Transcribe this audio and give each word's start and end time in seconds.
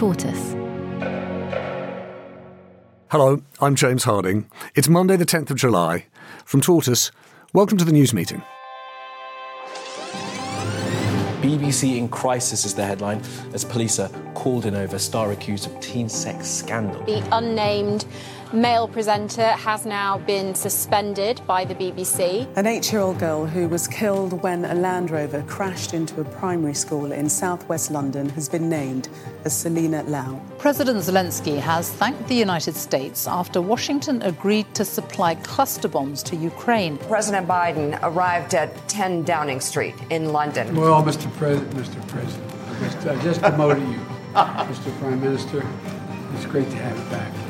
Tortoise. 0.00 0.54
Hello, 3.10 3.42
I'm 3.60 3.74
James 3.74 4.04
Harding. 4.04 4.50
It's 4.74 4.88
Monday, 4.88 5.14
the 5.18 5.26
10th 5.26 5.50
of 5.50 5.58
July. 5.58 6.06
From 6.46 6.62
Tortoise, 6.62 7.12
welcome 7.52 7.76
to 7.76 7.84
the 7.84 7.92
news 7.92 8.14
meeting. 8.14 8.42
BBC 11.42 11.98
in 11.98 12.08
crisis 12.08 12.64
is 12.64 12.74
the 12.74 12.82
headline 12.82 13.20
as 13.52 13.62
police 13.62 13.98
are 13.98 14.08
called 14.32 14.64
in 14.64 14.74
over 14.74 14.98
star 14.98 15.32
accused 15.32 15.66
of 15.66 15.78
teen 15.80 16.08
sex 16.08 16.48
scandal. 16.48 17.04
The 17.04 17.22
unnamed 17.36 18.06
male 18.52 18.88
presenter 18.88 19.48
has 19.50 19.86
now 19.86 20.18
been 20.18 20.54
suspended 20.54 21.40
by 21.46 21.64
the 21.64 21.74
BBC. 21.74 22.48
An 22.56 22.66
eight 22.66 22.90
year 22.90 23.00
old 23.00 23.18
girl 23.18 23.46
who 23.46 23.68
was 23.68 23.86
killed 23.86 24.42
when 24.42 24.64
a 24.64 24.74
Land 24.74 25.10
Rover 25.10 25.42
crashed 25.42 25.94
into 25.94 26.20
a 26.20 26.24
primary 26.24 26.74
school 26.74 27.12
in 27.12 27.28
southwest 27.28 27.90
London 27.90 28.28
has 28.30 28.48
been 28.48 28.68
named 28.68 29.08
as 29.44 29.56
Selena 29.56 30.02
Lau. 30.04 30.40
President 30.58 30.98
Zelensky 30.98 31.58
has 31.60 31.90
thanked 31.90 32.26
the 32.26 32.34
United 32.34 32.74
States 32.74 33.28
after 33.28 33.60
Washington 33.60 34.20
agreed 34.22 34.72
to 34.74 34.84
supply 34.84 35.36
cluster 35.36 35.88
bombs 35.88 36.22
to 36.24 36.34
Ukraine. 36.34 36.98
President 36.98 37.46
Biden 37.46 37.98
arrived 38.02 38.54
at 38.54 38.88
10 38.88 39.22
Downing 39.22 39.60
Street 39.60 39.94
in 40.10 40.32
London. 40.32 40.74
Well, 40.74 41.02
Mr. 41.04 41.32
President, 41.36 41.70
Mr. 41.74 42.08
President, 42.08 42.52
I 42.68 42.84
just, 42.84 43.06
I 43.06 43.22
just 43.22 43.42
promoted 43.42 43.82
you, 43.88 44.00
Mr. 44.34 44.98
Prime 44.98 45.20
Minister. 45.20 45.66
It's 46.34 46.46
great 46.46 46.68
to 46.70 46.76
have 46.76 46.96
you 46.96 47.10
back. 47.10 47.49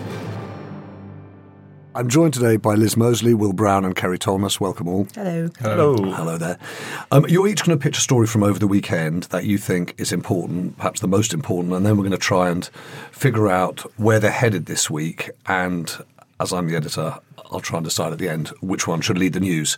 I'm 1.92 2.08
joined 2.08 2.34
today 2.34 2.56
by 2.56 2.76
Liz 2.76 2.96
Moseley, 2.96 3.34
Will 3.34 3.52
Brown, 3.52 3.84
and 3.84 3.96
Ceri 3.96 4.16
Thomas. 4.16 4.60
Welcome 4.60 4.86
all. 4.86 5.08
Hello. 5.12 5.48
Hello. 5.58 5.96
Hello 5.96 6.38
there. 6.38 6.56
Um, 7.10 7.26
you're 7.28 7.48
each 7.48 7.64
going 7.64 7.76
to 7.76 7.82
pitch 7.82 7.98
a 7.98 8.00
story 8.00 8.28
from 8.28 8.44
over 8.44 8.60
the 8.60 8.68
weekend 8.68 9.24
that 9.24 9.44
you 9.44 9.58
think 9.58 9.94
is 9.98 10.12
important, 10.12 10.76
perhaps 10.76 11.00
the 11.00 11.08
most 11.08 11.34
important, 11.34 11.74
and 11.74 11.84
then 11.84 11.96
we're 11.96 12.04
going 12.04 12.12
to 12.12 12.18
try 12.18 12.48
and 12.48 12.66
figure 13.10 13.48
out 13.48 13.80
where 13.98 14.20
they're 14.20 14.30
headed 14.30 14.66
this 14.66 14.88
week. 14.88 15.30
And 15.46 15.92
as 16.38 16.52
I'm 16.52 16.68
the 16.68 16.76
editor, 16.76 17.18
I'll 17.50 17.60
try 17.60 17.78
and 17.78 17.84
decide 17.84 18.12
at 18.12 18.20
the 18.20 18.28
end 18.28 18.50
which 18.60 18.86
one 18.86 19.00
should 19.00 19.18
lead 19.18 19.32
the 19.32 19.40
news. 19.40 19.76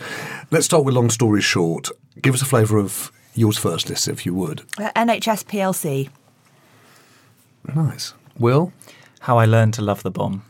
Let's 0.51 0.67
start 0.67 0.85
with 0.85 0.95
long 0.95 1.09
story 1.09 1.41
short. 1.41 1.89
Give 2.21 2.35
us 2.35 2.43
a 2.43 2.47
flavour 2.47 2.77
of 2.77 3.11
yours 3.35 3.57
first, 3.57 3.89
Liz, 3.89 4.07
if 4.07 4.27
you 4.27 4.35
would. 4.35 4.61
Uh, 4.79 4.91
NHS 4.95 5.47
PLC. 5.47 6.11
Nice. 7.75 8.13
Will? 8.39 8.71
How 9.21 9.39
I 9.39 9.47
Learned 9.47 9.73
to 9.75 9.83
Love 9.83 10.03
the 10.03 10.11
Bomb. 10.11 10.45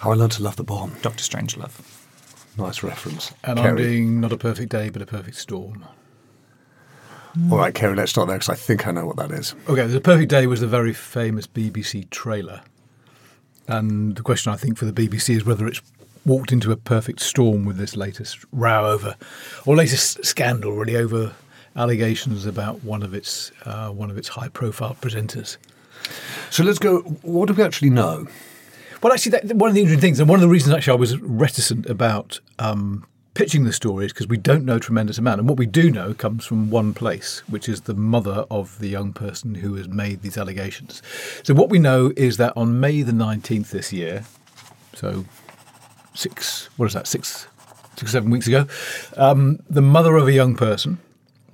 How 0.00 0.12
I 0.12 0.14
Learned 0.14 0.32
to 0.32 0.42
Love 0.42 0.56
the 0.56 0.64
Bomb. 0.64 0.94
Doctor 1.02 1.22
Strangelove. 1.22 1.78
Nice 2.56 2.82
reference. 2.82 3.32
And 3.44 3.58
Ceri. 3.58 3.68
I'm 3.68 3.76
doing 3.76 4.20
not 4.20 4.32
a 4.32 4.38
perfect 4.38 4.72
day, 4.72 4.88
but 4.88 5.02
a 5.02 5.06
perfect 5.06 5.36
storm. 5.36 5.84
All 7.50 7.58
right, 7.58 7.74
Ceri, 7.74 7.94
let's 7.94 8.10
start 8.10 8.28
there 8.28 8.38
because 8.38 8.48
I 8.48 8.54
think 8.54 8.86
I 8.86 8.92
know 8.92 9.04
what 9.04 9.16
that 9.16 9.30
is. 9.30 9.54
Okay, 9.68 9.86
The 9.86 10.00
Perfect 10.00 10.30
Day 10.30 10.46
was 10.46 10.60
the 10.60 10.66
very 10.66 10.94
famous 10.94 11.46
BBC 11.46 12.08
trailer. 12.08 12.62
And 13.68 14.16
the 14.16 14.22
question 14.22 14.50
I 14.50 14.56
think 14.56 14.78
for 14.78 14.86
the 14.86 14.92
BBC 14.92 15.36
is 15.36 15.44
whether 15.44 15.68
it's 15.68 15.82
walked 16.24 16.50
into 16.50 16.72
a 16.72 16.76
perfect 16.76 17.20
storm 17.20 17.66
with 17.66 17.76
this 17.76 17.94
latest 17.94 18.38
row 18.52 18.90
over, 18.90 19.16
or 19.66 19.76
latest 19.76 20.24
scandal 20.24 20.72
really 20.72 20.96
over 20.96 21.34
allegations 21.76 22.46
about 22.46 22.82
one 22.82 23.02
of 23.02 23.12
its 23.12 23.52
uh, 23.64 23.90
one 23.90 24.10
of 24.10 24.16
its 24.16 24.28
high 24.28 24.48
profile 24.48 24.96
presenters. 25.00 25.58
So 26.48 26.64
let's 26.64 26.78
go. 26.78 27.00
What 27.22 27.48
do 27.48 27.54
we 27.54 27.62
actually 27.62 27.90
know? 27.90 28.26
Well, 29.02 29.12
actually, 29.12 29.32
that, 29.32 29.56
one 29.56 29.68
of 29.70 29.74
the 29.74 29.80
interesting 29.80 30.00
things, 30.00 30.20
and 30.20 30.28
one 30.28 30.36
of 30.36 30.42
the 30.42 30.48
reasons 30.48 30.74
actually 30.74 30.92
I 30.92 31.00
was 31.00 31.18
reticent 31.18 31.86
about 31.86 32.40
um, 32.58 33.06
pitching 33.32 33.64
the 33.64 33.72
story 33.72 34.04
is 34.04 34.12
because 34.12 34.28
we 34.28 34.36
don't 34.36 34.66
know 34.66 34.76
a 34.76 34.80
tremendous 34.80 35.16
amount. 35.16 35.40
And 35.40 35.48
what 35.48 35.58
we 35.58 35.64
do 35.64 35.90
know 35.90 36.12
comes 36.12 36.44
from 36.44 36.68
one 36.68 36.92
place, 36.92 37.42
which 37.48 37.68
is 37.68 37.82
the 37.82 37.94
mother 37.94 38.44
of 38.50 38.78
the 38.78 38.88
young 38.88 39.14
person 39.14 39.54
who 39.54 39.76
has 39.76 39.88
made 39.88 40.20
these 40.20 40.36
allegations. 40.36 41.00
So, 41.42 41.54
what 41.54 41.70
we 41.70 41.78
know 41.78 42.12
is 42.16 42.36
that 42.36 42.52
on 42.56 42.78
May 42.78 43.02
the 43.02 43.12
19th 43.12 43.70
this 43.70 43.90
year, 43.90 44.24
so 44.94 45.24
six, 46.14 46.68
what 46.76 46.86
is 46.86 46.92
that, 46.92 47.06
six, 47.06 47.46
six 47.96 48.10
or 48.10 48.12
seven 48.12 48.30
weeks 48.30 48.46
ago, 48.46 48.66
um, 49.16 49.60
the 49.70 49.80
mother 49.80 50.16
of 50.16 50.28
a 50.28 50.32
young 50.32 50.54
person 50.54 50.98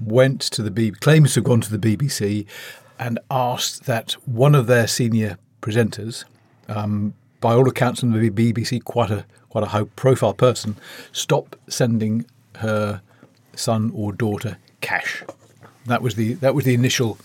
went 0.01 0.41
to 0.41 0.63
the 0.63 0.71
BBC, 0.71 1.01
claims 1.01 1.35
to 1.35 1.41
have 1.41 1.45
gone 1.45 1.61
to 1.61 1.77
the 1.77 1.97
BBC 1.97 2.47
and 2.99 3.21
asked 3.31 3.85
that 3.85 4.13
one 4.27 4.55
of 4.57 4.67
their 4.67 4.89
senior 4.89 5.39
presenters, 5.63 6.25
um, 6.69 7.15
by 7.41 7.55
all 7.55 7.69
accounts 7.69 8.01
from 8.01 8.13
the 8.13 8.31
BBC, 8.31 8.83
quite 8.85 9.11
a 9.11 9.25
quite 9.49 9.65
a 9.65 9.69
high 9.69 9.85
profile 9.97 10.35
person, 10.35 10.77
stop 11.13 11.57
sending 11.69 12.27
her 12.57 13.01
son 13.55 13.91
or 13.95 14.13
daughter 14.13 14.59
cash. 14.81 15.23
That 15.87 16.03
was 16.03 16.15
the 16.15 16.35
that 16.35 16.55
was 16.55 16.65
the 16.65 16.75
initial 16.75 17.19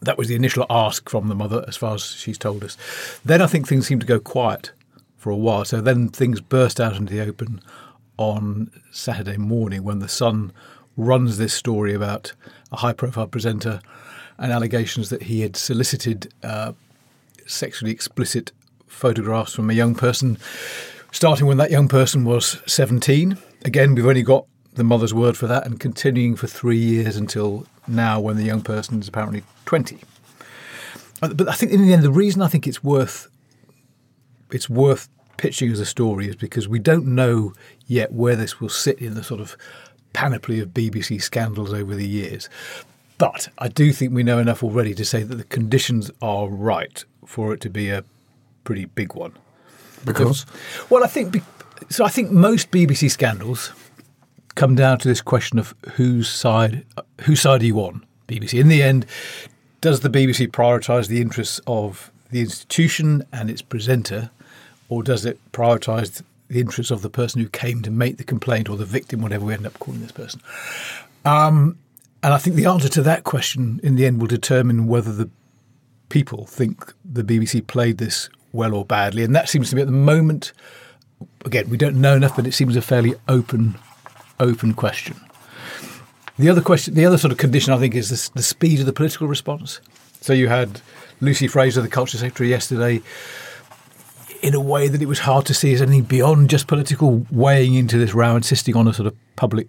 that 0.00 0.18
was 0.18 0.28
the 0.28 0.34
initial 0.34 0.66
ask 0.68 1.08
from 1.08 1.28
the 1.28 1.34
mother, 1.34 1.64
as 1.68 1.76
far 1.76 1.94
as 1.94 2.04
she's 2.04 2.38
told 2.38 2.64
us. 2.64 2.76
Then 3.24 3.40
I 3.40 3.46
think 3.46 3.68
things 3.68 3.86
seemed 3.86 4.00
to 4.00 4.06
go 4.06 4.18
quiet 4.18 4.72
for 5.16 5.30
a 5.30 5.36
while. 5.36 5.64
So 5.64 5.80
then 5.80 6.08
things 6.08 6.40
burst 6.40 6.80
out 6.80 6.96
into 6.96 7.14
the 7.14 7.20
open 7.20 7.60
on 8.16 8.70
Saturday 8.90 9.36
morning 9.36 9.84
when 9.84 10.00
the 10.00 10.08
Sun 10.08 10.52
runs 10.96 11.38
this 11.38 11.54
story 11.54 11.94
about 11.94 12.32
a 12.72 12.78
high 12.78 12.92
profile 12.92 13.28
presenter 13.28 13.80
and 14.38 14.50
allegations 14.50 15.08
that 15.10 15.24
he 15.24 15.40
had 15.42 15.56
solicited 15.56 16.32
uh, 16.42 16.72
sexually 17.46 17.92
explicit 17.92 18.50
photographs 18.92 19.54
from 19.54 19.70
a 19.70 19.72
young 19.72 19.94
person, 19.94 20.38
starting 21.10 21.46
when 21.46 21.56
that 21.56 21.70
young 21.70 21.88
person 21.88 22.24
was 22.24 22.60
17. 22.66 23.36
Again, 23.64 23.94
we've 23.94 24.06
only 24.06 24.22
got 24.22 24.46
the 24.74 24.84
mother's 24.84 25.12
word 25.12 25.36
for 25.36 25.46
that 25.46 25.66
and 25.66 25.80
continuing 25.80 26.36
for 26.36 26.46
three 26.46 26.78
years 26.78 27.16
until 27.16 27.66
now 27.86 28.20
when 28.20 28.36
the 28.36 28.44
young 28.44 28.62
person 28.62 29.00
is 29.00 29.08
apparently 29.08 29.42
20. 29.66 29.98
Uh, 31.20 31.28
But 31.34 31.48
I 31.48 31.52
think 31.52 31.72
in 31.72 31.82
the 31.82 31.92
end, 31.92 32.02
the 32.02 32.10
reason 32.10 32.42
I 32.42 32.48
think 32.48 32.66
it's 32.66 32.82
worth 32.82 33.28
it's 34.50 34.68
worth 34.68 35.08
pitching 35.38 35.72
as 35.72 35.80
a 35.80 35.86
story 35.86 36.28
is 36.28 36.36
because 36.36 36.68
we 36.68 36.78
don't 36.78 37.06
know 37.06 37.54
yet 37.86 38.12
where 38.12 38.36
this 38.36 38.60
will 38.60 38.68
sit 38.68 38.98
in 38.98 39.14
the 39.14 39.24
sort 39.24 39.40
of 39.40 39.56
panoply 40.12 40.60
of 40.60 40.68
BBC 40.68 41.22
scandals 41.22 41.72
over 41.72 41.94
the 41.94 42.06
years. 42.06 42.50
But 43.16 43.48
I 43.58 43.68
do 43.68 43.92
think 43.92 44.12
we 44.12 44.22
know 44.22 44.38
enough 44.38 44.62
already 44.62 44.94
to 44.94 45.04
say 45.04 45.22
that 45.22 45.36
the 45.36 45.44
conditions 45.44 46.10
are 46.20 46.48
right 46.48 47.02
for 47.24 47.54
it 47.54 47.60
to 47.62 47.70
be 47.70 47.88
a 47.88 48.04
pretty 48.64 48.86
big 48.86 49.14
one. 49.14 49.32
Because? 50.04 50.46
Well, 50.90 51.04
I 51.04 51.06
think 51.06 51.32
be- 51.32 51.42
so. 51.88 52.04
I 52.04 52.08
think 52.08 52.30
most 52.30 52.70
BBC 52.70 53.10
scandals 53.10 53.72
come 54.54 54.74
down 54.74 54.98
to 54.98 55.08
this 55.08 55.20
question 55.20 55.58
of 55.58 55.74
whose 55.94 56.28
side 56.28 56.84
whose 57.22 57.40
side 57.40 57.62
are 57.62 57.66
you 57.66 57.78
on? 57.78 58.04
BBC. 58.28 58.58
In 58.58 58.68
the 58.68 58.82
end, 58.82 59.06
does 59.80 60.00
the 60.00 60.08
BBC 60.08 60.48
prioritise 60.48 61.08
the 61.08 61.20
interests 61.20 61.60
of 61.66 62.10
the 62.30 62.40
institution 62.40 63.24
and 63.32 63.50
its 63.50 63.62
presenter, 63.62 64.30
or 64.88 65.02
does 65.02 65.24
it 65.24 65.38
prioritise 65.52 66.22
the 66.48 66.60
interests 66.60 66.90
of 66.90 67.02
the 67.02 67.10
person 67.10 67.40
who 67.40 67.48
came 67.48 67.82
to 67.82 67.90
make 67.90 68.16
the 68.16 68.24
complaint 68.24 68.68
or 68.68 68.76
the 68.76 68.84
victim, 68.84 69.20
whatever 69.22 69.44
we 69.44 69.54
end 69.54 69.66
up 69.66 69.78
calling 69.78 70.00
this 70.00 70.12
person? 70.12 70.40
Um, 71.24 71.78
and 72.22 72.32
I 72.32 72.38
think 72.38 72.56
the 72.56 72.66
answer 72.66 72.88
to 72.88 73.02
that 73.02 73.24
question 73.24 73.80
in 73.82 73.96
the 73.96 74.06
end 74.06 74.20
will 74.20 74.28
determine 74.28 74.86
whether 74.86 75.12
the 75.12 75.28
people 76.08 76.46
think 76.46 76.92
the 77.04 77.24
BBC 77.24 77.66
played 77.66 77.98
this 77.98 78.28
well 78.52 78.74
or 78.74 78.84
badly. 78.84 79.24
And 79.24 79.34
that 79.34 79.48
seems 79.48 79.70
to 79.70 79.76
be 79.76 79.82
at 79.82 79.88
the 79.88 79.92
moment, 79.92 80.52
again, 81.44 81.68
we 81.68 81.76
don't 81.76 82.00
know 82.00 82.16
enough, 82.16 82.36
but 82.36 82.46
it 82.46 82.52
seems 82.52 82.76
a 82.76 82.82
fairly 82.82 83.14
open, 83.28 83.76
open 84.38 84.74
question. 84.74 85.16
The 86.38 86.48
other 86.48 86.62
question, 86.62 86.94
the 86.94 87.06
other 87.06 87.18
sort 87.18 87.32
of 87.32 87.38
condition, 87.38 87.72
I 87.72 87.78
think, 87.78 87.94
is 87.94 88.30
the, 88.30 88.42
speed 88.42 88.80
of 88.80 88.86
the 88.86 88.92
political 88.92 89.26
response. 89.26 89.80
So 90.20 90.32
you 90.32 90.48
had 90.48 90.80
Lucy 91.20 91.46
Frazer, 91.46 91.82
the 91.82 91.88
culture 91.88 92.18
secretary, 92.18 92.48
yesterday, 92.48 93.02
in 94.42 94.54
a 94.54 94.60
way 94.60 94.88
that 94.88 95.00
it 95.00 95.06
was 95.06 95.20
hard 95.20 95.46
to 95.46 95.54
see 95.54 95.72
as 95.72 95.82
anything 95.82 96.02
beyond 96.02 96.50
just 96.50 96.66
political 96.66 97.26
weighing 97.30 97.74
into 97.74 97.98
this 97.98 98.14
row, 98.14 98.34
insisting 98.34 98.76
on 98.76 98.88
a 98.88 98.94
sort 98.94 99.06
of 99.06 99.16
public 99.36 99.68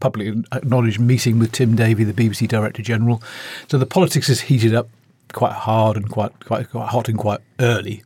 publicly 0.00 0.44
acknowledged 0.52 1.00
meeting 1.00 1.40
with 1.40 1.50
Tim 1.50 1.74
Davie, 1.74 2.04
the 2.04 2.12
BBC 2.12 2.46
Director 2.46 2.82
General. 2.82 3.20
So 3.68 3.78
the 3.78 3.86
politics 3.86 4.28
has 4.28 4.42
heated 4.42 4.72
up 4.72 4.88
quite 5.32 5.52
hard 5.52 5.96
and 5.96 6.10
quite 6.10 6.44
quite, 6.44 6.70
quite 6.70 6.88
hot 6.88 7.08
and 7.08 7.18
quite 7.18 7.40
early. 7.60 8.02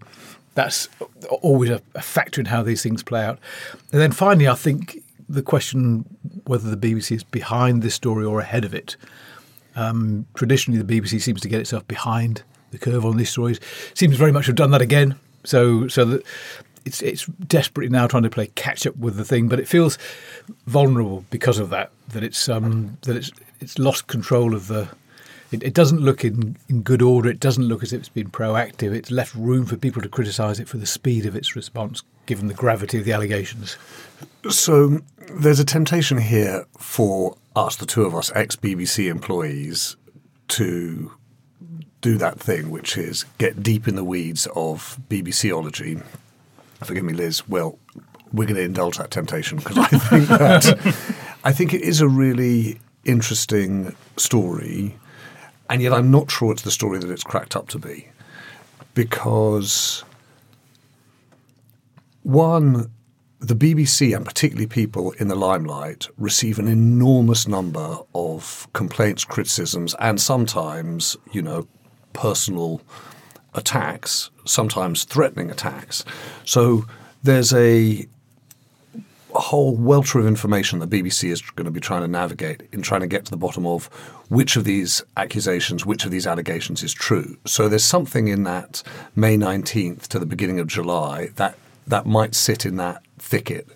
That's 0.55 0.89
always 1.41 1.71
a, 1.71 1.81
a 1.95 2.03
factor 2.03 2.41
in 2.41 2.47
how 2.47 2.63
these 2.63 2.83
things 2.83 3.03
play 3.03 3.25
out. 3.25 3.39
And 3.91 4.01
then 4.01 4.13
finally, 4.13 4.49
I 4.49 4.55
think 4.55 5.03
the 5.29 5.43
question 5.43 6.05
whether 6.47 6.75
the 6.75 6.77
BBC 6.77 7.17
is 7.17 7.25
behind 7.25 7.83
this 7.83 7.95
story 7.95 8.25
or 8.25 8.41
ahead 8.41 8.65
of 8.65 8.75
it. 8.75 8.97
Um, 9.75 10.27
traditionally, 10.35 10.83
the 10.83 11.01
BBC 11.01 11.21
seems 11.23 11.41
to 11.41 11.49
get 11.49 11.61
itself 11.61 11.89
behind 11.89 12.43
the 12.71 12.79
curve 12.79 13.07
on 13.07 13.17
these 13.17 13.31
stories. 13.31 13.59
Seems 13.95 14.17
very 14.17 14.33
much 14.33 14.45
to 14.45 14.51
have 14.51 14.57
done 14.57 14.71
that 14.73 14.83
again. 14.83 15.19
So, 15.45 15.89
so 15.89 16.05
that 16.05 16.23
it's 16.85 17.01
it's 17.01 17.27
desperately 17.47 17.91
now 17.91 18.07
trying 18.07 18.25
to 18.25 18.31
play 18.31 18.49
catch 18.55 18.87
up 18.87 18.97
with 18.97 19.17
the 19.17 19.25
thing, 19.25 19.49
but 19.49 19.61
it 19.61 19.69
feels 19.69 19.99
vulnerable 20.67 21.25
because 21.31 21.59
of 21.59 21.71
that. 21.71 21.91
That 22.09 22.23
it's 22.23 22.49
um, 22.49 22.99
that 23.03 23.17
it's 23.17 23.31
it's 23.61 23.79
lost 23.79 24.07
control 24.07 24.55
of 24.55 24.69
the. 24.69 24.89
It, 25.53 25.63
it 25.63 25.75
doesn't 25.75 26.01
look 26.01 26.25
in, 26.25 26.57
in 26.69 26.83
good 26.83 27.03
order. 27.03 27.29
It 27.29 27.41
doesn't 27.41 27.65
look 27.65 27.83
as 27.83 27.93
if 27.93 28.01
it's 28.01 28.09
been 28.09 28.31
proactive. 28.31 28.95
It's 28.95 29.11
left 29.11 29.35
room 29.35 29.67
for 29.67 29.77
people 29.77 30.03
to 30.03 30.09
criticise 30.09 30.59
it 30.59 30.69
for 30.69 30.79
the 30.79 30.87
speed 30.87 31.27
of 31.27 31.37
its 31.37 31.55
response, 31.55 32.03
given 32.27 32.49
the 32.49 32.55
gravity 32.55 32.99
of 32.99 33.05
the 33.05 33.13
allegations. 33.13 33.77
So 34.49 35.01
there's 35.35 35.61
a 35.61 35.65
temptation 35.65 36.19
here 36.19 36.67
for 36.79 37.37
us, 37.55 37.77
the 37.77 37.87
two 37.87 38.05
of 38.05 38.15
us, 38.15 38.33
ex 38.35 38.57
BBC 38.57 39.11
employees, 39.11 39.97
to 40.49 41.13
do 42.01 42.19
that 42.19 42.41
thing, 42.41 42.71
which 42.71 42.97
is 42.97 43.25
get 43.39 43.63
deep 43.63 43.87
in 43.87 43.95
the 43.95 44.05
weeds 44.05 44.47
of 44.57 44.99
BBCology. 45.09 46.03
Forgive 46.83 47.05
me, 47.05 47.13
Liz. 47.13 47.49
Well, 47.49 47.79
we're 48.33 48.47
going 48.47 48.57
to 48.57 48.63
indulge 48.63 48.99
that 48.99 49.11
temptation 49.11 49.59
because 49.59 49.79
I 49.79 49.87
think 49.87 50.29
that 50.29 50.97
I 51.45 51.53
think 51.53 51.75
it 51.75 51.83
is 51.83 52.01
a 52.01 52.09
really 52.09 52.81
interesting 53.05 53.95
story, 54.17 54.97
and 55.73 55.81
yet 55.81 55.95
I'm 55.95 56.11
not 56.11 56.31
sure 56.31 56.53
it's 56.53 56.61
the 56.61 56.71
story 56.71 56.99
that 56.99 57.11
it's 57.11 57.25
cracked 57.25 57.57
up 57.57 57.69
to 57.69 57.79
be, 57.79 58.09
because 58.93 60.05
one 62.23 62.91
the 63.41 63.57
BBC 63.57 64.15
and 64.15 64.25
particularly 64.25 64.67
people 64.67 65.13
in 65.13 65.29
the 65.29 65.35
limelight 65.35 66.07
receive 66.19 66.59
an 66.59 66.69
enormous 66.69 67.49
number 67.49 67.99
of 68.15 68.69
complaints, 68.75 69.25
criticisms, 69.25 69.97
and 69.99 70.21
sometimes, 70.21 71.17
you 71.33 71.41
know, 71.41 71.67
personal 72.13 72.83
attacks, 73.55 74.31
sometimes 74.45 75.05
threatening 75.05 75.51
attacks. 75.51 76.05
So 76.45 76.85
there's 77.23 77.53
a, 77.55 78.07
whole 79.35 79.75
welter 79.77 80.19
of 80.19 80.27
information 80.27 80.79
the 80.79 80.87
BBC 80.87 81.31
is 81.31 81.41
going 81.43 81.65
to 81.65 81.71
be 81.71 81.81
trying 81.81 82.03
to 82.03 82.09
navigate 82.09 82.63
in 82.73 82.83
trying 82.83 83.01
to 83.01 83.07
get 83.07 83.25
to 83.25 83.31
the 83.31 83.37
bottom 83.37 83.67
of 83.67 83.87
which 84.29 84.57
of 84.57 84.65
these 84.65 85.03
accusations, 85.17 85.87
which 85.87 86.05
of 86.05 86.11
these 86.11 86.27
allegations 86.27 86.83
is 86.83 86.93
true. 86.93 87.37
So 87.47 87.69
there's 87.69 87.85
something 87.85 88.29
in 88.29 88.45
that 88.45 88.83
May 89.17 89.37
19th 89.37 90.09
to 90.09 90.19
the 90.19 90.27
beginning 90.27 90.59
of 90.59 90.67
July 90.67 91.31
that 91.37 91.57
that 91.87 92.07
might 92.07 92.35
sit 92.35 92.65
in 92.65 92.77
that 92.77 93.03
thicket. 93.19 93.69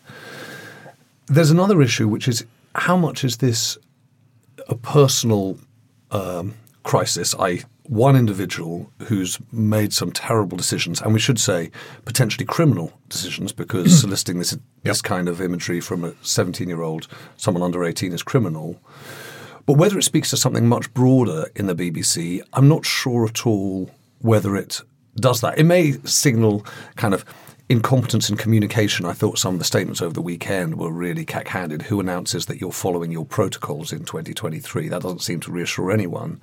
There's 1.26 1.50
another 1.50 1.82
issue, 1.82 2.06
which 2.06 2.28
is 2.28 2.44
how 2.74 2.96
much 2.96 3.24
is 3.24 3.38
this 3.38 3.78
a 4.68 4.74
personal 4.74 5.58
um, 6.10 6.54
crisis, 6.82 7.34
i.e., 7.38 7.62
one 7.88 8.16
individual 8.16 8.90
who's 9.04 9.38
made 9.52 9.92
some 9.92 10.12
terrible 10.12 10.56
decisions, 10.56 11.00
and 11.00 11.12
we 11.12 11.20
should 11.20 11.40
say 11.40 11.70
potentially 12.04 12.44
criminal 12.44 12.92
decisions, 13.08 13.52
because 13.52 13.86
hmm. 13.86 13.96
soliciting 13.96 14.38
this 14.38 14.56
this 14.82 15.02
kind 15.02 15.28
of 15.28 15.40
imagery 15.40 15.80
from 15.80 16.04
a 16.04 16.14
17 16.22 16.68
year 16.68 16.82
old, 16.82 17.08
someone 17.36 17.62
under 17.62 17.84
18, 17.84 18.12
is 18.12 18.22
criminal. 18.22 18.80
But 19.66 19.78
whether 19.78 19.98
it 19.98 20.04
speaks 20.04 20.30
to 20.30 20.36
something 20.36 20.68
much 20.68 20.92
broader 20.94 21.50
in 21.56 21.66
the 21.66 21.74
BBC, 21.74 22.40
I'm 22.52 22.68
not 22.68 22.86
sure 22.86 23.26
at 23.26 23.46
all 23.46 23.90
whether 24.20 24.56
it 24.56 24.80
does 25.16 25.40
that. 25.40 25.58
It 25.58 25.64
may 25.64 25.92
signal 26.04 26.64
kind 26.94 27.14
of 27.14 27.24
incompetence 27.68 28.30
in 28.30 28.36
communication. 28.36 29.06
I 29.06 29.12
thought 29.12 29.38
some 29.38 29.54
of 29.54 29.58
the 29.58 29.64
statements 29.64 30.00
over 30.00 30.12
the 30.12 30.22
weekend 30.22 30.76
were 30.76 30.92
really 30.92 31.24
cack-handed. 31.24 31.82
Who 31.82 31.98
announces 31.98 32.46
that 32.46 32.60
you're 32.60 32.70
following 32.70 33.10
your 33.10 33.24
protocols 33.24 33.92
in 33.92 34.04
2023? 34.04 34.88
That 34.88 35.02
doesn't 35.02 35.22
seem 35.22 35.40
to 35.40 35.50
reassure 35.50 35.90
anyone. 35.90 36.40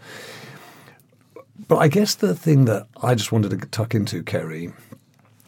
But 1.68 1.78
I 1.78 1.88
guess 1.88 2.16
the 2.16 2.36
thing 2.36 2.66
that 2.66 2.88
I 3.02 3.16
just 3.16 3.32
wanted 3.32 3.50
to 3.52 3.68
tuck 3.68 3.96
into, 3.96 4.24
Ceri, 4.24 4.74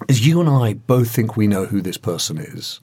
is 0.07 0.25
you 0.25 0.39
and 0.39 0.49
I 0.49 0.73
both 0.73 1.09
think 1.09 1.35
we 1.35 1.47
know 1.47 1.65
who 1.65 1.81
this 1.81 1.97
person 1.97 2.37
is. 2.37 2.79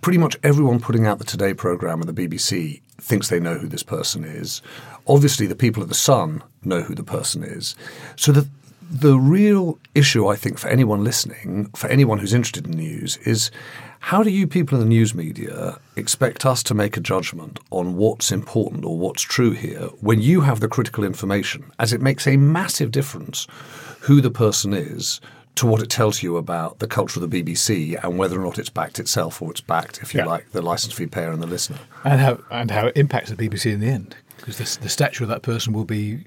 Pretty 0.00 0.18
much 0.18 0.36
everyone 0.42 0.80
putting 0.80 1.06
out 1.06 1.18
the 1.18 1.24
Today 1.24 1.54
programme 1.54 2.00
of 2.00 2.06
the 2.06 2.28
BBC 2.28 2.82
thinks 3.00 3.28
they 3.28 3.40
know 3.40 3.58
who 3.58 3.68
this 3.68 3.82
person 3.82 4.24
is. 4.24 4.60
Obviously, 5.06 5.46
the 5.46 5.54
people 5.54 5.82
at 5.82 5.88
The 5.88 5.94
Sun 5.94 6.42
know 6.62 6.82
who 6.82 6.94
the 6.94 7.04
person 7.04 7.42
is. 7.42 7.74
So 8.16 8.32
the, 8.32 8.48
the 8.90 9.18
real 9.18 9.78
issue, 9.94 10.26
I 10.26 10.36
think, 10.36 10.58
for 10.58 10.68
anyone 10.68 11.04
listening, 11.04 11.70
for 11.74 11.88
anyone 11.88 12.18
who's 12.18 12.34
interested 12.34 12.66
in 12.66 12.72
news, 12.72 13.16
is 13.18 13.50
how 14.08 14.22
do 14.22 14.28
you 14.28 14.46
people 14.46 14.76
in 14.78 14.84
the 14.84 14.88
news 14.88 15.14
media 15.14 15.78
expect 15.96 16.44
us 16.44 16.62
to 16.62 16.74
make 16.74 16.94
a 16.98 17.00
judgment 17.00 17.58
on 17.70 17.96
what's 17.96 18.30
important 18.30 18.84
or 18.84 18.98
what's 18.98 19.22
true 19.22 19.52
here 19.52 19.86
when 20.02 20.20
you 20.20 20.42
have 20.42 20.60
the 20.60 20.68
critical 20.68 21.04
information, 21.04 21.70
as 21.78 21.94
it 21.94 22.02
makes 22.02 22.26
a 22.26 22.36
massive 22.36 22.90
difference 22.90 23.46
who 24.00 24.20
the 24.20 24.30
person 24.30 24.74
is 24.74 25.22
to 25.54 25.64
what 25.66 25.80
it 25.80 25.88
tells 25.88 26.22
you 26.22 26.36
about 26.36 26.80
the 26.80 26.86
culture 26.86 27.18
of 27.22 27.30
the 27.30 27.42
BBC 27.42 27.98
and 28.04 28.18
whether 28.18 28.38
or 28.38 28.44
not 28.44 28.58
it's 28.58 28.68
backed 28.68 28.98
itself 28.98 29.40
or 29.40 29.50
it's 29.50 29.62
backed, 29.62 30.02
if 30.02 30.12
you 30.12 30.18
Yeah. 30.20 30.26
like, 30.26 30.50
the 30.52 30.60
license 30.60 30.92
fee 30.92 31.06
payer 31.06 31.30
and 31.30 31.42
the 31.42 31.46
listener. 31.46 31.78
and 32.04 32.20
how 32.20 32.38
and 32.50 32.70
how 32.70 32.88
it 32.88 32.96
impacts 32.98 33.30
the 33.30 33.36
BBC 33.36 33.72
in 33.72 33.80
the 33.80 33.88
end, 33.88 34.16
because 34.36 34.58
the, 34.58 34.82
the 34.82 34.88
stature 34.90 35.24
of 35.24 35.30
that 35.30 35.40
person 35.40 35.72
will 35.72 35.86
be 35.86 36.24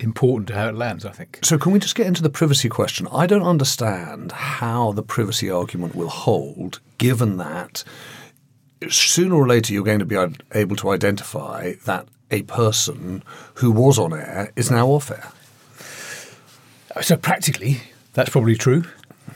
important 0.00 0.48
to 0.48 0.54
how 0.54 0.68
it 0.68 0.74
lands. 0.74 1.04
I 1.04 1.10
think. 1.10 1.38
So, 1.42 1.58
can 1.58 1.72
we 1.72 1.78
just 1.78 1.94
get 1.94 2.06
into 2.06 2.22
the 2.22 2.30
privacy 2.30 2.68
question? 2.68 3.06
I 3.12 3.26
don't 3.26 3.42
understand 3.42 4.32
how 4.32 4.92
the 4.92 5.02
privacy 5.02 5.50
argument 5.50 5.94
will 5.94 6.08
hold, 6.08 6.80
given 6.98 7.36
that 7.36 7.84
sooner 8.88 9.34
or 9.34 9.46
later 9.46 9.72
you're 9.72 9.84
going 9.84 9.98
to 9.98 10.04
be 10.04 10.16
able 10.52 10.76
to 10.76 10.90
identify 10.90 11.74
that 11.84 12.08
a 12.30 12.42
person 12.42 13.22
who 13.54 13.70
was 13.70 13.98
on 13.98 14.12
air 14.12 14.52
is 14.56 14.70
now 14.70 14.88
off 14.88 15.10
air. 15.10 15.32
So 17.02 17.16
practically, 17.16 17.82
that's 18.14 18.30
probably 18.30 18.56
true. 18.56 18.84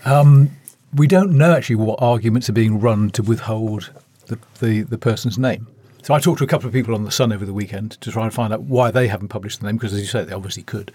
Um, 0.04 0.50
we 0.94 1.06
don't 1.06 1.32
know 1.32 1.52
actually 1.52 1.76
what 1.76 2.00
arguments 2.00 2.48
are 2.48 2.52
being 2.54 2.80
run 2.80 3.10
to 3.10 3.22
withhold 3.22 3.92
the, 4.26 4.38
the, 4.60 4.82
the 4.82 4.98
person's 4.98 5.38
name. 5.38 5.66
So 6.04 6.12
I 6.12 6.20
talked 6.20 6.36
to 6.40 6.44
a 6.44 6.46
couple 6.46 6.66
of 6.66 6.74
people 6.74 6.94
on 6.94 7.04
the 7.04 7.10
Sun 7.10 7.32
over 7.32 7.46
the 7.46 7.54
weekend 7.54 7.92
to 8.02 8.10
try 8.10 8.24
and 8.24 8.34
find 8.34 8.52
out 8.52 8.60
why 8.64 8.90
they 8.90 9.08
haven't 9.08 9.28
published 9.28 9.60
the 9.60 9.66
name, 9.66 9.76
because 9.76 9.94
as 9.94 10.00
you 10.00 10.06
say, 10.06 10.22
they 10.22 10.34
obviously 10.34 10.62
could. 10.62 10.92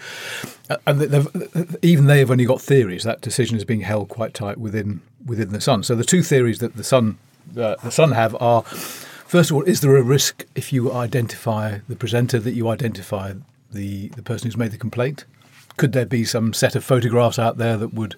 Uh, 0.69 0.77
And 0.85 1.01
even 1.81 2.06
they 2.06 2.19
have 2.19 2.29
only 2.29 2.45
got 2.45 2.61
theories. 2.61 3.06
That 3.06 3.19
decision 3.19 3.57
is 3.57 3.65
being 3.65 3.81
held 3.81 4.09
quite 4.09 4.35
tight 4.35 4.59
within 4.59 5.01
within 5.25 5.51
the 5.51 5.61
Sun. 5.61 5.81
So 5.81 5.95
the 5.95 6.03
two 6.03 6.21
theories 6.21 6.59
that 6.59 6.75
the 6.75 6.83
Sun 6.83 7.17
uh, 7.57 7.75
the 7.83 7.89
Sun 7.89 8.11
have 8.11 8.35
are: 8.39 8.61
first 8.61 9.50
of 9.50 9.56
all, 9.56 9.63
is 9.63 9.81
there 9.81 9.97
a 9.97 10.03
risk 10.03 10.45
if 10.53 10.71
you 10.71 10.94
identify 10.94 11.80
the 11.87 11.95
presenter 11.95 12.37
that 12.37 12.54
you 12.54 12.69
identify 12.69 13.33
the 13.71 14.09
the 14.09 14.21
person 14.21 14.45
who's 14.47 14.57
made 14.57 14.71
the 14.71 14.78
complaint? 14.78 15.25
Could 15.78 15.94
there 15.94 16.06
be 16.06 16.23
some 16.23 16.54
set 16.54 16.75
of 16.75 16.83
photographs 16.83 17.39
out 17.39 17.57
there 17.57 17.78
that 17.78 17.95
would, 17.95 18.16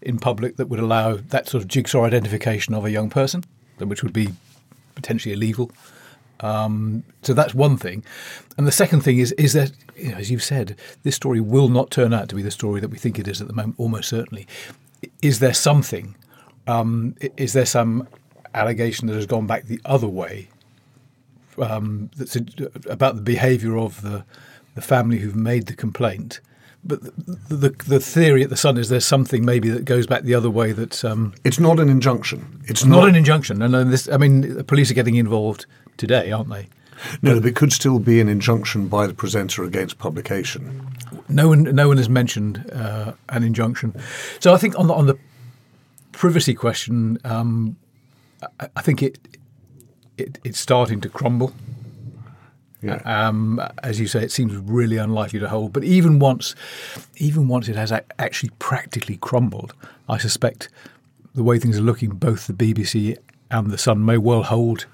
in 0.00 0.18
public, 0.18 0.56
that 0.56 0.70
would 0.70 0.80
allow 0.80 1.16
that 1.16 1.46
sort 1.50 1.62
of 1.62 1.68
jigsaw 1.68 2.06
identification 2.06 2.72
of 2.74 2.86
a 2.86 2.90
young 2.90 3.10
person, 3.10 3.44
which 3.78 4.02
would 4.02 4.14
be 4.14 4.28
potentially 4.94 5.34
illegal? 5.34 5.70
Um, 6.42 7.04
so 7.22 7.32
that's 7.34 7.54
one 7.54 7.76
thing, 7.76 8.04
and 8.56 8.66
the 8.66 8.72
second 8.72 9.02
thing 9.02 9.18
is 9.18 9.32
is 9.32 9.52
that 9.52 9.72
you 9.96 10.10
know, 10.10 10.16
as 10.18 10.30
you've 10.30 10.42
said, 10.42 10.76
this 11.04 11.14
story 11.14 11.40
will 11.40 11.68
not 11.68 11.90
turn 11.90 12.12
out 12.12 12.28
to 12.30 12.34
be 12.34 12.42
the 12.42 12.50
story 12.50 12.80
that 12.80 12.88
we 12.90 12.98
think 12.98 13.18
it 13.18 13.28
is 13.28 13.40
at 13.40 13.46
the 13.46 13.52
moment. 13.54 13.76
Almost 13.78 14.08
certainly, 14.08 14.46
is 15.22 15.38
there 15.38 15.54
something? 15.54 16.16
Um, 16.66 17.14
is 17.36 17.52
there 17.52 17.66
some 17.66 18.08
allegation 18.54 19.06
that 19.08 19.14
has 19.14 19.26
gone 19.26 19.46
back 19.46 19.64
the 19.64 19.80
other 19.84 20.08
way? 20.08 20.48
Um, 21.58 22.10
that's 22.16 22.36
a, 22.36 22.44
about 22.86 23.16
the 23.16 23.22
behaviour 23.22 23.78
of 23.78 24.02
the 24.02 24.24
the 24.74 24.80
family 24.82 25.18
who've 25.18 25.36
made 25.36 25.66
the 25.66 25.74
complaint. 25.74 26.40
But 26.84 27.02
the, 27.04 27.54
the 27.56 27.68
the 27.86 28.00
theory 28.00 28.42
at 28.42 28.50
the 28.50 28.56
Sun 28.56 28.78
is 28.78 28.88
there's 28.88 29.04
something 29.06 29.44
maybe 29.44 29.68
that 29.70 29.84
goes 29.84 30.06
back 30.06 30.22
the 30.22 30.34
other 30.34 30.50
way. 30.50 30.72
That 30.72 31.04
um, 31.04 31.34
It's 31.44 31.60
not 31.60 31.78
an 31.78 31.88
injunction. 31.88 32.62
It's 32.66 32.84
not, 32.84 33.00
not- 33.00 33.08
an 33.10 33.14
injunction. 33.14 33.62
And 33.62 33.92
this, 33.92 34.08
I 34.08 34.16
mean, 34.16 34.54
the 34.56 34.64
police 34.64 34.90
are 34.90 34.94
getting 34.94 35.14
involved 35.16 35.66
today, 35.96 36.32
aren't 36.32 36.50
they? 36.50 36.68
No, 37.20 37.40
but 37.40 37.48
it 37.48 37.56
could 37.56 37.72
still 37.72 37.98
be 37.98 38.20
an 38.20 38.28
injunction 38.28 38.88
by 38.88 39.06
the 39.06 39.14
presenter 39.14 39.64
against 39.64 39.98
publication. 39.98 40.86
No 41.28 41.48
one, 41.48 41.62
no 41.62 41.88
one 41.88 41.96
has 41.96 42.08
mentioned 42.08 42.70
uh, 42.72 43.12
an 43.28 43.42
injunction. 43.42 43.94
So 44.40 44.54
I 44.54 44.58
think 44.58 44.78
on 44.78 44.86
the, 44.86 44.94
on 44.94 45.06
the 45.06 45.18
privacy 46.12 46.54
question, 46.54 47.18
um, 47.24 47.76
I, 48.60 48.68
I 48.76 48.82
think 48.82 49.02
it, 49.02 49.18
it 50.16 50.38
it's 50.44 50.60
starting 50.60 51.00
to 51.00 51.08
crumble. 51.08 51.52
Um, 53.04 53.60
as 53.82 54.00
you 54.00 54.08
say, 54.08 54.24
it 54.24 54.32
seems 54.32 54.56
really 54.56 54.96
unlikely 54.96 55.38
to 55.38 55.48
hold. 55.48 55.72
But 55.72 55.84
even 55.84 56.18
once, 56.18 56.56
even 57.16 57.46
once 57.46 57.68
it 57.68 57.76
has 57.76 57.92
ac- 57.92 58.02
actually 58.18 58.50
practically 58.58 59.16
crumbled, 59.18 59.72
I 60.08 60.18
suspect 60.18 60.68
the 61.34 61.44
way 61.44 61.58
things 61.58 61.78
are 61.78 61.82
looking, 61.82 62.10
both 62.10 62.48
the 62.48 62.52
BBC 62.52 63.16
and 63.52 63.70
the 63.70 63.78
Sun 63.78 64.04
may 64.04 64.18
well 64.18 64.42
hold 64.42 64.86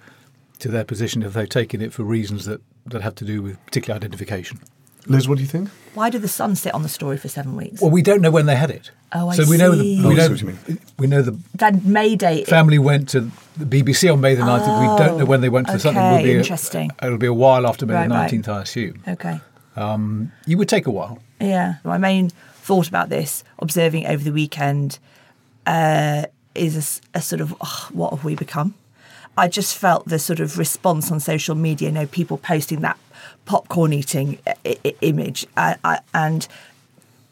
to 0.61 0.69
their 0.69 0.85
position 0.85 1.23
if 1.23 1.33
they've 1.35 1.49
taken 1.49 1.81
it 1.81 1.93
for 1.93 2.03
reasons 2.03 2.45
that, 2.47 2.61
that 2.87 3.03
have 3.03 3.15
to 3.17 3.25
do 3.25 3.43
with 3.43 3.65
particular 3.67 3.97
identification. 3.97 4.59
Liz, 5.07 5.27
what 5.29 5.37
do 5.38 5.43
you 5.43 5.49
think? 5.49 5.71
Why 5.95 6.11
did 6.11 6.21
the 6.23 6.29
Sun 6.29 6.57
sit 6.57 6.75
on 6.75 6.83
the 6.83 6.88
story 6.88 7.17
for 7.17 7.29
seven 7.29 7.57
weeks? 7.57 7.81
Well, 7.81 7.91
we 7.91 8.03
don't 8.03 8.21
know 8.21 8.31
when 8.31 8.45
they 8.47 8.57
had 8.57 8.71
it. 8.71 8.91
Oh, 9.12 9.29
I 9.29 9.37
so 9.37 9.49
we 9.49 9.57
know 9.57 9.71
the, 9.75 9.83
we 9.83 10.05
Oh, 10.05 10.11
know 10.11 10.27
see 10.27 10.31
what 10.33 10.41
you 10.43 10.47
mean. 10.75 10.81
we 10.99 11.07
know 11.07 11.23
the 11.23 11.38
Then 11.55 11.81
May 11.85 12.15
Day. 12.15 12.45
family 12.45 12.79
went 12.79 13.09
to 13.11 13.31
the 13.57 13.65
BBC 13.65 14.12
on 14.12 14.21
May 14.21 14.35
the 14.35 14.43
19th. 14.43 14.81
we 14.99 15.05
don't 15.07 15.19
know 15.19 15.25
when 15.25 15.41
they 15.41 15.49
went 15.49 15.67
to 15.69 15.75
the 15.75 15.79
Sun. 15.79 15.97
It 15.97 16.00
will 16.00 16.15
okay, 16.17 16.25
be 16.25 16.33
a- 16.33 16.38
interesting. 16.38 16.91
it'll 17.03 17.17
be 17.17 17.27
a 17.27 17.33
while 17.33 17.67
after 17.67 17.87
May 17.87 17.95
Right, 17.95 18.09
the 18.09 18.15
right. 18.15 18.31
19th, 18.31 18.49
I 18.49 18.62
assume. 18.62 19.03
Okay. 19.09 19.41
Um, 19.77 20.33
you 20.47 20.59
would 20.59 20.69
take 20.69 20.87
a 20.87 20.91
while. 20.91 21.19
Yeah. 21.41 21.77
My 21.85 21.97
main 21.97 22.29
thought 22.57 22.88
about 22.88 23.09
this, 23.09 23.45
observing 23.61 24.07
over 24.07 24.23
the 24.23 24.33
weekend, 24.33 24.99
uh, 25.67 26.25
is 26.55 27.00
a 27.15 27.23
sort 27.23 27.41
of 27.41 27.55
"Ugh, 27.62 27.93
what 27.95 28.11
have 28.12 28.25
we 28.25 28.35
become? 28.35 28.75
I 29.38 29.47
just 29.47 29.76
felt 29.76 30.09
the 30.09 30.18
sort 30.18 30.40
of 30.40 30.59
response 30.59 31.12
on 31.12 31.21
social 31.21 31.54
media, 31.54 31.88
you 31.90 31.95
know, 31.95 32.07
people 32.07 32.38
posting 32.38 32.80
that 32.80 32.99
popcorn 33.47 33.92
eating 33.92 34.38
I- 34.47 34.78
I- 34.85 34.95
image, 35.00 35.47
uh, 35.57 35.99
and 36.12 36.49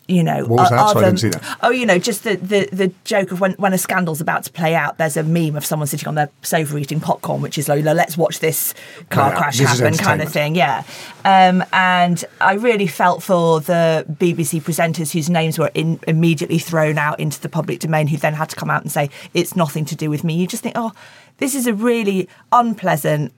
you 0.09 0.23
know, 0.23 0.45
What 0.45 0.61
was 0.61 0.71
that? 0.71 0.79
are 0.79 0.93
Sorry, 0.93 1.05
I 1.07 1.11
didn't 1.11 1.33
them-. 1.33 1.57
Oh, 1.63 1.71
you 1.71 1.85
know, 1.85 1.99
just 1.99 2.25
the, 2.25 2.37
the, 2.37 2.69
the 2.73 2.93
joke 3.05 3.33
of 3.33 3.41
when, 3.41 3.53
when 3.55 3.73
a 3.73 3.79
scandal's 3.79 4.21
about 4.21 4.45
to 4.45 4.53
play 4.53 4.75
out, 4.75 4.99
there's 4.99 5.17
a 5.17 5.23
meme 5.23 5.57
of 5.57 5.65
someone 5.65 5.89
sitting 5.89 6.07
on 6.07 6.15
their 6.15 6.31
sofa 6.43 6.77
eating 6.77 7.01
popcorn, 7.01 7.43
which 7.43 7.59
is 7.59 7.69
like, 7.69 7.85
let's 7.85 8.17
watch 8.17 8.39
this 8.39 8.75
car 9.11 9.33
out. 9.33 9.39
crash 9.39 9.59
This 9.59 9.81
happen 9.81 9.97
kind 9.97 10.23
of 10.23 10.31
thing. 10.31 10.55
Yeah. 10.55 10.85
Um, 11.25 11.65
and 11.73 12.25
I 12.41 12.55
really 12.55 12.87
felt 12.87 13.23
for 13.23 13.61
the 13.61 14.07
BBC 14.09 14.63
presenters 14.63 15.13
whose 15.13 15.29
names 15.29 15.59
were 15.59 15.71
in, 15.75 15.99
immediately 16.07 16.59
thrown 16.59 16.99
out 16.99 17.19
into 17.19 17.41
the 17.41 17.49
public 17.49 17.81
domain, 17.81 18.07
who 18.07 18.17
then 18.17 18.35
had 18.35 18.49
to 18.51 18.57
come 18.57 18.71
out 18.71 18.83
and 18.83 18.93
say, 18.93 19.11
it's 19.35 19.57
nothing 19.57 19.85
to 19.87 19.97
do 19.97 20.09
with 20.09 20.23
me. 20.23 20.35
You 20.35 20.47
just 20.47 20.63
think, 20.63 20.77
oh, 20.79 20.93
this 21.39 21.55
is 21.55 21.67
a 21.67 21.75
really 21.75 22.29
unpleasant, 22.53 23.33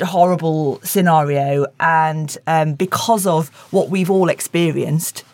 horrible 0.00 0.80
scenario. 0.82 1.66
And 1.78 2.36
um, 2.46 2.74
because 2.74 3.26
of 3.26 3.48
what 3.72 3.90
we've 3.90 4.10
all 4.10 4.28
experienced, 4.28 5.24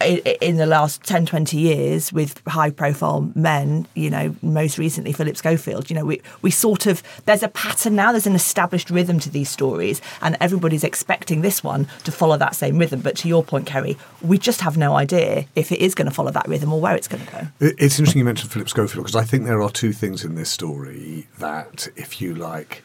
in 0.00 0.56
the 0.56 0.66
last 0.66 1.02
10, 1.04 1.26
20 1.26 1.56
years 1.56 2.12
with 2.12 2.40
high 2.46 2.70
profile 2.70 3.30
men, 3.34 3.86
you 3.94 4.10
know, 4.10 4.34
most 4.42 4.78
recently 4.78 5.12
Philip 5.12 5.36
Schofield, 5.36 5.90
you 5.90 5.96
know, 5.96 6.04
we, 6.04 6.22
we 6.42 6.50
sort 6.50 6.86
of, 6.86 7.02
there's 7.24 7.42
a 7.42 7.48
pattern 7.48 7.96
now, 7.96 8.12
there's 8.12 8.26
an 8.26 8.34
established 8.34 8.90
rhythm 8.90 9.18
to 9.20 9.30
these 9.30 9.48
stories, 9.48 10.00
and 10.22 10.36
everybody's 10.40 10.84
expecting 10.84 11.40
this 11.40 11.64
one 11.64 11.88
to 12.04 12.12
follow 12.12 12.36
that 12.36 12.54
same 12.54 12.78
rhythm. 12.78 13.00
But 13.00 13.16
to 13.18 13.28
your 13.28 13.42
point, 13.42 13.68
Ceri, 13.68 13.98
we 14.22 14.38
just 14.38 14.60
have 14.60 14.76
no 14.76 14.94
idea 14.94 15.46
if 15.56 15.72
it 15.72 15.80
is 15.80 15.94
going 15.94 16.08
to 16.08 16.14
follow 16.14 16.30
that 16.30 16.46
rhythm 16.46 16.72
or 16.72 16.80
where 16.80 16.94
it's 16.94 17.08
going 17.08 17.24
to 17.24 17.32
go. 17.32 17.48
It's 17.60 17.98
interesting 17.98 18.20
you 18.20 18.24
mentioned 18.24 18.52
Philip 18.52 18.68
Schofield 18.68 19.04
because 19.04 19.16
I 19.16 19.24
think 19.24 19.46
there 19.46 19.62
are 19.62 19.70
two 19.70 19.92
things 19.92 20.24
in 20.24 20.36
this 20.36 20.50
story 20.50 21.26
that, 21.38 21.88
if 21.96 22.20
you 22.20 22.34
like, 22.34 22.82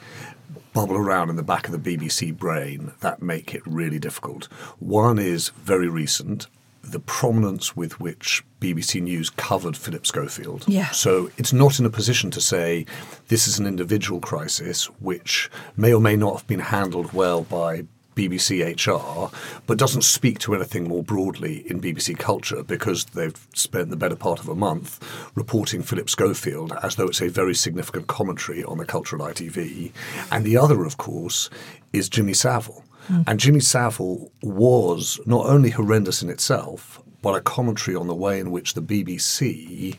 bubble 0.74 0.98
around 0.98 1.30
in 1.30 1.36
the 1.36 1.44
back 1.44 1.68
of 1.68 1.84
the 1.84 1.98
BBC 1.98 2.36
brain 2.36 2.92
that 3.02 3.22
make 3.22 3.54
it 3.54 3.62
really 3.66 4.00
difficult. 4.00 4.46
One 4.80 5.20
is 5.20 5.50
very 5.50 5.88
recent. 5.88 6.48
The 6.94 7.00
prominence 7.00 7.76
with 7.76 8.00
which 8.00 8.44
BBC 8.62 9.02
News 9.02 9.32
covered 9.32 9.76
Philip 9.76 10.06
Schofield. 10.06 10.64
Yeah. 10.68 10.92
So 10.92 11.32
it's 11.40 11.52
not 11.52 11.80
in 11.80 11.88
a 11.88 11.90
position 11.90 12.30
to 12.30 12.40
say 12.40 12.86
this 13.30 13.48
is 13.48 13.58
an 13.58 13.66
individual 13.66 14.20
crisis 14.20 14.86
which 15.02 15.50
may 15.76 15.92
or 15.92 16.00
may 16.00 16.16
not 16.16 16.36
have 16.36 16.48
been 16.48 16.60
handled 16.60 17.12
well 17.12 17.42
by 17.42 17.86
BBC 18.16 18.62
HR, 18.78 19.36
but 19.66 19.80
doesn't 19.80 20.04
speak 20.04 20.38
to 20.38 20.54
anything 20.54 20.88
more 20.88 21.02
broadly 21.02 21.64
in 21.68 21.82
BBC 21.82 22.16
culture 22.20 22.62
because 22.62 23.06
they've 23.06 23.48
spent 23.56 23.90
the 23.90 23.96
better 23.96 24.16
part 24.16 24.40
of 24.40 24.48
a 24.48 24.54
month 24.54 25.00
reporting 25.34 25.82
Philip 25.82 26.12
Schofield 26.12 26.74
as 26.84 26.96
though 26.96 27.08
it's 27.08 27.24
a 27.24 27.28
very 27.28 27.56
significant 27.56 28.06
commentary 28.06 28.64
on 28.64 28.78
the 28.78 28.86
culture 28.86 29.16
at 29.16 29.36
ITV. 29.36 29.92
And 30.32 30.46
the 30.46 30.58
other, 30.58 30.86
of 30.86 30.98
course, 30.98 31.50
is 31.92 32.08
Jimmy 32.08 32.34
Savile. 32.34 32.84
Mm. 33.10 33.24
And 33.28 33.40
Jimmy 33.40 33.60
Savile 33.60 34.32
was 34.42 35.20
not 35.26 35.46
only 35.46 35.70
horrendous 35.70 36.22
in 36.22 36.30
itself, 36.30 37.02
but 37.22 37.36
a 37.36 37.42
commentary 37.42 37.96
on 37.96 38.08
the 38.08 38.16
way 38.16 38.40
in 38.40 38.52
which 38.52 38.74
the 38.74 38.82
BBC 38.82 39.98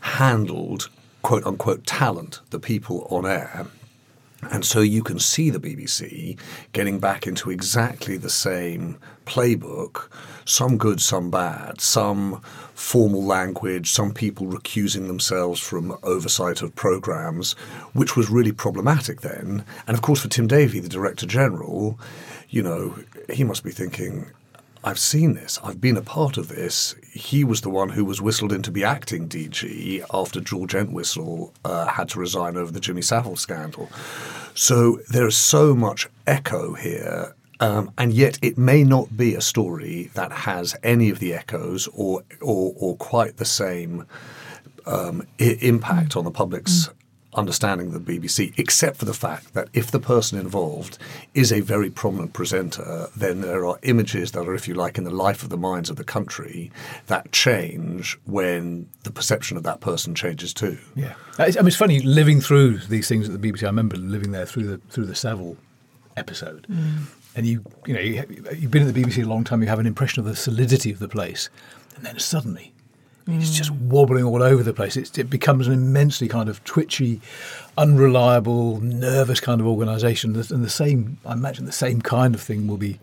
handled 0.00 0.88
quote 1.22 1.46
unquote 1.46 1.86
talent, 1.86 2.40
the 2.50 2.58
people 2.58 3.06
on 3.10 3.26
air. 3.26 3.66
And 4.50 4.64
so 4.64 4.80
you 4.80 5.02
can 5.02 5.18
see 5.18 5.50
the 5.50 5.58
BBC 5.58 6.38
getting 6.72 6.98
back 6.98 7.26
into 7.26 7.50
exactly 7.50 8.16
the 8.16 8.30
same 8.30 8.98
playbook, 9.24 10.08
some 10.44 10.76
good, 10.76 11.00
some 11.00 11.30
bad, 11.30 11.80
some 11.80 12.42
formal 12.74 13.24
language, 13.24 13.90
some 13.90 14.12
people 14.12 14.46
recusing 14.46 15.06
themselves 15.06 15.60
from 15.60 15.96
oversight 16.02 16.60
of 16.60 16.74
programmes, 16.74 17.54
which 17.94 18.16
was 18.16 18.28
really 18.28 18.52
problematic 18.52 19.22
then. 19.22 19.64
And 19.86 19.96
of 19.96 20.02
course, 20.02 20.20
for 20.20 20.28
Tim 20.28 20.46
Davie, 20.46 20.80
the 20.80 20.88
Director 20.88 21.26
General, 21.26 21.98
you 22.54 22.62
know, 22.62 22.94
he 23.32 23.42
must 23.42 23.64
be 23.64 23.72
thinking, 23.72 24.30
I've 24.84 24.98
seen 24.98 25.34
this. 25.34 25.58
I've 25.64 25.80
been 25.80 25.96
a 25.96 26.02
part 26.02 26.36
of 26.36 26.46
this. 26.46 26.94
He 27.12 27.42
was 27.42 27.62
the 27.62 27.68
one 27.68 27.88
who 27.88 28.04
was 28.04 28.22
whistled 28.22 28.52
in 28.52 28.62
to 28.62 28.70
be 28.70 28.84
acting 28.84 29.28
DG 29.28 30.04
after 30.14 30.40
George 30.40 30.72
Entwistle 30.72 31.52
uh, 31.64 31.86
had 31.86 32.10
to 32.10 32.20
resign 32.20 32.56
over 32.56 32.70
the 32.70 32.78
Jimmy 32.78 33.02
Savile 33.02 33.34
scandal. 33.34 33.88
So 34.54 35.00
there 35.10 35.26
is 35.26 35.36
so 35.36 35.74
much 35.74 36.08
echo 36.28 36.74
here. 36.74 37.34
Um, 37.58 37.90
and 37.98 38.12
yet, 38.12 38.38
it 38.40 38.56
may 38.56 38.84
not 38.84 39.16
be 39.16 39.34
a 39.34 39.40
story 39.40 40.10
that 40.14 40.30
has 40.30 40.76
any 40.84 41.10
of 41.10 41.18
the 41.18 41.34
echoes 41.34 41.88
or 41.92 42.22
or, 42.40 42.72
or 42.76 42.96
quite 42.96 43.38
the 43.38 43.44
same 43.44 44.06
um, 44.86 45.26
I- 45.40 45.58
impact 45.60 46.16
on 46.16 46.24
the 46.24 46.30
public's 46.30 46.90
understanding 47.34 47.88
of 47.88 48.04
the 48.04 48.18
BBC, 48.18 48.52
except 48.58 48.96
for 48.96 49.04
the 49.04 49.14
fact 49.14 49.54
that 49.54 49.68
if 49.72 49.90
the 49.90 50.00
person 50.00 50.38
involved 50.38 50.98
is 51.34 51.52
a 51.52 51.60
very 51.60 51.90
prominent 51.90 52.32
presenter, 52.32 53.08
then 53.16 53.40
there 53.40 53.66
are 53.66 53.78
images 53.82 54.32
that 54.32 54.46
are, 54.46 54.54
if 54.54 54.68
you 54.68 54.74
like, 54.74 54.98
in 54.98 55.04
the 55.04 55.10
life 55.10 55.42
of 55.42 55.48
the 55.48 55.56
minds 55.56 55.90
of 55.90 55.96
the 55.96 56.04
country 56.04 56.70
that 57.06 57.32
change 57.32 58.18
when 58.24 58.88
the 59.02 59.10
perception 59.10 59.56
of 59.56 59.62
that 59.62 59.80
person 59.80 60.14
changes 60.14 60.54
too. 60.54 60.78
Yeah, 60.94 61.14
uh, 61.38 61.44
I 61.44 61.46
mean, 61.48 61.66
it's 61.66 61.76
funny 61.76 62.00
living 62.00 62.40
through 62.40 62.78
these 62.78 63.08
things 63.08 63.28
at 63.28 63.40
the 63.40 63.52
BBC. 63.52 63.64
I 63.64 63.66
remember 63.66 63.96
living 63.96 64.32
there 64.32 64.46
through 64.46 64.66
the 64.66 64.78
through 64.90 65.06
the 65.06 65.14
Savile 65.14 65.56
episode, 66.16 66.66
mm. 66.70 67.02
and 67.34 67.46
you 67.46 67.64
you 67.86 67.94
know 67.94 68.00
you, 68.00 68.24
you've 68.56 68.70
been 68.70 68.86
at 68.86 68.94
the 68.94 69.02
BBC 69.02 69.24
a 69.24 69.28
long 69.28 69.44
time. 69.44 69.62
You 69.62 69.68
have 69.68 69.78
an 69.78 69.86
impression 69.86 70.20
of 70.20 70.26
the 70.26 70.36
solidity 70.36 70.92
of 70.92 70.98
the 70.98 71.08
place, 71.08 71.50
and 71.96 72.04
then 72.04 72.18
suddenly 72.18 72.73
it's 73.26 73.50
just 73.50 73.72
mm. 73.72 73.78
wobbling 73.88 74.24
all 74.24 74.42
over 74.42 74.62
the 74.62 74.74
place. 74.74 74.96
It's, 74.96 75.16
it 75.16 75.30
becomes 75.30 75.66
an 75.66 75.72
immensely 75.72 76.28
kind 76.28 76.48
of 76.48 76.62
twitchy, 76.64 77.20
unreliable, 77.78 78.80
nervous 78.80 79.40
kind 79.40 79.60
of 79.60 79.66
organisation. 79.66 80.36
And 80.36 80.64
the 80.64 80.70
same, 80.70 81.18
I 81.24 81.32
imagine, 81.32 81.64
the 81.64 81.72
same 81.72 82.02
kind 82.02 82.34
of 82.34 82.40
thing 82.40 82.66
will 82.66 82.76
be 82.76 82.98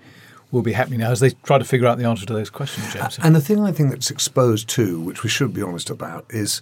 will 0.51 0.61
be 0.61 0.73
happening 0.73 0.99
now 0.99 1.09
as 1.09 1.21
they 1.21 1.29
try 1.29 1.57
to 1.57 1.63
figure 1.63 1.87
out 1.87 1.97
the 1.97 2.03
answer 2.03 2.25
to 2.25 2.33
those 2.33 2.49
questions, 2.49 2.93
James. 2.93 3.17
And 3.23 3.33
the 3.33 3.39
thing 3.39 3.61
I 3.61 3.71
think 3.71 3.89
that's 3.89 4.11
exposed 4.11 4.67
too, 4.67 4.99
which 4.99 5.23
we 5.23 5.29
should 5.29 5.53
be 5.53 5.61
honest 5.61 5.89
about, 5.89 6.25
is 6.29 6.61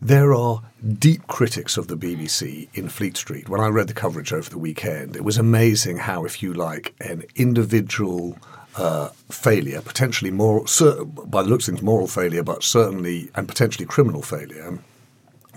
there 0.00 0.32
are 0.32 0.62
deep 0.98 1.26
critics 1.26 1.76
of 1.76 1.88
the 1.88 1.96
BBC 1.96 2.68
in 2.72 2.88
Fleet 2.88 3.18
Street. 3.18 3.48
When 3.48 3.60
I 3.60 3.68
read 3.68 3.88
the 3.88 3.94
coverage 3.94 4.32
over 4.32 4.48
the 4.48 4.58
weekend, 4.58 5.14
it 5.14 5.24
was 5.24 5.36
amazing 5.36 5.98
how, 5.98 6.24
if 6.24 6.42
you 6.42 6.54
like, 6.54 6.94
an 7.00 7.24
individual 7.34 8.38
uh, 8.78 9.08
failure, 9.30 9.80
potentially 9.80 10.30
moral, 10.30 10.66
cer- 10.66 11.04
by 11.04 11.42
the 11.42 11.48
looks 11.48 11.68
of 11.68 11.74
things, 11.74 11.82
moral 11.82 12.06
failure, 12.06 12.42
but 12.42 12.62
certainly 12.62 13.30
and 13.34 13.48
potentially 13.48 13.84
criminal 13.84 14.22
failure, 14.22 14.78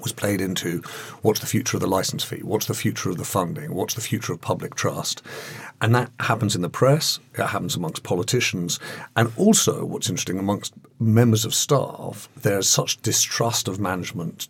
was 0.02 0.12
played 0.12 0.42
into 0.42 0.82
what's 1.22 1.40
the 1.40 1.46
future 1.46 1.78
of 1.78 1.82
the 1.82 1.88
license 1.88 2.24
fee, 2.24 2.42
what's 2.42 2.66
the 2.66 2.74
future 2.74 3.10
of 3.10 3.18
the 3.18 3.24
funding, 3.24 3.74
what's 3.74 3.94
the 3.94 4.02
future 4.02 4.34
of 4.34 4.42
public 4.42 4.76
trust. 4.76 5.22
And 5.80 5.94
that 5.96 6.12
happens 6.20 6.56
in 6.56 6.62
the 6.62 6.70
press, 6.70 7.20
it 7.36 7.46
happens 7.46 7.76
amongst 7.76 8.04
politicians, 8.04 8.80
and 9.16 9.32
also 9.38 9.86
what's 9.86 10.10
interesting 10.10 10.40
amongst 10.40 10.74
members 11.00 11.46
of 11.46 11.54
staff, 11.54 12.28
there's 12.36 12.68
such 12.68 13.02
distrust 13.02 13.68
of 13.68 13.80
management, 13.80 14.48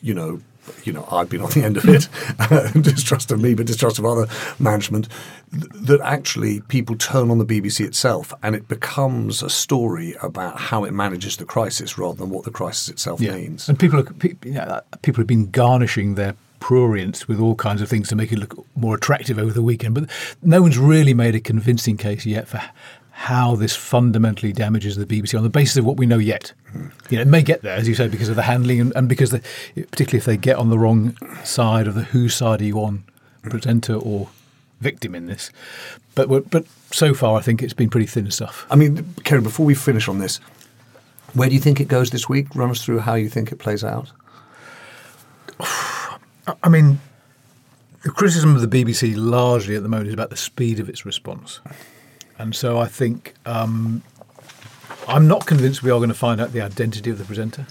you 0.00 0.14
know. 0.14 0.40
You 0.84 0.92
know, 0.92 1.06
I've 1.10 1.28
been 1.28 1.40
on 1.40 1.50
the 1.50 1.62
end 1.62 1.76
of 1.76 1.84
it, 1.86 2.08
uh, 2.38 2.70
distrust 2.72 3.30
of 3.30 3.40
me, 3.40 3.54
but 3.54 3.66
distrust 3.66 3.98
of 3.98 4.04
other 4.04 4.26
management, 4.58 5.08
th- 5.52 5.66
that 5.72 6.00
actually 6.02 6.60
people 6.62 6.96
turn 6.96 7.30
on 7.30 7.38
the 7.38 7.46
BBC 7.46 7.84
itself 7.84 8.32
and 8.42 8.54
it 8.54 8.68
becomes 8.68 9.42
a 9.42 9.50
story 9.50 10.14
about 10.22 10.58
how 10.58 10.84
it 10.84 10.92
manages 10.92 11.36
the 11.36 11.44
crisis 11.44 11.98
rather 11.98 12.16
than 12.16 12.30
what 12.30 12.44
the 12.44 12.50
crisis 12.50 12.88
itself 12.88 13.20
means. 13.20 13.68
And 13.68 13.78
people, 13.78 14.00
are, 14.00 14.04
pe- 14.04 14.34
you 14.44 14.52
know, 14.52 14.60
uh, 14.60 14.80
people 15.02 15.20
have 15.20 15.28
been 15.28 15.50
garnishing 15.50 16.14
their 16.14 16.34
prurience 16.60 17.28
with 17.28 17.38
all 17.38 17.54
kinds 17.54 17.82
of 17.82 17.90
things 17.90 18.08
to 18.08 18.16
make 18.16 18.32
it 18.32 18.38
look 18.38 18.66
more 18.74 18.94
attractive 18.94 19.38
over 19.38 19.52
the 19.52 19.62
weekend. 19.62 19.94
But 19.94 20.08
no 20.42 20.62
one's 20.62 20.78
really 20.78 21.12
made 21.12 21.34
a 21.34 21.40
convincing 21.40 21.98
case 21.98 22.24
yet 22.24 22.48
for 22.48 22.62
how 23.16 23.54
this 23.54 23.76
fundamentally 23.76 24.52
damages 24.52 24.96
the 24.96 25.06
BBC 25.06 25.36
on 25.36 25.44
the 25.44 25.48
basis 25.48 25.76
of 25.76 25.84
what 25.84 25.96
we 25.96 26.04
know 26.04 26.18
yet. 26.18 26.52
You 27.10 27.16
know, 27.16 27.22
it 27.22 27.28
may 27.28 27.42
get 27.42 27.62
there, 27.62 27.76
as 27.76 27.86
you 27.86 27.94
say, 27.94 28.08
because 28.08 28.28
of 28.28 28.34
the 28.34 28.42
handling 28.42 28.80
and, 28.80 28.92
and 28.96 29.08
because, 29.08 29.30
the, 29.30 29.40
particularly 29.74 30.18
if 30.18 30.24
they 30.24 30.36
get 30.36 30.56
on 30.56 30.68
the 30.68 30.78
wrong 30.78 31.16
side 31.44 31.86
of 31.86 31.94
the 31.94 32.02
whose 32.02 32.34
side 32.34 32.60
are 32.60 32.64
you 32.64 32.80
on, 32.80 33.04
presenter 33.44 33.94
or 33.94 34.30
victim 34.80 35.14
in 35.14 35.26
this. 35.26 35.52
But 36.16 36.50
but 36.50 36.66
so 36.90 37.14
far, 37.14 37.38
I 37.38 37.40
think 37.40 37.62
it's 37.62 37.72
been 37.72 37.88
pretty 37.88 38.06
thin 38.06 38.30
stuff. 38.32 38.66
I 38.68 38.74
mean, 38.74 38.96
Ceri, 39.22 39.44
before 39.44 39.64
we 39.64 39.74
finish 39.74 40.08
on 40.08 40.18
this, 40.18 40.38
where 41.34 41.48
do 41.48 41.54
you 41.54 41.60
think 41.60 41.80
it 41.80 41.86
goes 41.86 42.10
this 42.10 42.28
week? 42.28 42.54
Run 42.56 42.70
us 42.70 42.84
through 42.84 42.98
how 42.98 43.14
you 43.14 43.28
think 43.28 43.52
it 43.52 43.60
plays 43.60 43.84
out. 43.84 44.10
I 45.60 46.68
mean, 46.68 46.98
the 48.02 48.10
criticism 48.10 48.56
of 48.56 48.68
the 48.68 48.84
BBC 48.84 49.14
largely 49.16 49.76
at 49.76 49.84
the 49.84 49.88
moment 49.88 50.08
is 50.08 50.14
about 50.14 50.30
the 50.30 50.36
speed 50.36 50.80
of 50.80 50.88
its 50.88 51.06
response. 51.06 51.60
And 52.38 52.54
so 52.54 52.78
I 52.78 52.86
think 52.86 53.34
um, 53.46 54.02
I'm 55.06 55.28
not 55.28 55.46
convinced 55.46 55.82
we 55.82 55.90
are 55.90 55.98
going 55.98 56.08
to 56.08 56.14
find 56.14 56.40
out 56.40 56.52
the 56.52 56.60
identity 56.60 57.10
of 57.10 57.18
the 57.18 57.24
presenter. 57.24 57.66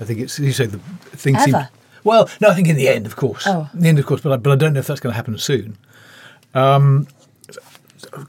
I 0.00 0.04
think 0.04 0.20
it's 0.20 0.38
you 0.38 0.52
say 0.52 0.66
the 0.66 0.78
things 0.78 1.42
seem. 1.44 1.54
Ever? 1.54 1.68
Well, 2.02 2.28
no, 2.40 2.48
I 2.48 2.54
think 2.54 2.68
in 2.68 2.76
the 2.76 2.88
end, 2.88 3.06
of 3.06 3.16
course. 3.16 3.44
Oh. 3.46 3.68
In 3.72 3.80
the 3.80 3.88
end, 3.88 3.98
of 3.98 4.06
course, 4.06 4.20
but 4.20 4.32
I, 4.32 4.36
but 4.36 4.52
I 4.52 4.56
don't 4.56 4.72
know 4.74 4.80
if 4.80 4.86
that's 4.86 5.00
going 5.00 5.12
to 5.12 5.16
happen 5.16 5.38
soon. 5.38 5.76
Um, 6.52 7.06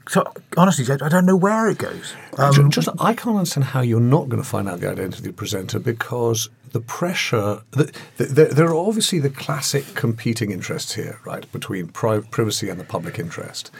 so 0.08 0.32
honestly, 0.56 0.84
I 1.02 1.08
don't 1.08 1.26
know 1.26 1.36
where 1.36 1.68
it 1.68 1.78
goes. 1.78 2.14
Um, 2.38 2.52
Ju- 2.54 2.68
just, 2.68 2.88
I 3.00 3.14
can't 3.14 3.36
understand 3.36 3.64
how 3.64 3.80
you're 3.80 4.00
not 4.00 4.28
going 4.28 4.42
to 4.42 4.48
find 4.48 4.68
out 4.68 4.80
the 4.80 4.88
identity 4.90 5.18
of 5.18 5.24
the 5.24 5.32
presenter 5.32 5.78
because 5.78 6.48
the 6.72 6.80
pressure. 6.80 7.62
The, 7.72 7.92
the, 8.16 8.24
there- 8.24 8.52
there 8.52 8.66
are 8.68 8.74
obviously 8.74 9.18
the 9.18 9.30
classic 9.30 9.94
competing 9.94 10.50
interests 10.50 10.94
here, 10.94 11.20
right, 11.24 11.50
between 11.52 11.88
pri- 11.88 12.20
privacy 12.20 12.68
and 12.68 12.78
the 12.78 12.84
public 12.84 13.18
interest. 13.18 13.70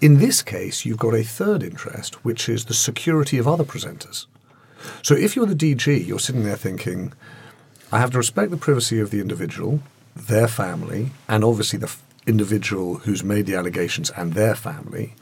In 0.00 0.18
this 0.18 0.42
case, 0.42 0.84
you've 0.84 0.98
got 0.98 1.14
a 1.14 1.22
third 1.24 1.62
interest, 1.62 2.24
which 2.24 2.48
is 2.48 2.64
the 2.66 2.74
security 2.74 3.38
of 3.38 3.46
other 3.48 3.64
presenters. 3.64 4.26
So 5.02 5.14
if 5.14 5.34
you're 5.36 5.46
the 5.46 5.54
DG, 5.56 6.06
you're 6.06 6.18
sitting 6.20 6.44
there 6.44 6.56
thinking, 6.56 7.12
I 7.90 7.98
have 7.98 8.10
to 8.12 8.18
respect 8.18 8.50
the 8.50 8.56
privacy 8.56 9.00
of 9.00 9.10
the 9.10 9.20
individual, 9.20 9.80
their 10.14 10.48
family, 10.48 11.10
and 11.28 11.42
obviously 11.44 11.78
the 11.78 11.86
f- 11.86 12.02
individual 12.28 12.96
who's 12.96 13.24
made 13.24 13.46
the 13.46 13.54
allegations 13.56 14.10
and 14.10 14.34
their 14.34 14.54
family. 14.54 15.14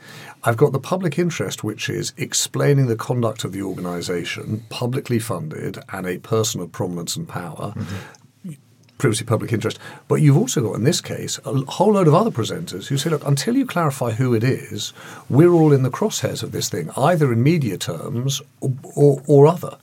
I've 0.45 0.57
got 0.57 0.73
the 0.73 0.79
public 0.79 1.19
interest, 1.19 1.65
which 1.65 1.89
is 1.89 2.13
explaining 2.17 2.87
the 2.87 2.97
conduct 2.97 3.45
of 3.45 3.53
the 3.53 3.63
organisation, 3.63 4.65
publicly 4.69 5.19
funded, 5.19 5.79
and 5.93 6.07
a 6.07 6.19
person 6.19 6.61
of 6.61 6.73
prominence 6.73 7.17
and 7.17 7.29
power. 7.29 7.73
Mm-hmm. 7.77 8.53
Privacy, 8.99 9.25
public 9.25 9.53
interest. 9.53 9.79
But 10.09 10.17
you've 10.17 10.39
also 10.39 10.63
got, 10.63 10.77
in 10.77 10.85
this 10.85 11.03
case, 11.03 11.39
a 11.45 11.53
whole 11.71 11.93
load 11.93 12.09
of 12.09 12.15
other 12.15 12.31
presenters 12.31 12.87
who 12.87 12.97
say, 12.97 13.11
look, 13.11 13.27
until 13.27 13.55
you 13.55 13.67
clarify 13.67 14.13
who 14.13 14.33
it 14.33 14.43
is, 14.43 14.95
we're 15.29 15.53
all 15.53 15.73
in 15.73 15.83
the 15.83 15.91
crosshairs 15.91 16.43
of 16.43 16.53
this 16.53 16.71
thing, 16.71 16.91
either 16.97 17.31
in 17.31 17.43
media 17.43 17.77
terms 17.77 18.41
or, 18.61 18.73
or, 18.95 19.23
or 19.27 19.47
other. 19.47 19.77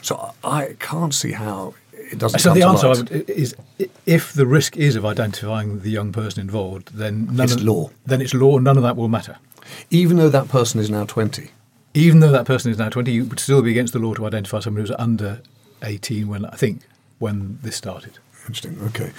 So 0.00 0.32
I 0.44 0.76
can't 0.78 1.12
see 1.12 1.32
how 1.32 1.74
it 2.12 2.18
doesn't 2.18 2.38
so 2.40 2.52
the 2.54 2.62
answer 2.62 2.88
light. 2.88 3.10
is 3.28 3.54
if 4.06 4.32
the 4.32 4.46
risk 4.46 4.76
is 4.76 4.96
of 4.96 5.04
identifying 5.04 5.80
the 5.80 5.90
young 5.90 6.12
person 6.12 6.40
involved, 6.40 6.94
then 6.96 7.26
none 7.26 7.44
It's 7.44 7.54
of, 7.54 7.62
law. 7.64 7.90
Then 8.06 8.20
it's 8.20 8.34
law. 8.34 8.58
None 8.58 8.76
of 8.76 8.82
that 8.82 8.96
will 8.96 9.08
matter. 9.08 9.38
Even 9.90 10.16
though 10.18 10.28
that 10.28 10.48
person 10.48 10.80
is 10.80 10.90
now 10.90 11.04
20. 11.04 11.50
Even 11.94 12.20
though 12.20 12.30
that 12.32 12.46
person 12.46 12.70
is 12.70 12.78
now 12.78 12.88
20, 12.88 13.10
you 13.12 13.24
would 13.24 13.38
still 13.40 13.62
be 13.62 13.70
against 13.70 13.92
the 13.92 13.98
law 13.98 14.14
to 14.14 14.26
identify 14.26 14.60
someone 14.60 14.80
who's 14.82 14.90
under 14.98 15.40
18 15.82 16.26
when, 16.28 16.44
I 16.46 16.56
think, 16.56 16.82
when 17.18 17.58
this 17.62 17.76
started. 17.76 18.18
Interesting. 18.42 18.78
Okay. 18.88 19.12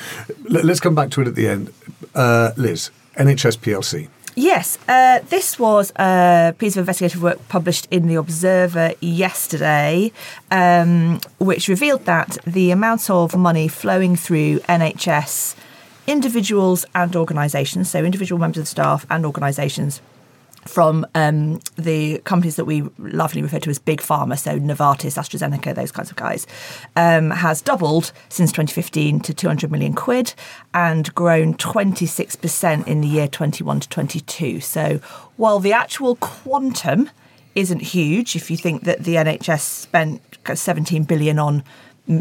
Let- 0.50 0.66
Let's 0.66 0.80
come 0.80 0.96
back 0.96 1.10
to 1.12 1.22
it 1.22 1.28
at 1.28 1.36
the 1.36 1.48
end. 1.48 1.72
Uh, 2.16 2.52
Liz, 2.58 2.90
NHS 3.16 3.58
PLC. 3.58 4.10
Yes, 4.36 4.80
uh, 4.88 5.20
this 5.30 5.60
was 5.60 5.92
a 5.96 6.56
piece 6.58 6.76
of 6.76 6.82
investigative 6.82 7.22
work 7.22 7.48
published 7.50 7.88
in 7.92 8.08
The 8.08 8.16
Observer 8.16 8.94
yesterday, 9.00 10.12
um, 10.50 11.22
which 11.38 11.68
revealed 11.68 12.06
that 12.06 12.40
the 12.46 12.72
amount 12.72 13.12
of 13.12 13.36
money 13.36 13.68
flowing 13.68 14.16
through 14.16 14.60
NHS 14.62 15.56
individuals 16.08 16.84
and 16.96 17.16
organisations, 17.16 17.90
so 17.92 18.04
individual 18.04 18.40
members 18.40 18.62
of 18.62 18.68
staff 18.68 19.06
and 19.10 19.24
organisations, 19.24 20.02
from 20.66 21.06
um, 21.16 21.60
the 21.76 22.20
companies 22.20 22.56
that 22.56 22.66
we 22.66 22.84
lovingly 22.98 23.44
refer 23.44 23.60
to 23.60 23.70
as 23.70 23.80
big 23.80 24.02
pharma, 24.02 24.38
so 24.38 24.60
Novartis, 24.60 25.18
AstraZeneca, 25.18 25.76
those 25.76 25.92
kinds 25.92 26.10
of 26.10 26.16
guys, 26.16 26.48
um, 26.96 27.32
has 27.32 27.62
doubled 27.62 28.12
since 28.30 28.52
2015 28.52 29.20
to 29.22 29.34
200 29.34 29.72
million 29.72 29.94
quid 29.94 30.34
and 30.74 31.14
grown 31.16 31.54
26% 31.56 32.88
in 32.88 33.02
the 33.02 33.08
year 33.08 33.28
21 33.28 33.80
to 33.82 33.90
22. 33.90 34.60
So 34.60 35.00
while 35.38 35.60
the 35.60 35.74
actual 35.74 36.16
quantum 36.18 37.10
isn't 37.56 37.82
huge, 37.82 38.36
if 38.36 38.50
you 38.50 38.58
think 38.58 38.84
that 38.84 39.04
the 39.04 39.16
NHS 39.16 39.62
spent 39.62 40.22
17 40.54 41.04
billion 41.04 41.40
on 41.40 41.64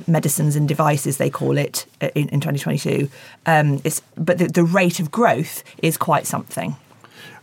medicines 0.07 0.55
and 0.55 0.69
devices, 0.69 1.17
they 1.17 1.31
call 1.31 1.59
it 1.59 1.87
uh, 2.01 2.09
in, 2.15 2.29
in 2.29 2.41
2022, 2.41 3.09
um, 3.47 3.83
but 4.17 4.39
the, 4.39 4.47
the 4.47 4.65
rate 4.65 5.01
of 5.01 5.11
growth 5.11 5.65
is 5.83 5.97
quite 5.97 6.27
something. 6.27 6.77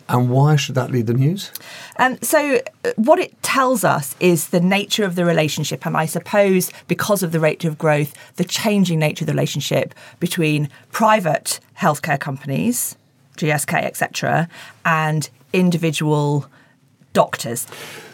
And 0.10 0.32
why 0.32 0.56
should 0.56 0.74
that 0.76 0.92
lead 0.92 1.06
the 1.06 1.14
news? 1.14 1.52
Um, 1.98 2.18
so, 2.22 2.60
uh, 2.84 2.92
what 2.96 3.20
it 3.20 3.42
tells 3.44 3.84
us 3.84 4.16
is 4.20 4.50
the 4.50 4.60
nature 4.60 5.06
of 5.06 5.16
the 5.16 5.24
relationship, 5.24 5.86
and 5.86 5.96
I 5.96 6.08
suppose 6.08 6.72
because 6.88 7.22
of 7.22 7.32
the 7.32 7.40
rate 7.40 7.64
of 7.64 7.78
growth, 7.78 8.16
the 8.36 8.44
changing 8.44 8.98
nature 8.98 9.24
of 9.24 9.28
the 9.28 9.34
relationship 9.34 9.94
between 10.20 10.68
private 10.92 11.60
healthcare 11.78 12.20
companies, 12.20 12.98
GSK, 13.38 13.84
etc., 13.84 14.50
and 14.84 15.30
individual 15.54 16.48
doctors. 17.14 17.68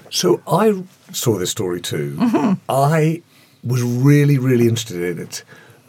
So 0.10 0.42
I 0.48 0.84
saw 1.14 1.38
this 1.38 1.52
story 1.52 1.80
too. 1.80 2.18
I 2.70 3.22
was 3.64 3.82
really, 3.82 4.38
really 4.38 4.68
interested 4.68 5.02
in 5.02 5.24
it 5.24 5.44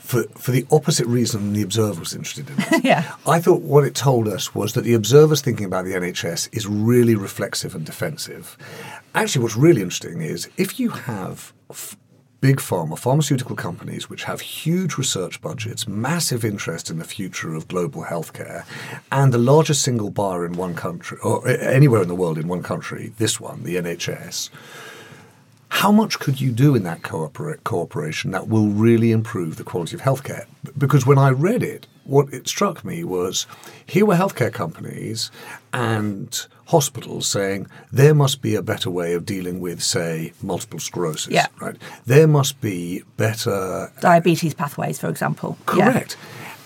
for, 0.07 0.23
for 0.39 0.53
the 0.53 0.65
opposite 0.71 1.07
reason 1.07 1.53
the 1.53 1.63
Observer 1.63 1.99
was 1.99 2.15
interested 2.15 2.49
in 2.49 2.81
yeah. 2.85 3.17
I 3.27 3.41
thought 3.41 3.63
what 3.63 3.85
it 3.85 3.97
told 3.97 4.29
us 4.29 4.55
was 4.55 4.73
that 4.75 4.83
the 4.83 4.95
Observer's 4.95 5.41
thinking 5.41 5.67
about 5.67 5.85
the 5.85 5.95
NHS 5.95 6.49
is 6.57 6.67
really 6.67 7.17
reflexive 7.17 7.75
and 7.75 7.85
defensive. 7.85 8.57
Actually, 9.17 9.43
what's 9.43 9.57
really 9.57 9.83
interesting 9.83 10.23
is 10.23 10.49
if 10.57 10.79
you 10.79 10.91
have 10.91 11.53
f- 11.71 11.97
big 12.41 12.59
pharma, 12.59 12.97
pharmaceutical 12.97 13.57
companies, 13.57 14.09
which 14.09 14.23
have 14.23 14.41
huge 14.41 14.97
research 14.97 15.41
budgets, 15.41 15.89
massive 15.89 16.45
interest 16.45 16.89
in 16.89 16.99
the 16.99 17.05
future 17.05 17.55
of 17.55 17.67
global 17.67 18.05
healthcare, 18.05 18.65
and 19.11 19.33
the 19.33 19.39
largest 19.39 19.83
single 19.83 20.11
buyer 20.11 20.47
in 20.47 20.53
one 20.53 20.75
country, 20.75 21.19
or 21.25 21.49
anywhere 21.49 22.03
in 22.03 22.09
the 22.09 22.15
world 22.15 22.39
in 22.39 22.47
one 22.47 22.63
country, 22.63 23.13
this 23.19 23.41
one, 23.41 23.65
the 23.65 23.75
NHS, 23.75 24.51
how 25.77 25.93
much 25.93 26.19
could 26.19 26.41
you 26.41 26.53
do 26.53 26.75
in 26.75 26.85
that 26.85 27.03
coopera- 27.03 27.63
cooperation 27.63 28.31
that 28.31 28.49
will 28.49 28.69
really 28.69 29.13
improve 29.13 29.57
the 29.57 29.63
quality 29.63 29.95
of 29.95 30.01
healthcare? 30.01 30.47
Because 30.79 31.05
when 31.05 31.19
I 31.19 31.29
read 31.29 31.63
it, 31.63 31.87
what 32.05 32.33
it 32.33 32.49
struck 32.49 32.83
me 32.83 33.05
was 33.05 33.47
here 33.85 34.07
were 34.07 34.15
healthcare 34.15 34.51
companies 34.51 35.31
and 35.75 36.47
hospitals 36.69 37.29
saying 37.29 37.67
there 37.93 38.15
must 38.15 38.41
be 38.41 38.55
a 38.55 38.63
better 38.63 38.89
way 38.89 39.13
of 39.13 39.27
dealing 39.27 39.61
with, 39.61 39.83
say, 39.83 40.33
multiple 40.41 40.79
sclerosis. 40.79 41.35
Yeah. 41.35 41.49
Right. 41.61 41.77
There 42.07 42.27
must 42.27 42.59
be 42.63 43.03
better 43.19 43.53
uh, 43.53 44.01
Diabetes 44.01 44.55
pathways, 44.55 44.99
for 44.99 45.11
example. 45.11 45.59
Yeah. 45.77 45.93
Correct. 45.93 46.17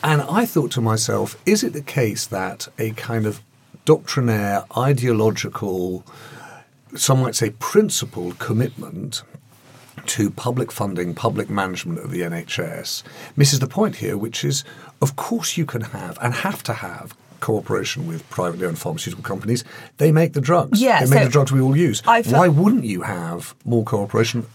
And 0.05 0.23
I 0.23 0.46
thought 0.46 0.70
to 0.73 0.81
myself, 0.81 1.37
is 1.44 1.64
it 1.64 1.73
the 1.73 1.83
case 1.83 2.27
that 2.27 2.68
a 2.79 2.92
kind 2.92 3.27
of 3.27 3.40
doctrinaire, 3.85 4.64
ideological, 4.77 6.05
some 6.96 7.22
might 7.22 7.35
say 7.35 7.50
principled 7.50 8.38
commitment 8.38 9.22
to 10.07 10.31
public 10.31 10.72
funding, 10.72 11.14
public 11.14 11.50
management 11.50 11.98
of 11.98 12.11
the 12.11 12.20
NHS 12.22 13.03
misses 13.37 13.59
the 13.59 13.66
point 13.66 13.96
here, 13.96 14.16
which 14.16 14.44
is, 14.44 14.64
of 15.03 15.14
course, 15.16 15.57
you 15.57 15.66
can 15.66 15.83
have 15.83 16.18
and 16.22 16.33
have 16.35 16.62
to 16.64 16.72
have 16.74 17.14
cooperation 17.40 18.07
with 18.07 18.29
privately 18.31 18.66
owned 18.66 18.79
pharmaceutical 18.79 19.22
companies. 19.22 19.64
They 19.98 20.12
make 20.12 20.33
the 20.33 20.40
drugs. 20.40 20.81
Yeah, 20.81 21.00
they 21.05 21.11
make 21.11 21.18
so 21.20 21.24
the 21.24 21.31
drugs 21.31 21.53
we 21.53 21.61
all 21.61 21.76
use. 21.76 22.03
I 22.07 22.22
felt- 22.22 22.37
Why 22.37 22.48
wouldn't 22.48 22.85
you 22.85 23.03
have 23.03 23.55
more 23.64 23.85
cooperation? 23.85 24.46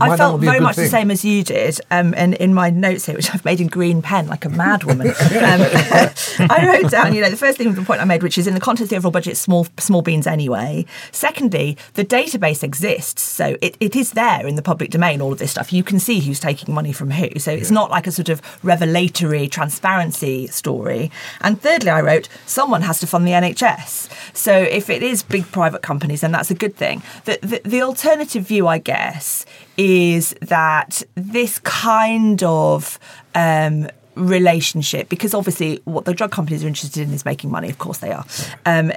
I 0.00 0.16
felt 0.16 0.34
not 0.34 0.40
be 0.40 0.46
a 0.46 0.50
very 0.50 0.60
much 0.60 0.76
the 0.76 0.88
same 0.88 1.10
as 1.10 1.24
you 1.24 1.42
did, 1.42 1.80
um, 1.90 2.14
and 2.16 2.34
in 2.34 2.52
my 2.52 2.70
notes 2.70 3.06
here, 3.06 3.14
which 3.14 3.32
I've 3.32 3.44
made 3.44 3.60
in 3.60 3.68
green 3.68 4.02
pen 4.02 4.26
like 4.26 4.44
a 4.44 4.48
madwoman, 4.48 5.08
um, 6.40 6.48
I 6.50 6.66
wrote 6.66 6.90
down, 6.90 7.14
you 7.14 7.20
know, 7.20 7.30
the 7.30 7.36
first 7.36 7.58
thing, 7.58 7.72
the 7.74 7.82
point 7.82 8.00
I 8.00 8.04
made, 8.04 8.22
which 8.22 8.38
is 8.38 8.46
in 8.46 8.54
the 8.54 8.60
context 8.60 8.84
of 8.84 8.90
the 8.90 8.96
overall 8.96 9.12
budget, 9.12 9.36
small 9.36 9.66
small 9.78 10.02
beans 10.02 10.26
anyway. 10.26 10.84
Secondly, 11.12 11.78
the 11.94 12.04
database 12.04 12.62
exists, 12.62 13.22
so 13.22 13.56
it, 13.60 13.76
it 13.80 13.96
is 13.96 14.12
there 14.12 14.46
in 14.46 14.56
the 14.56 14.62
public 14.62 14.90
domain. 14.90 15.20
All 15.20 15.32
of 15.32 15.38
this 15.38 15.50
stuff, 15.50 15.72
you 15.72 15.82
can 15.82 15.98
see 15.98 16.20
who's 16.20 16.40
taking 16.40 16.74
money 16.74 16.92
from 16.92 17.10
who, 17.10 17.38
so 17.38 17.52
it's 17.52 17.70
not 17.70 17.90
like 17.90 18.06
a 18.06 18.12
sort 18.12 18.28
of 18.28 18.42
revelatory 18.62 19.48
transparency 19.48 20.46
story. 20.48 21.10
And 21.40 21.60
thirdly, 21.60 21.90
I 21.90 22.00
wrote, 22.00 22.28
someone 22.44 22.82
has 22.82 23.00
to 23.00 23.06
fund 23.06 23.26
the 23.26 23.32
NHS. 23.32 24.10
So 24.36 24.52
if 24.54 24.90
it 24.90 25.02
is 25.02 25.22
big 25.22 25.50
private 25.50 25.82
companies, 25.82 26.20
then 26.20 26.32
that's 26.32 26.50
a 26.50 26.54
good 26.54 26.76
thing. 26.76 27.02
The 27.24 27.38
the, 27.42 27.60
the 27.64 27.82
alternative 27.82 28.46
view, 28.46 28.66
I 28.66 28.78
guess, 28.78 29.46
is 29.76 30.34
that 30.40 31.02
this 31.14 31.58
kind 31.60 32.42
of 32.42 32.98
um, 33.34 33.88
relationship, 34.16 35.08
because 35.08 35.34
obviously 35.34 35.80
what 35.84 36.04
the 36.04 36.14
drug 36.14 36.30
companies 36.30 36.64
are 36.64 36.68
interested 36.68 37.02
in 37.02 37.12
is 37.12 37.24
making 37.24 37.50
money, 37.50 37.68
of 37.68 37.78
course 37.78 37.98
they 37.98 38.10
are. 38.10 38.24
Um, 38.64 38.88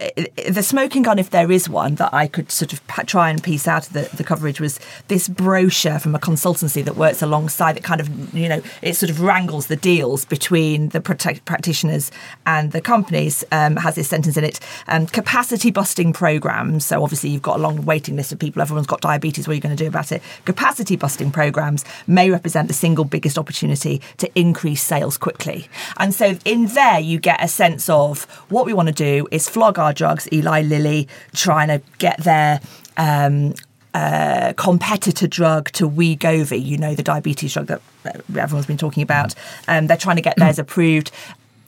the 0.48 0.64
smoking 0.64 1.04
gun, 1.04 1.20
if 1.20 1.30
there 1.30 1.52
is 1.52 1.70
one 1.70 1.96
that 1.96 2.14
I 2.14 2.28
could 2.28 2.52
sort 2.52 2.74
of 2.74 2.82
try 3.06 3.30
and 3.30 3.44
piece 3.44 3.68
out 3.68 3.88
of 3.88 3.94
the, 3.94 4.10
the 4.16 4.24
coverage, 4.24 4.60
was 4.60 4.80
this 5.08 5.28
brochure 5.28 6.00
from 6.00 6.16
a 6.16 6.20
consultancy 6.20 6.84
that 6.84 6.96
works 6.96 7.22
alongside 7.22 7.76
that 7.76 7.84
kind 7.84 8.02
of, 8.02 8.34
you 8.34 8.50
know, 8.50 8.62
it 8.82 8.96
sort 8.96 9.10
of 9.10 9.22
wrangles 9.22 9.68
the 9.68 9.76
deals 9.76 10.26
between 10.26 10.90
the 10.90 11.02
protect- 11.02 11.46
practitioners 11.46 12.12
and 12.46 12.72
the 12.72 12.82
companies, 12.82 13.44
um, 13.52 13.76
has 13.76 13.96
this 13.96 14.08
sentence 14.08 14.38
in 14.38 14.44
it 14.44 14.60
um, 14.88 15.06
capacity 15.06 15.72
busting 15.72 16.14
programs. 16.14 16.86
So 16.86 17.04
obviously 17.04 17.30
you've 17.30 17.42
got 17.42 17.58
a 17.58 17.62
long 17.62 17.86
waiting 17.86 18.16
list 18.16 18.32
of 18.32 18.40
people, 18.40 18.62
everyone's 18.62 18.88
got 18.88 19.02
diabetes, 19.02 19.48
what 19.48 19.52
are 19.52 19.56
you 19.56 19.62
going 19.62 19.76
to 19.76 19.84
do 19.84 19.88
about 19.88 20.12
it? 20.12 20.22
Capacity 20.46 20.96
busting 20.96 21.32
programs 21.32 21.84
may 22.08 22.32
represent 22.32 22.68
the 22.68 22.74
single 22.74 23.06
biggest 23.06 23.38
opportunity 23.38 24.02
to 24.18 24.30
increase 24.40 24.82
sales 24.82 25.09
quickly. 25.18 25.70
And 25.98 26.14
so 26.14 26.38
in 26.46 26.68
there, 26.68 27.00
you 27.00 27.20
get 27.20 27.44
a 27.44 27.48
sense 27.48 27.90
of 27.90 28.24
what 28.50 28.66
we 28.66 28.74
want 28.74 28.88
to 28.88 28.94
do 28.94 29.28
is 29.32 29.50
flog 29.50 29.80
our 29.80 29.94
drugs, 29.94 30.28
Eli 30.32 30.62
Lilly, 30.62 31.08
trying 31.34 31.68
to 31.70 31.82
get 31.98 32.24
their 32.24 32.60
um, 32.98 33.54
uh, 33.94 34.54
competitor 34.58 35.28
drug 35.28 35.72
to 35.72 35.90
Wegovy, 35.90 36.64
you 36.64 36.78
know, 36.78 36.96
the 36.96 37.04
diabetes 37.04 37.54
drug 37.54 37.68
that 37.68 37.82
uh, 38.06 38.12
everyone's 38.40 38.68
been 38.68 38.78
talking 38.78 39.04
about. 39.04 39.34
Um, 39.68 39.88
they're 39.88 39.98
trying 39.98 40.18
to 40.18 40.22
get 40.22 40.38
theirs 40.38 40.60
approved. 40.60 41.12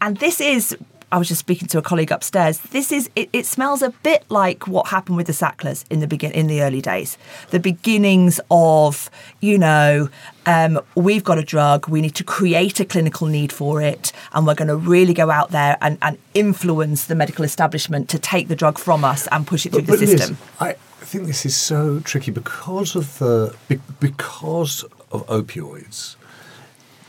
And 0.02 0.18
this 0.18 0.42
is 0.42 0.76
I 1.12 1.18
was 1.18 1.28
just 1.28 1.42
speaking 1.42 1.68
to 1.70 1.78
a 1.78 1.82
colleague 1.82 2.12
upstairs. 2.12 2.60
This 2.60 2.92
is 2.92 3.10
it, 3.18 3.30
it, 3.34 3.46
smells 3.46 3.82
a 3.82 3.90
bit 3.90 4.24
like 4.30 4.66
what 4.66 4.88
happened 4.88 5.18
with 5.18 5.28
the 5.28 5.34
Sacklers 5.34 5.84
in 5.90 6.00
the 6.00 6.08
begin 6.08 6.32
in 6.32 6.48
the 6.48 6.62
early 6.62 6.82
days. 6.82 7.18
The 7.50 7.60
beginnings 7.60 8.40
of, 8.50 9.10
you 9.42 9.58
know, 9.58 10.08
um, 10.46 10.80
we've 10.96 11.24
got 11.24 11.38
a 11.38 11.44
drug, 11.44 11.90
we 11.90 12.00
need 12.00 12.16
to 12.16 12.24
create 12.24 12.80
a 12.80 12.86
clinical 12.86 13.28
need 13.28 13.52
for 13.52 13.82
it, 13.82 14.14
and 14.32 14.48
we're 14.48 14.56
going 14.56 14.70
to 14.70 14.78
really 14.78 15.14
go 15.14 15.30
out 15.30 15.52
there 15.52 15.78
and, 15.82 15.98
and 16.02 16.18
influence 16.34 17.06
the 17.06 17.16
medical 17.16 17.44
establishment 17.44 18.08
to 18.10 18.18
take 18.18 18.48
the 18.48 18.56
drug 18.56 18.78
from 18.78 19.04
us 19.04 19.28
and 19.34 19.46
push 19.46 19.66
it 19.66 19.74
through 19.74 19.82
but, 19.82 20.00
the 20.00 20.08
system. 20.08 20.38
Liz, 20.62 20.78
I 21.02 21.06
think 21.06 21.28
this 21.28 21.46
is 21.46 21.58
so 21.58 22.00
tricky 22.00 22.32
because 22.32 22.96
of 22.96 23.20
the 23.20 23.54
because 24.00 24.86
of 25.12 25.28
opioids. 25.28 26.16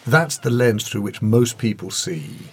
That's 0.04 0.38
the 0.38 0.50
lens 0.50 0.88
through 0.88 1.02
which 1.02 1.22
most 1.22 1.58
people 1.58 1.92
see 1.92 2.48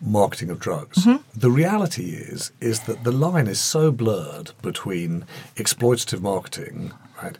marketing 0.00 0.50
of 0.50 0.58
drugs. 0.58 0.98
Mm-hmm. 0.98 1.38
The 1.38 1.50
reality 1.50 2.10
is 2.10 2.52
is 2.60 2.80
that 2.80 3.04
the 3.04 3.12
line 3.12 3.46
is 3.46 3.60
so 3.60 3.90
blurred 3.90 4.52
between 4.62 5.24
exploitative 5.56 6.20
marketing, 6.20 6.92
right, 7.22 7.38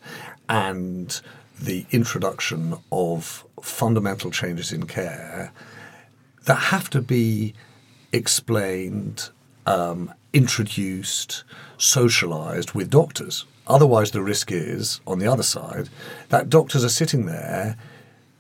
and 0.48 1.20
the 1.60 1.86
introduction 1.90 2.74
of 2.92 3.44
fundamental 3.62 4.30
changes 4.30 4.72
in 4.72 4.86
care 4.86 5.52
that 6.44 6.54
have 6.54 6.88
to 6.90 7.02
be 7.02 7.54
explained, 8.12 9.30
um, 9.66 10.12
introduced, 10.32 11.44
socialized 11.76 12.72
with 12.72 12.90
doctors. 12.90 13.44
Otherwise, 13.66 14.12
the 14.12 14.22
risk 14.22 14.50
is, 14.50 15.00
on 15.06 15.18
the 15.18 15.26
other 15.26 15.42
side, 15.42 15.88
that 16.30 16.48
doctors 16.48 16.84
are 16.84 16.88
sitting 16.88 17.26
there 17.26 17.76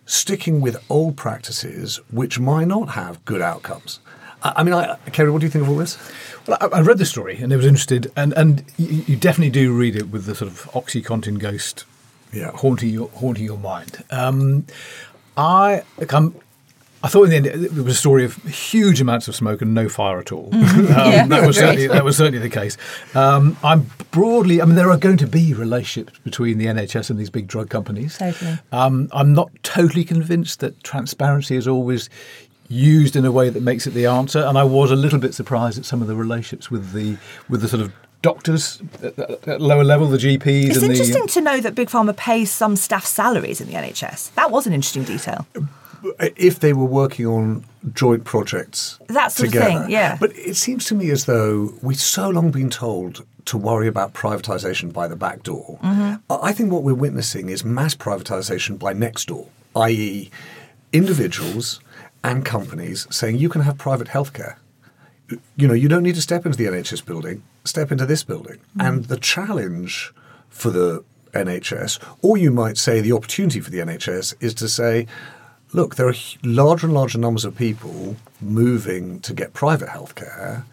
sticking 0.08 0.60
with 0.60 0.82
old 0.88 1.16
practices 1.16 2.00
which 2.10 2.40
might 2.40 2.66
not 2.66 2.90
have 2.90 3.22
good 3.24 3.42
outcomes. 3.42 4.00
I, 4.42 4.62
mean, 4.62 4.72
I, 4.72 4.96
Ceri, 5.08 5.32
what 5.32 5.40
do 5.40 5.46
you 5.46 5.50
think 5.50 5.64
of 5.64 5.70
all 5.70 5.76
this? 5.76 5.98
Well, 6.46 6.56
I, 6.60 6.78
I 6.78 6.80
read 6.80 6.98
the 6.98 7.04
story 7.04 7.38
and 7.38 7.52
it 7.52 7.56
was 7.56 7.66
interested, 7.66 8.10
and, 8.16 8.32
and 8.34 8.64
you, 8.76 9.04
you, 9.06 9.16
definitely 9.16 9.50
do 9.50 9.76
read 9.76 9.96
it 9.96 10.10
with 10.10 10.26
the 10.26 10.34
sort 10.34 10.50
of 10.50 10.62
OxyContin 10.72 11.38
ghost 11.38 11.84
yeah. 12.32 12.52
haunting 12.52 12.90
your 12.90 13.08
haunting 13.10 13.44
your 13.44 13.58
mind. 13.58 14.04
Um, 14.10 14.66
I 15.36 15.82
I'm, 16.10 16.34
I 17.02 17.08
thought 17.08 17.24
in 17.24 17.30
the 17.30 17.36
end 17.36 17.46
it 17.46 17.72
was 17.72 17.94
a 17.94 17.98
story 17.98 18.24
of 18.24 18.34
huge 18.44 19.00
amounts 19.00 19.28
of 19.28 19.34
smoke 19.34 19.62
and 19.62 19.72
no 19.72 19.88
fire 19.88 20.18
at 20.18 20.32
all. 20.32 20.50
Mm-hmm. 20.68 20.92
um, 20.92 21.12
yeah, 21.12 21.26
that 21.26 21.46
was 21.46 21.56
certainly 21.56 21.86
that 21.86 22.04
was 22.04 22.16
certainly 22.16 22.38
the 22.38 22.50
case. 22.50 22.76
Um, 23.14 23.56
I'm 23.62 23.90
broadly. 24.10 24.60
I 24.60 24.64
mean, 24.64 24.74
there 24.74 24.90
are 24.90 24.98
going 24.98 25.16
to 25.18 25.26
be 25.26 25.54
relationships 25.54 26.18
between 26.20 26.58
the 26.58 26.66
NHS 26.66 27.10
and 27.10 27.18
these 27.18 27.30
big 27.30 27.46
drug 27.46 27.70
companies. 27.70 28.18
Totally. 28.18 28.58
Um, 28.70 29.08
I'm 29.12 29.32
not 29.32 29.50
totally 29.62 30.04
convinced 30.04 30.60
that 30.60 30.82
transparency 30.82 31.56
is 31.56 31.66
always 31.66 32.10
used 32.68 33.16
in 33.16 33.24
a 33.24 33.32
way 33.32 33.50
that 33.50 33.62
makes 33.62 33.86
it 33.86 33.90
the 33.90 34.06
answer. 34.06 34.40
And 34.40 34.58
I 34.58 34.64
was 34.64 34.90
a 34.90 34.96
little 34.96 35.18
bit 35.18 35.34
surprised 35.34 35.78
at 35.78 35.84
some 35.84 36.02
of 36.02 36.08
the 36.08 36.14
relationships 36.14 36.70
with 36.70 36.92
the 36.92 37.16
with 37.48 37.62
the 37.62 37.68
sort 37.68 37.82
of 37.82 37.92
doctors 38.22 38.82
at, 39.02 39.18
at 39.48 39.60
lower 39.60 39.84
level, 39.84 40.06
the 40.08 40.18
GPs. 40.18 40.70
It's 40.70 40.82
interesting 40.82 41.22
the, 41.22 41.32
to 41.32 41.40
know 41.40 41.60
that 41.60 41.74
Big 41.74 41.88
Pharma 41.88 42.16
pays 42.16 42.50
some 42.50 42.76
staff 42.76 43.04
salaries 43.04 43.60
in 43.60 43.68
the 43.68 43.74
NHS. 43.74 44.34
That 44.34 44.50
was 44.50 44.66
an 44.66 44.72
interesting 44.72 45.04
detail. 45.04 45.46
If 46.36 46.60
they 46.60 46.72
were 46.72 46.84
working 46.84 47.26
on 47.26 47.64
joint 47.92 48.24
projects 48.24 48.98
that 49.08 49.32
sort 49.32 49.50
together. 49.50 49.80
thing, 49.82 49.90
yeah. 49.90 50.16
But 50.18 50.36
it 50.36 50.56
seems 50.56 50.84
to 50.86 50.94
me 50.94 51.10
as 51.10 51.24
though 51.24 51.74
we've 51.82 52.00
so 52.00 52.28
long 52.28 52.50
been 52.50 52.70
told 52.70 53.24
to 53.46 53.56
worry 53.56 53.88
about 53.88 54.12
privatisation 54.12 54.92
by 54.92 55.08
the 55.08 55.16
back 55.16 55.42
door. 55.42 55.78
Mm-hmm. 55.82 56.16
I 56.30 56.52
think 56.52 56.70
what 56.70 56.82
we're 56.82 56.94
witnessing 56.94 57.48
is 57.48 57.64
mass 57.64 57.94
privatisation 57.94 58.78
by 58.78 58.92
next 58.92 59.28
door, 59.28 59.48
i.e., 59.76 60.30
individuals 60.92 61.80
and 62.22 62.44
companies 62.44 63.06
saying 63.10 63.38
you 63.38 63.48
can 63.48 63.62
have 63.62 63.78
private 63.78 64.08
healthcare. 64.08 64.56
You 65.56 65.68
know, 65.68 65.74
you 65.74 65.88
don't 65.88 66.02
need 66.02 66.14
to 66.14 66.22
step 66.22 66.46
into 66.46 66.58
the 66.58 66.64
NHS 66.64 67.04
building, 67.04 67.42
step 67.64 67.92
into 67.92 68.06
this 68.06 68.22
building. 68.22 68.58
Mm. 68.76 68.86
And 68.86 69.04
the 69.06 69.18
challenge 69.18 70.12
for 70.48 70.70
the 70.70 71.04
NHS, 71.32 72.02
or 72.22 72.36
you 72.36 72.50
might 72.50 72.76
say 72.76 73.00
the 73.00 73.12
opportunity 73.12 73.60
for 73.60 73.70
the 73.70 73.78
NHS, 73.78 74.34
is 74.40 74.54
to 74.54 74.68
say, 74.68 75.06
look, 75.72 75.96
there 75.96 76.08
are 76.08 76.14
larger 76.42 76.86
and 76.86 76.94
larger 76.94 77.18
numbers 77.18 77.44
of 77.44 77.56
people 77.56 78.16
moving 78.40 79.20
to 79.20 79.34
get 79.34 79.52
private 79.52 79.88
healthcare. 79.88 80.64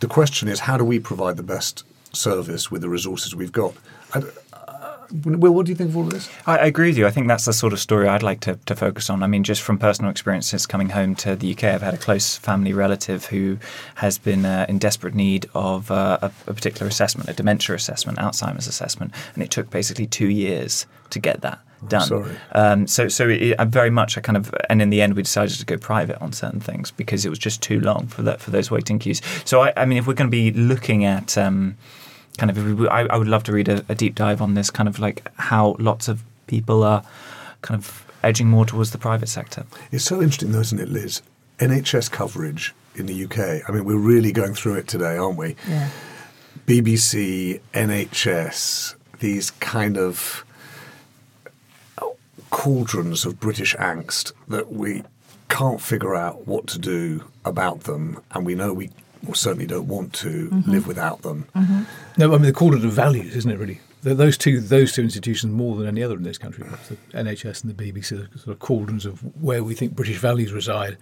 The 0.00 0.06
question 0.06 0.48
is, 0.48 0.60
how 0.60 0.76
do 0.76 0.84
we 0.84 0.98
provide 0.98 1.36
the 1.36 1.42
best 1.42 1.84
service 2.12 2.70
with 2.70 2.82
the 2.82 2.88
resources 2.88 3.34
we've 3.34 3.52
got? 3.52 3.74
And, 4.14 4.30
Will, 5.12 5.52
what 5.52 5.66
do 5.66 5.72
you 5.72 5.76
think 5.76 5.90
of 5.90 5.96
all 5.96 6.04
of 6.04 6.10
this? 6.10 6.30
I, 6.46 6.58
agree 6.58 6.88
with 6.90 6.96
you. 6.96 7.04
I 7.04 7.10
think 7.10 7.26
that's 7.26 7.44
the 7.44 7.52
sort 7.52 7.72
of 7.72 7.80
story 7.80 8.06
I'd 8.06 8.22
like 8.22 8.38
to, 8.42 8.60
to 8.66 8.76
focus 8.76 9.10
on. 9.10 9.24
I 9.24 9.26
mean, 9.26 9.42
just 9.42 9.60
from 9.60 9.76
personal 9.76 10.08
experiences 10.08 10.66
coming 10.66 10.90
home 10.90 11.16
to 11.16 11.34
the 11.34 11.52
UK, 11.52 11.64
I've 11.64 11.82
had 11.82 11.94
a 11.94 11.98
close 11.98 12.36
family 12.36 12.72
relative 12.72 13.24
who 13.26 13.58
has 13.96 14.18
been 14.18 14.44
uh, 14.44 14.66
in 14.68 14.78
desperate 14.78 15.14
need 15.14 15.46
of 15.52 15.90
uh, 15.90 16.18
a, 16.22 16.26
a, 16.46 16.54
particular 16.54 16.86
assessment, 16.86 17.28
a 17.28 17.32
dementia 17.32 17.74
assessment, 17.74 18.18
Alzheimer's 18.18 18.68
assessment, 18.68 19.12
and 19.34 19.42
it 19.42 19.50
took 19.50 19.68
basically 19.68 20.06
two 20.06 20.28
years 20.28 20.86
to 21.10 21.18
get 21.18 21.40
that 21.40 21.58
done. 21.88 22.06
Sorry. 22.06 22.36
Um, 22.52 22.86
so, 22.86 23.08
so 23.08 23.28
it, 23.28 23.54
I 23.58 23.64
very 23.64 23.90
much, 23.90 24.18
I 24.18 24.20
kind 24.20 24.36
of, 24.36 24.54
and 24.68 24.82
in 24.82 24.90
the 24.90 25.00
end, 25.00 25.14
we 25.14 25.22
decided 25.22 25.58
to 25.58 25.66
go 25.66 25.76
private 25.76 26.20
on 26.20 26.32
certain 26.32 26.60
things 26.60 26.90
because 26.90 27.24
it 27.24 27.28
was 27.28 27.38
just 27.38 27.62
too 27.62 27.80
long 27.80 28.06
for 28.06 28.22
that 28.22 28.40
for 28.40 28.50
those 28.50 28.70
waiting 28.70 28.98
queues. 28.98 29.20
So, 29.44 29.62
I, 29.62 29.72
I 29.76 29.84
mean, 29.84 29.98
if 29.98 30.06
we're 30.06 30.14
going 30.14 30.30
to 30.30 30.30
be 30.30 30.52
looking 30.52 31.04
at 31.04 31.36
um, 31.38 31.76
kind 32.38 32.50
of 32.50 32.82
I, 32.88 33.02
I, 33.02 33.16
would 33.16 33.28
love 33.28 33.44
to 33.44 33.52
read 33.52 33.68
a, 33.68 33.84
a, 33.88 33.94
deep 33.94 34.14
dive 34.14 34.40
on 34.40 34.54
this 34.54 34.70
kind 34.70 34.88
of 34.88 34.98
like 34.98 35.26
how 35.36 35.76
lots 35.78 36.08
of 36.08 36.22
people 36.46 36.82
are 36.82 37.04
kind 37.62 37.78
of 37.78 38.06
edging 38.22 38.48
more 38.48 38.64
towards 38.64 38.90
the 38.92 38.98
private 38.98 39.28
sector. 39.28 39.64
It's 39.92 40.04
so 40.04 40.22
interesting, 40.22 40.52
though, 40.52 40.60
isn't 40.60 40.80
it, 40.80 40.88
Liz? 40.88 41.22
NHS 41.58 42.10
coverage 42.10 42.74
in 42.94 43.06
the 43.06 43.24
UK. 43.24 43.68
I 43.68 43.72
mean, 43.72 43.84
we're 43.84 43.96
really 43.96 44.32
going 44.32 44.54
through 44.54 44.76
it 44.76 44.88
today, 44.88 45.16
aren't 45.16 45.38
we? 45.38 45.56
Yeah. 45.68 45.90
BBC, 46.66 47.60
NHS, 47.74 48.94
these 49.18 49.50
kind 49.52 49.96
of 49.98 50.44
cauldrons 52.50 53.24
of 53.24 53.40
British 53.40 53.74
angst 53.76 54.32
that 54.48 54.72
we 54.72 55.02
can't 55.48 55.80
figure 55.80 56.14
out 56.14 56.46
what 56.46 56.66
to 56.68 56.78
do 56.78 57.24
about 57.44 57.80
them, 57.80 58.20
and 58.32 58.46
we 58.46 58.54
know 58.54 58.72
we 58.72 58.90
or 59.26 59.34
certainly 59.34 59.66
don't 59.66 59.88
want 59.88 60.12
to 60.14 60.48
mm-hmm. 60.48 60.70
live 60.70 60.86
without 60.86 61.22
them. 61.22 61.46
Mm-hmm. 61.54 61.82
No, 62.18 62.28
I 62.28 62.36
mean 62.36 62.42
the 62.42 62.52
cauldron 62.52 62.84
of 62.84 62.92
values, 62.92 63.36
isn't 63.36 63.50
it? 63.50 63.58
Really, 63.58 63.80
those 64.02 64.38
two 64.38 64.60
those 64.60 64.92
two 64.92 65.02
institutions 65.02 65.52
more 65.52 65.76
than 65.76 65.86
any 65.86 66.02
other 66.02 66.16
in 66.16 66.22
this 66.22 66.38
country, 66.38 66.64
the 66.88 66.96
NHS 67.12 67.64
and 67.64 67.76
the 67.76 67.92
BBC, 67.92 68.12
are 68.12 68.38
sort 68.38 68.48
of 68.48 68.58
cauldrons 68.60 69.04
of 69.04 69.20
where 69.42 69.62
we 69.62 69.74
think 69.74 69.94
British 69.94 70.18
values 70.18 70.52
reside, 70.52 70.96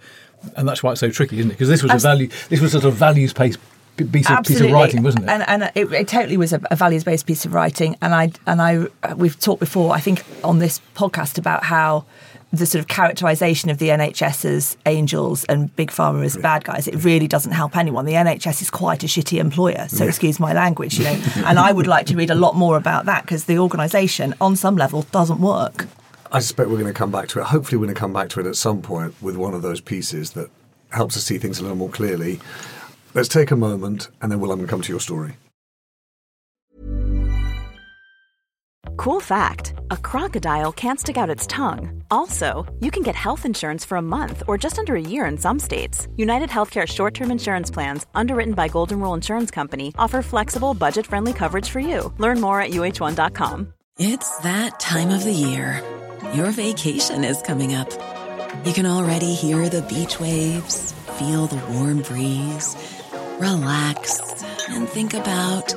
and 0.57 0.67
that's 0.67 0.83
why 0.83 0.91
it's 0.91 0.99
so 0.99 1.09
tricky, 1.09 1.39
isn't 1.39 1.51
it? 1.51 1.53
Because 1.53 1.69
this 1.69 1.83
was 1.83 1.91
As- 1.91 2.03
a 2.03 2.07
value, 2.07 2.27
this 2.49 2.59
was 2.59 2.71
sort 2.71 2.85
of 2.85 2.93
values 2.93 3.33
based 3.33 3.59
piece 4.05 4.29
of, 4.29 4.43
piece 4.43 4.61
of, 4.61 4.71
writing, 4.71 5.03
wasn't 5.03 5.25
it? 5.25 5.29
And, 5.29 5.43
and 5.47 5.71
it, 5.75 5.91
it, 5.91 6.07
totally 6.07 6.37
was 6.37 6.53
a, 6.53 6.61
a 6.71 6.75
values 6.75 7.03
based 7.03 7.25
piece 7.25 7.45
of 7.45 7.53
writing. 7.53 7.95
And 8.01 8.13
I 8.13 8.31
and 8.45 8.61
I 8.61 9.13
we've 9.15 9.39
talked 9.39 9.59
before, 9.59 9.93
I 9.93 9.99
think, 9.99 10.23
on 10.43 10.59
this 10.59 10.81
podcast 10.95 11.37
about 11.37 11.63
how 11.63 12.05
the 12.51 12.65
sort 12.65 12.79
of 12.79 12.87
characterization 12.87 13.69
of 13.69 13.77
the 13.77 13.89
NHS 13.89 14.45
as 14.45 14.77
angels 14.85 15.43
and 15.45 15.75
big 15.75 15.91
pharma 15.91 16.25
as 16.25 16.35
bad 16.35 16.63
guys, 16.63 16.87
it 16.87 17.03
really 17.03 17.27
doesn't 17.27 17.51
help 17.51 17.77
anyone. 17.77 18.05
The 18.05 18.13
NHS 18.13 18.61
is 18.63 18.69
quite 18.71 19.03
a 19.03 19.07
shitty 19.07 19.39
employer, 19.39 19.87
so 19.87 20.05
excuse 20.05 20.39
my 20.39 20.53
language, 20.53 20.97
you 20.97 21.03
know. 21.03 21.21
and 21.45 21.59
I 21.59 21.71
would 21.71 21.85
like 21.85 22.07
to 22.07 22.15
read 22.15 22.31
a 22.31 22.35
lot 22.35 22.55
more 22.55 22.75
about 22.75 23.05
that 23.05 23.23
because 23.23 23.45
the 23.45 23.59
organisation, 23.59 24.33
on 24.41 24.55
some 24.55 24.75
level, 24.75 25.03
doesn't 25.03 25.39
work. 25.39 25.85
I 26.31 26.39
suspect 26.39 26.69
we're 26.69 26.77
going 26.79 26.93
to 26.93 26.97
come 26.97 27.11
back 27.11 27.27
to 27.29 27.39
it. 27.39 27.45
Hopefully, 27.45 27.77
we're 27.77 27.85
going 27.85 27.95
to 27.95 27.99
come 27.99 28.13
back 28.13 28.29
to 28.29 28.39
it 28.39 28.45
at 28.45 28.55
some 28.55 28.81
point 28.81 29.13
with 29.21 29.35
one 29.35 29.53
of 29.53 29.61
those 29.61 29.81
pieces 29.81 30.31
that 30.31 30.49
helps 30.91 31.15
us 31.17 31.23
see 31.23 31.37
things 31.37 31.59
a 31.59 31.61
little 31.61 31.77
more 31.77 31.89
clearly. 31.89 32.39
Let's 33.13 33.29
take 33.29 33.51
a 33.51 33.55
moment, 33.55 34.09
and 34.21 34.31
then 34.31 34.39
we'll 34.39 34.51
I'm 34.51 34.59
going 34.59 34.67
to 34.67 34.71
come 34.71 34.81
to 34.81 34.91
your 34.91 34.99
story. 34.99 35.37
Cool 38.99 39.21
fact 39.21 39.73
a 39.91 39.95
crocodile 39.97 40.73
can't 40.73 40.99
stick 40.99 41.15
out 41.15 41.29
its 41.29 41.47
tongue. 41.47 42.03
Also, 42.11 42.65
you 42.81 42.91
can 42.91 43.01
get 43.01 43.15
health 43.15 43.45
insurance 43.45 43.85
for 43.85 43.97
a 43.97 44.01
month 44.01 44.43
or 44.45 44.57
just 44.57 44.77
under 44.77 44.95
a 44.95 45.01
year 45.01 45.25
in 45.25 45.37
some 45.37 45.57
states. 45.57 46.07
United 46.17 46.49
Healthcare 46.49 46.85
short 46.85 47.13
term 47.13 47.31
insurance 47.31 47.71
plans, 47.71 48.05
underwritten 48.13 48.53
by 48.53 48.67
Golden 48.67 48.99
Rule 48.99 49.13
Insurance 49.13 49.51
Company, 49.51 49.93
offer 49.97 50.21
flexible, 50.21 50.73
budget 50.73 51.07
friendly 51.07 51.31
coverage 51.31 51.69
for 51.69 51.79
you. 51.79 52.13
Learn 52.17 52.41
more 52.41 52.61
at 52.61 52.71
uh1.com. 52.71 53.73
It's 53.97 54.37
that 54.39 54.81
time 54.81 55.09
of 55.09 55.23
the 55.23 55.31
year. 55.31 55.81
Your 56.33 56.51
vacation 56.51 57.23
is 57.23 57.41
coming 57.41 57.73
up. 57.75 57.89
You 58.65 58.73
can 58.73 58.85
already 58.85 59.33
hear 59.33 59.69
the 59.69 59.81
beach 59.83 60.19
waves, 60.19 60.91
feel 61.17 61.47
the 61.47 61.63
warm 61.73 62.01
breeze, 62.01 62.75
relax, 63.39 64.43
and 64.69 64.87
think 64.87 65.13
about 65.13 65.73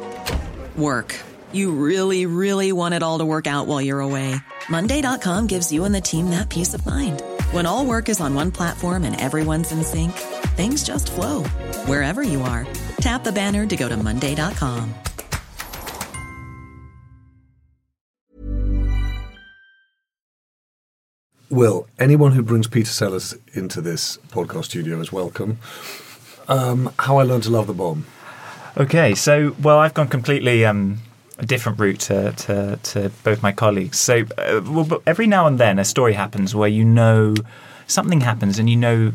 work. 0.77 1.19
You 1.53 1.73
really, 1.73 2.27
really 2.27 2.73
want 2.73 2.95
it 2.95 3.03
all 3.03 3.19
to 3.19 3.25
work 3.25 3.47
out 3.47 3.67
while 3.67 3.81
you're 3.81 4.01
away. 4.01 4.35
Monday.com 4.69 5.47
gives 5.47 5.71
you 5.73 5.85
and 5.85 5.95
the 5.95 6.01
team 6.01 6.31
that 6.31 6.49
peace 6.49 6.75
of 6.75 6.85
mind. 6.87 7.23
When 7.51 7.67
all 7.67 7.85
work 7.85 8.09
is 8.09 8.21
on 8.21 8.35
one 8.35 8.51
platform 8.53 9.05
and 9.05 9.21
everyone's 9.21 9.73
in 9.73 9.83
sync, 9.83 10.13
things 10.57 10.85
just 10.85 11.11
flow 11.11 11.45
wherever 11.87 12.23
you 12.23 12.43
are. 12.43 12.67
Tap 13.01 13.25
the 13.25 13.33
banner 13.33 13.67
to 13.67 13.77
go 13.77 13.89
to 13.89 13.97
Monday.com. 13.97 14.95
Will, 21.51 21.87
anyone 21.99 22.33
who 22.33 22.43
brings 22.43 22.67
Peter 22.67 22.89
Sellers 22.89 23.35
into 23.53 23.83
this 23.83 24.17
podcast 24.31 24.65
studio 24.65 24.99
is 25.01 25.13
welcome. 25.13 25.59
Um, 26.49 26.93
how 26.99 27.19
I 27.19 27.23
learned 27.23 27.45
to 27.45 27.51
love 27.51 27.67
the 27.67 27.75
bomb. 27.75 28.07
Okay, 28.77 29.15
so 29.15 29.55
well, 29.61 29.79
I've 29.79 29.95
gone 29.95 30.09
completely 30.09 30.65
um, 30.65 30.99
a 31.39 31.47
different 31.47 31.79
route 31.79 32.01
to, 32.01 32.33
to, 32.33 32.79
to 32.83 33.11
both 33.23 33.43
my 33.43 33.53
colleagues. 33.53 33.99
So, 33.99 34.25
uh, 34.39 34.61
well, 34.65 35.03
every 35.07 35.27
now 35.27 35.47
and 35.47 35.59
then, 35.59 35.79
a 35.79 35.85
story 35.85 36.15
happens 36.15 36.55
where 36.55 36.69
you 36.69 36.85
know 36.85 37.35
something 37.87 38.21
happens, 38.23 38.59
and 38.59 38.71
you 38.71 38.77
know 38.77 39.13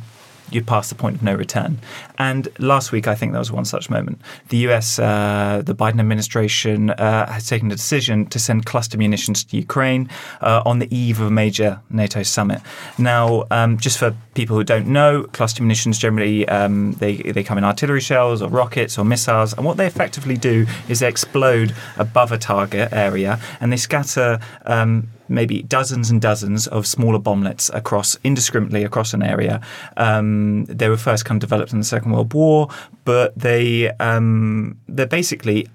you're 0.52 0.64
past 0.64 0.90
the 0.90 0.96
point 0.96 1.18
of 1.18 1.24
no 1.24 1.34
return. 1.34 1.80
And 2.18 2.48
last 2.60 2.92
week, 2.92 3.08
I 3.08 3.16
think 3.16 3.32
there 3.32 3.40
was 3.40 3.52
one 3.52 3.66
such 3.66 3.90
moment. 3.90 4.22
The 4.50 4.58
US, 4.70 5.00
uh, 5.00 5.62
the 5.66 5.76
Biden 5.76 6.00
administration, 6.00 6.90
uh, 6.92 7.32
has 7.32 7.48
taken 7.48 7.72
a 7.72 7.76
decision 7.76 8.26
to 8.28 8.40
send 8.40 8.66
cluster 8.66 8.98
munitions 8.98 9.44
to 9.46 9.58
Ukraine 9.58 10.10
uh, 10.42 10.64
on 10.66 10.80
the 10.80 10.94
eve 10.96 11.20
of 11.20 11.28
a 11.28 11.32
major 11.32 11.82
NATO 11.90 12.24
summit. 12.24 12.62
Now, 12.98 13.46
um, 13.52 13.78
just 13.78 13.98
for 13.98 14.16
people 14.34 14.56
who 14.56 14.64
don't 14.64 14.88
know, 14.88 15.24
cluster 15.34 15.62
munitions 15.62 15.98
generally 16.00 16.48
um, 16.48 16.94
they 16.94 17.18
they 17.18 17.44
come 17.44 17.58
in 17.58 17.64
artillery 17.64 18.02
shells 18.02 18.42
or 18.42 18.50
rockets 18.50 18.98
or 18.98 19.06
missiles, 19.06 19.54
and 19.54 19.66
what 19.66 19.78
they 19.78 19.86
effectively 19.86 20.38
do 20.38 20.66
is 20.90 21.00
they 21.00 21.08
explode 21.08 21.76
above 21.98 22.32
a 22.32 22.38
target 22.38 22.92
area 22.92 23.40
and 23.60 23.72
they 23.72 23.78
scatter. 23.78 24.40
Um, 24.66 25.10
maybe 25.30 25.64
dozens 25.64 26.10
and 26.10 26.22
dozens 26.22 26.68
of 26.68 26.86
smaller 26.86 27.20
bomblets 27.20 27.74
across 27.74 28.18
indiscriminately 28.24 28.84
across 28.84 29.14
an 29.14 29.24
area. 29.24 29.62
Um, 29.98 30.66
they 30.66 30.90
were 30.90 30.98
first 30.98 31.26
kind 31.26 31.42
of 31.42 31.50
developed 31.50 31.74
in 31.74 31.80
the 31.80 31.86
Second 31.86 32.12
World 32.12 32.34
War, 32.34 32.70
but 33.06 33.38
they 33.38 33.90
um, 34.00 34.78
they're 34.88 35.06
basically 35.06 35.68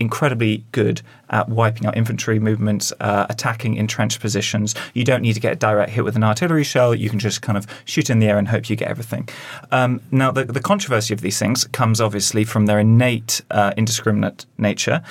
incredibly 0.00 0.64
good 0.72 1.02
at 1.28 1.48
wiping 1.48 1.86
out 1.86 1.96
infantry 1.96 2.40
movements, 2.40 2.92
uh, 3.00 3.26
attacking 3.28 3.76
entrenched 3.76 4.18
positions. 4.18 4.74
You 4.94 5.04
don't 5.04 5.20
need 5.20 5.34
to 5.34 5.40
get 5.40 5.52
a 5.52 5.56
direct 5.56 5.92
hit 5.92 6.02
with 6.02 6.16
an 6.16 6.24
artillery 6.24 6.64
shell. 6.64 6.94
You 6.94 7.08
can 7.08 7.18
just 7.18 7.42
kind 7.42 7.56
of 7.56 7.66
shoot 7.84 8.10
in 8.10 8.18
the 8.18 8.26
air 8.26 8.38
and 8.38 8.48
hope 8.48 8.68
you 8.68 8.74
get 8.74 8.88
everything. 8.88 9.28
Um, 9.70 10.00
now, 10.10 10.32
the, 10.32 10.44
the 10.44 10.60
controversy 10.60 11.14
of 11.14 11.20
these 11.20 11.38
things 11.38 11.64
comes 11.64 12.00
obviously 12.00 12.44
from 12.44 12.66
their 12.66 12.80
innate 12.80 13.42
uh, 13.50 13.72
indiscriminate 13.76 14.46
nature 14.58 15.02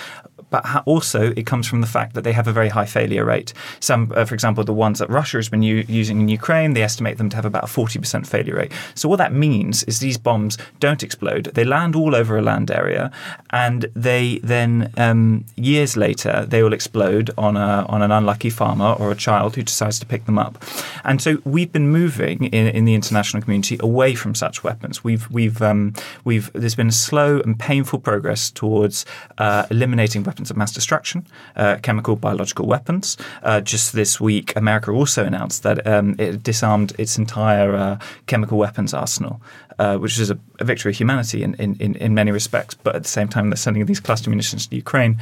but 0.49 0.65
also 0.85 1.31
it 1.35 1.45
comes 1.45 1.67
from 1.67 1.81
the 1.81 1.88
fact 1.88 2.13
that 2.15 2.23
they 2.23 2.31
have 2.33 2.47
a 2.47 2.53
very 2.53 2.69
high 2.69 2.85
failure 2.85 3.25
rate. 3.25 3.53
Some, 3.79 4.12
uh, 4.15 4.25
for 4.25 4.33
example, 4.33 4.63
the 4.63 4.73
ones 4.73 4.99
that 4.99 5.09
Russia 5.09 5.38
has 5.38 5.49
been 5.49 5.63
u- 5.63 5.85
using 5.88 6.21
in 6.21 6.27
Ukraine, 6.27 6.73
they 6.73 6.83
estimate 6.83 7.17
them 7.17 7.29
to 7.29 7.35
have 7.35 7.45
about 7.45 7.63
a 7.63 7.67
40% 7.67 8.25
failure 8.27 8.55
rate. 8.55 8.71
So 8.95 9.09
what 9.09 9.17
that 9.17 9.33
means 9.33 9.83
is 9.83 9.99
these 9.99 10.17
bombs 10.17 10.57
don't 10.79 11.03
explode. 11.03 11.45
They 11.53 11.63
land 11.63 11.95
all 11.95 12.15
over 12.15 12.38
a 12.38 12.41
land 12.41 12.71
area, 12.71 13.12
and 13.51 13.85
they 13.95 14.39
then 14.43 14.91
um, 14.97 15.45
years 15.55 15.97
later 15.97 16.45
they 16.47 16.63
will 16.63 16.73
explode 16.73 17.31
on 17.38 17.57
a 17.57 17.85
on 17.89 18.01
an 18.01 18.12
unlucky 18.12 18.49
farmer 18.49 18.93
or 18.93 19.12
a 19.12 19.15
child 19.15 19.55
who 19.55 19.63
decides 19.63 19.99
to 19.99 20.05
pick 20.05 20.25
them 20.25 20.38
up. 20.38 20.63
And 21.03 21.21
so 21.21 21.38
we've 21.43 21.71
been 21.71 21.89
moving 21.89 22.45
in, 22.45 22.67
in 22.67 22.85
the 22.85 22.95
international 22.95 23.41
community 23.41 23.77
away 23.79 24.15
from 24.15 24.35
such 24.35 24.63
weapons. 24.63 25.03
We've 25.03 25.29
we've 25.29 25.62
um, 25.62 25.93
we've 26.23 26.51
there's 26.53 26.75
been 26.75 26.91
slow 26.91 27.39
and 27.39 27.57
painful 27.59 27.99
progress 27.99 28.51
towards 28.51 29.05
uh, 29.38 29.65
eliminating 29.71 30.23
weapons 30.23 30.38
weapons 30.39 30.52
of 30.52 30.58
mass 30.58 30.71
destruction, 30.71 31.28
uh, 31.58 31.78
chemical, 31.82 32.15
biological 32.15 32.65
weapons. 32.65 33.17
Uh, 33.43 33.60
just 33.60 33.91
this 33.93 34.21
week, 34.21 34.56
America 34.56 34.91
also 34.91 35.25
announced 35.25 35.63
that 35.63 35.86
um, 35.86 36.15
it 36.17 36.43
disarmed 36.43 36.93
its 36.97 37.17
entire 37.17 37.75
uh, 37.75 37.99
chemical 38.25 38.58
weapons 38.58 38.93
arsenal, 38.93 39.41
uh, 39.80 39.97
which 39.97 40.17
is 40.17 40.30
a, 40.30 40.39
a, 40.60 40.63
victory 40.63 40.91
of 40.91 40.97
humanity 40.97 41.43
in, 41.43 41.56
in, 41.56 41.75
in 41.95 42.13
many 42.13 42.32
respects. 42.32 42.73
But 42.73 42.95
at 42.95 43.04
the 43.04 43.10
same 43.10 43.28
time, 43.28 43.49
they're 43.49 43.58
sending 43.58 43.86
these 43.86 43.99
cluster 43.99 44.30
munitions 44.30 44.67
to 44.67 44.75
Ukraine. 44.78 45.19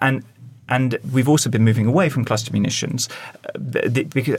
And 0.00 0.24
and 0.72 0.98
we've 1.12 1.28
also 1.28 1.50
been 1.50 1.64
moving 1.64 1.86
away 1.86 2.08
from 2.08 2.24
cluster 2.24 2.50
munitions 2.50 3.06
uh, 3.54 3.88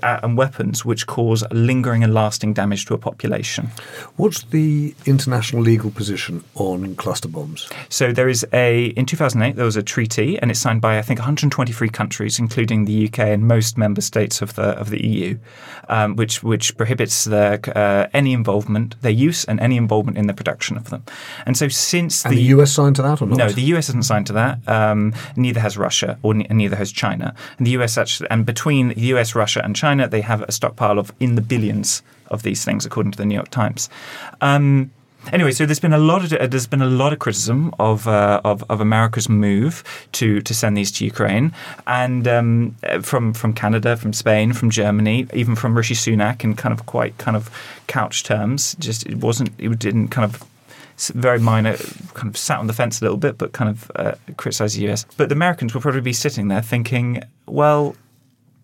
uh, 0.03 0.19
and 0.23 0.35
weapons 0.35 0.83
which 0.83 1.05
cause 1.05 1.43
lingering 1.51 2.03
and 2.03 2.11
lasting 2.11 2.53
damage 2.53 2.85
to 2.87 2.95
a 2.95 2.97
population. 2.97 3.69
What's 4.15 4.41
the 4.45 4.95
international 5.05 5.61
legal 5.61 5.91
position 5.91 6.43
on 6.55 6.95
cluster 6.95 7.27
bombs? 7.27 7.69
So 7.89 8.11
there 8.11 8.27
is 8.27 8.45
a 8.51 8.85
in 8.99 9.05
2008 9.05 9.55
there 9.55 9.65
was 9.65 9.75
a 9.75 9.83
treaty 9.83 10.39
and 10.39 10.49
it's 10.49 10.59
signed 10.59 10.81
by 10.81 10.97
I 10.97 11.03
think 11.03 11.19
123 11.19 11.89
countries, 11.89 12.39
including 12.39 12.85
the 12.85 13.07
UK 13.07 13.19
and 13.19 13.47
most 13.47 13.77
member 13.77 14.01
states 14.01 14.41
of 14.41 14.55
the 14.55 14.69
of 14.81 14.89
the 14.89 15.05
EU, 15.05 15.37
um, 15.89 16.15
which 16.15 16.41
which 16.41 16.75
prohibits 16.77 17.25
the, 17.25 17.59
uh, 17.77 18.07
any 18.13 18.33
involvement, 18.33 18.99
their 19.03 19.11
use, 19.11 19.45
and 19.45 19.59
any 19.59 19.77
involvement 19.77 20.17
in 20.17 20.25
the 20.25 20.33
production 20.33 20.77
of 20.77 20.89
them. 20.89 21.03
And 21.45 21.55
so 21.55 21.67
since 21.67 22.25
and 22.25 22.33
the, 22.33 22.37
the 22.37 22.55
US 22.55 22.71
signed 22.71 22.95
to 22.95 23.03
that 23.03 23.21
or 23.21 23.27
not? 23.27 23.37
No, 23.37 23.49
the 23.49 23.67
US 23.73 23.87
hasn't 23.87 24.05
signed 24.05 24.27
to 24.27 24.33
that. 24.33 24.67
Um, 24.67 25.13
neither 25.35 25.59
has 25.59 25.77
Russia 25.77 26.17
or 26.23 26.33
neither 26.33 26.75
has 26.75 26.91
China. 26.91 27.35
And 27.57 27.67
the 27.67 27.71
US 27.71 27.97
actually, 27.97 28.29
and 28.31 28.45
between 28.45 28.89
the 28.89 29.13
US, 29.13 29.35
Russia, 29.35 29.61
and 29.63 29.75
China, 29.75 30.07
they 30.07 30.21
have 30.21 30.41
a 30.41 30.51
stockpile 30.51 30.97
of 30.97 31.13
in 31.19 31.35
the 31.35 31.41
billions 31.41 32.01
of 32.31 32.41
these 32.41 32.65
things, 32.65 32.85
according 32.85 33.11
to 33.11 33.17
the 33.17 33.25
New 33.25 33.35
York 33.35 33.49
Times. 33.49 33.89
Um, 34.41 34.91
anyway, 35.31 35.51
so 35.51 35.65
there's 35.65 35.79
been 35.79 35.93
a 35.93 35.97
lot 35.99 36.23
of 36.23 36.33
uh, 36.33 36.47
there's 36.47 36.67
been 36.67 36.81
a 36.81 36.87
lot 36.87 37.13
of 37.13 37.19
criticism 37.19 37.73
of 37.79 38.07
uh, 38.07 38.41
of, 38.43 38.63
of, 38.69 38.81
America's 38.81 39.29
move 39.29 39.83
to 40.13 40.41
to 40.41 40.53
send 40.53 40.75
these 40.75 40.91
to 40.93 41.05
Ukraine, 41.05 41.53
and 41.87 42.27
um, 42.27 42.75
from 43.01 43.33
from 43.33 43.53
Canada, 43.53 43.95
from 43.95 44.13
Spain, 44.13 44.53
from 44.53 44.69
Germany, 44.69 45.27
even 45.33 45.55
from 45.55 45.77
Rishi 45.77 45.93
Sunak 45.93 46.43
in 46.43 46.55
kind 46.55 46.73
of 46.73 46.85
quite 46.85 47.17
kind 47.17 47.37
of 47.37 47.49
couch 47.87 48.23
terms. 48.23 48.75
Just 48.79 49.05
it 49.05 49.17
wasn't 49.17 49.51
it 49.57 49.77
didn't 49.79 50.09
kind 50.09 50.25
of 50.25 50.43
very 51.09 51.39
minor, 51.39 51.75
kind 52.13 52.29
of 52.29 52.37
sat 52.37 52.59
on 52.59 52.67
the 52.67 52.73
fence 52.73 53.01
a 53.01 53.05
little 53.05 53.17
bit, 53.17 53.37
but 53.37 53.53
kind 53.53 53.69
of 53.69 53.91
uh, 53.95 54.15
criticise 54.37 54.75
the 54.75 54.89
US. 54.89 55.05
But 55.17 55.29
the 55.29 55.35
Americans 55.35 55.73
will 55.73 55.81
probably 55.81 56.01
be 56.01 56.13
sitting 56.13 56.47
there 56.47 56.61
thinking, 56.61 57.23
well, 57.45 57.95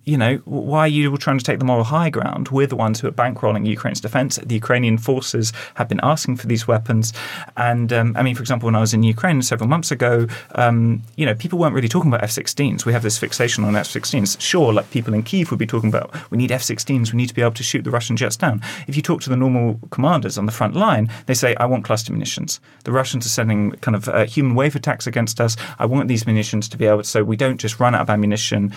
you 0.10 0.18
know, 0.18 0.38
why 0.46 0.80
are 0.80 0.88
you 0.88 1.16
trying 1.18 1.38
to 1.38 1.46
take 1.46 1.60
the 1.60 1.66
moral 1.66 1.84
high 1.84 2.10
ground? 2.10 2.50
We're 2.50 2.66
the 2.66 2.76
ones 2.76 3.00
who 3.00 3.08
are 3.08 3.12
bankrolling 3.12 3.68
Ukraine's 3.68 4.02
defense. 4.02 4.38
The 4.38 4.56
Ukrainian 4.56 4.98
forces 4.98 5.54
have 5.76 5.88
been 5.88 6.00
asking 6.02 6.38
for 6.38 6.48
these 6.48 6.68
weapons. 6.68 7.14
And 7.58 7.94
um, 7.94 8.16
I 8.18 8.24
mean, 8.24 8.34
for 8.34 8.42
example, 8.42 8.66
when 8.66 8.76
I 8.76 8.80
was 8.80 8.94
in 8.94 9.04
Ukraine 9.04 9.42
several 9.44 9.70
months 9.70 9.92
ago, 9.92 10.26
um, 10.56 11.04
you 11.16 11.28
know, 11.28 11.36
people 11.36 11.60
weren't 11.60 11.76
really 11.76 11.88
talking 11.88 12.10
about 12.10 12.24
F 12.24 12.32
16s. 12.32 12.86
We 12.86 12.94
have 12.94 13.04
this 13.04 13.20
fixation 13.20 13.64
on 13.64 13.76
F 13.76 13.88
16s. 13.88 14.42
Sure, 14.42 14.74
like 14.74 14.90
people 14.90 15.14
in 15.14 15.22
Kiev 15.22 15.52
would 15.52 15.60
be 15.60 15.68
talking 15.68 15.90
about, 15.90 16.10
we 16.32 16.40
need 16.40 16.52
F 16.52 16.64
16s, 16.64 17.14
we 17.14 17.18
need 17.18 17.30
to 17.30 17.36
be 17.36 17.44
able 17.44 17.52
to 17.52 17.64
shoot 17.64 17.84
the 17.84 17.92
Russian 17.92 18.18
jets 18.18 18.36
down. 18.36 18.62
If 18.88 18.96
you 18.96 19.04
talk 19.04 19.22
to 19.22 19.30
the 19.30 19.38
normal 19.38 19.80
commanders 19.92 20.40
on 20.40 20.48
the 20.48 20.52
front 20.52 20.76
line, 20.76 21.12
they 21.28 21.36
say, 21.36 21.56
I 21.58 21.66
want 21.66 21.86
cluster 21.86 22.12
munitions. 22.12 22.60
The 22.84 22.92
Russians 22.92 23.28
are 23.28 23.30
sending 23.30 23.72
kind 23.74 23.96
of 23.96 24.10
uh, 24.10 24.26
human 24.26 24.56
wave 24.56 24.76
attacks 24.76 25.06
against 25.06 25.40
us. 25.40 25.56
I 25.78 25.86
want 25.86 26.08
these 26.08 26.26
munitions 26.26 26.68
to 26.70 26.78
be 26.78 26.88
able 26.88 27.04
to, 27.04 27.08
so 27.08 27.24
we 27.24 27.36
don't 27.36 27.60
just 27.60 27.80
run 27.80 27.94
out 27.94 28.02
of 28.02 28.10
ammunition. 28.10 28.74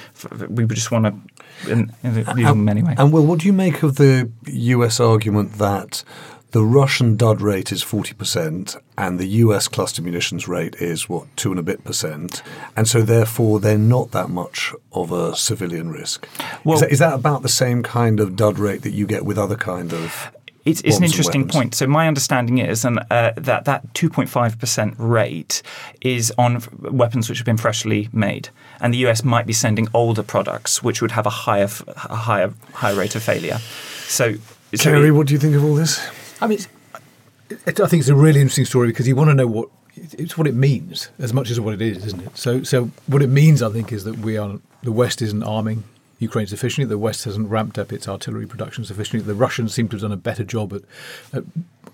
We 0.51 0.67
just 0.67 0.91
want 0.91 1.07
to 1.07 1.15
in, 1.69 1.93
in, 2.03 2.19
in 2.39 2.65
many 2.65 2.83
ways. 2.83 2.97
And 2.99 3.13
Will, 3.13 3.25
what 3.25 3.41
do 3.41 3.47
you 3.47 3.53
make 3.53 3.83
of 3.83 3.97
the 3.97 4.31
US 4.47 5.01
argument 5.01 5.55
that 5.55 6.05
the 6.51 6.63
Russian 6.63 7.17
dud 7.17 7.41
rate 7.41 7.73
is 7.73 7.83
40% 7.83 8.77
and 8.99 9.19
the 9.19 9.27
US 9.27 9.69
cluster 9.69 10.03
munitions 10.03 10.47
rate 10.47 10.77
is, 10.77 11.09
what, 11.09 11.35
two 11.37 11.51
and 11.51 11.59
a 11.59 11.63
bit 11.63 11.83
percent? 11.85 12.43
And 12.77 12.87
so 12.87 13.03
therefore 13.03 13.61
they're 13.61 13.79
not 13.79 14.11
that 14.11 14.29
much 14.29 14.73
of 14.93 15.13
a 15.13 15.35
civilian 15.35 15.91
risk. 15.91 16.29
Well, 16.65 16.75
is, 16.75 16.81
that, 16.81 16.93
is 16.93 16.99
that 16.99 17.15
about 17.15 17.43
the 17.43 17.49
same 17.49 17.83
kind 17.83 18.21
of 18.21 18.37
dud 18.37 18.59
rate 18.59 18.83
that 18.83 18.93
you 18.93 19.07
get 19.07 19.25
with 19.25 19.39
other 19.39 19.57
kind 19.57 19.93
of 19.93 20.33
it's, 20.65 20.81
it's 20.83 20.99
an 20.99 21.05
interesting 21.05 21.49
point. 21.49 21.75
So 21.75 21.89
my 21.89 22.07
understanding 22.07 22.59
is 22.59 22.85
and, 22.85 23.01
uh, 23.11 23.33
that 23.37 23.65
that 23.65 23.93
2.5% 23.95 24.95
rate 24.99 25.63
is 26.01 26.33
on 26.39 26.63
weapons 26.79 27.29
which 27.29 27.39
have 27.39 27.47
been 27.47 27.57
freshly 27.57 28.09
made 28.13 28.51
and 28.83 28.93
the 28.93 28.99
US 29.07 29.25
might 29.25 29.47
be 29.47 29.55
sending 29.55 29.89
older 29.95 30.23
products 30.23 30.83
which 30.83 31.01
would 31.01 31.13
have 31.13 31.25
a 31.25 31.31
higher 31.31 31.69
a 31.87 32.17
higher 32.17 32.53
higher 32.75 32.95
rate 32.95 33.15
of 33.15 33.23
failure. 33.23 33.59
So, 34.07 34.35
so 34.75 34.91
Ceri, 34.91 35.15
what 35.17 35.29
do 35.29 35.33
you 35.33 35.39
think 35.39 35.55
of 35.55 35.65
all 35.65 35.75
this? 35.75 36.07
I 36.43 36.49
mean, 36.49 36.59
it, 37.49 37.81
I 37.81 37.87
think 37.87 38.01
it's 38.01 38.09
a 38.09 38.15
really 38.15 38.41
interesting 38.41 38.67
story 38.67 38.89
because 38.89 39.09
you 39.09 39.17
want 39.17 39.31
to 39.31 39.35
know 39.35 39.47
what 39.47 39.69
it's 39.97 40.37
what 40.37 40.47
it 40.47 40.55
means 40.55 41.11
as 41.19 41.33
much 41.33 41.51
as 41.51 41.61
what 41.61 41.75
it 41.75 41.83
is, 41.83 42.05
isn't 42.07 42.23
it? 42.23 42.37
So, 42.37 42.63
so 42.63 42.87
what 43.07 43.23
it 43.23 43.29
means, 43.29 43.63
I 43.63 43.71
think, 43.71 43.93
is 43.93 44.05
that 44.05 44.19
we 44.19 44.37
are 44.37 44.59
the 44.83 44.93
West 44.93 45.23
isn't 45.23 45.43
arming 45.43 45.85
Ukraine 46.19 46.47
sufficiently. 46.47 46.89
The 46.89 46.99
West 46.99 47.25
hasn't 47.25 47.49
ramped 47.49 47.79
up 47.79 47.93
its 47.93 48.09
artillery 48.09 48.47
production 48.47 48.85
sufficiently. 48.85 49.27
The 49.27 49.39
Russians 49.39 49.75
seem 49.75 49.89
to 49.89 49.97
have 49.97 50.03
done 50.03 50.13
a 50.13 50.17
better 50.17 50.45
job 50.45 50.73
at, 50.73 50.83
at, 51.33 51.45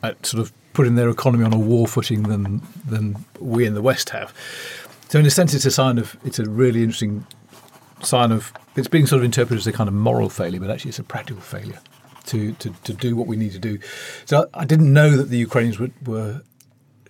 at 0.03 0.27
sort 0.27 0.41
of 0.41 0.53
putting 0.75 0.95
their 0.95 1.09
economy 1.09 1.45
on 1.45 1.53
a 1.53 1.59
war 1.59 1.87
footing 1.89 2.25
than 2.25 2.63
than 2.87 3.25
we 3.41 3.67
in 3.67 3.75
the 3.75 3.83
West 3.83 4.11
have. 4.11 4.33
So 5.09 5.19
in 5.19 5.27
a 5.27 5.31
sense, 5.31 5.55
it's 5.55 5.65
a 5.65 5.71
sign 5.71 5.99
of 5.99 6.17
it's 6.25 6.39
a 6.39 6.49
really 6.49 6.83
interesting 6.83 7.27
sign 8.03 8.31
of 8.31 8.53
it's 8.77 8.89
being 8.89 9.07
sort 9.07 9.21
of 9.21 9.25
interpreted 9.25 9.59
as 9.59 9.67
a 9.67 9.73
kind 9.73 9.89
of 9.89 9.95
moral 9.95 10.29
failure, 10.29 10.61
but 10.61 10.71
actually 10.71 10.91
it's 10.91 10.99
a 10.99 11.05
practical 11.05 11.43
failure 11.43 11.81
to 12.27 12.53
to, 12.53 12.71
to 12.85 12.93
do 12.93 13.17
what 13.17 13.27
we 13.27 13.37
need 13.37 13.53
to 13.53 13.59
do. 13.59 13.79
So 14.27 14.49
I 14.55 14.65
didn't 14.65 14.93
know 14.93 15.17
that 15.17 15.31
the 15.31 15.39
Ukrainians 15.39 15.79
were, 15.79 15.91
were 16.05 16.43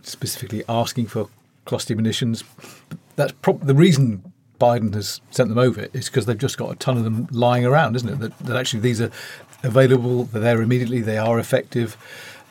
specifically 0.02 0.62
asking 0.68 1.08
for 1.08 1.28
cluster 1.64 1.94
munitions. 1.94 2.44
That's 3.16 3.32
the 3.62 3.74
reason 3.74 4.32
Biden 4.60 4.94
has 4.94 5.20
sent 5.30 5.48
them 5.48 5.58
over, 5.58 5.88
is 5.92 6.08
because 6.08 6.26
they've 6.26 6.38
just 6.38 6.58
got 6.58 6.72
a 6.72 6.76
ton 6.76 6.96
of 6.96 7.04
them 7.04 7.28
lying 7.30 7.64
around, 7.64 7.96
isn't 7.96 8.08
it? 8.08 8.18
That, 8.20 8.38
that 8.38 8.56
actually 8.56 8.80
these 8.80 9.00
are 9.00 9.10
available, 9.62 10.24
they're 10.24 10.40
there 10.40 10.62
immediately, 10.62 11.00
they 11.00 11.18
are 11.18 11.38
effective. 11.38 11.96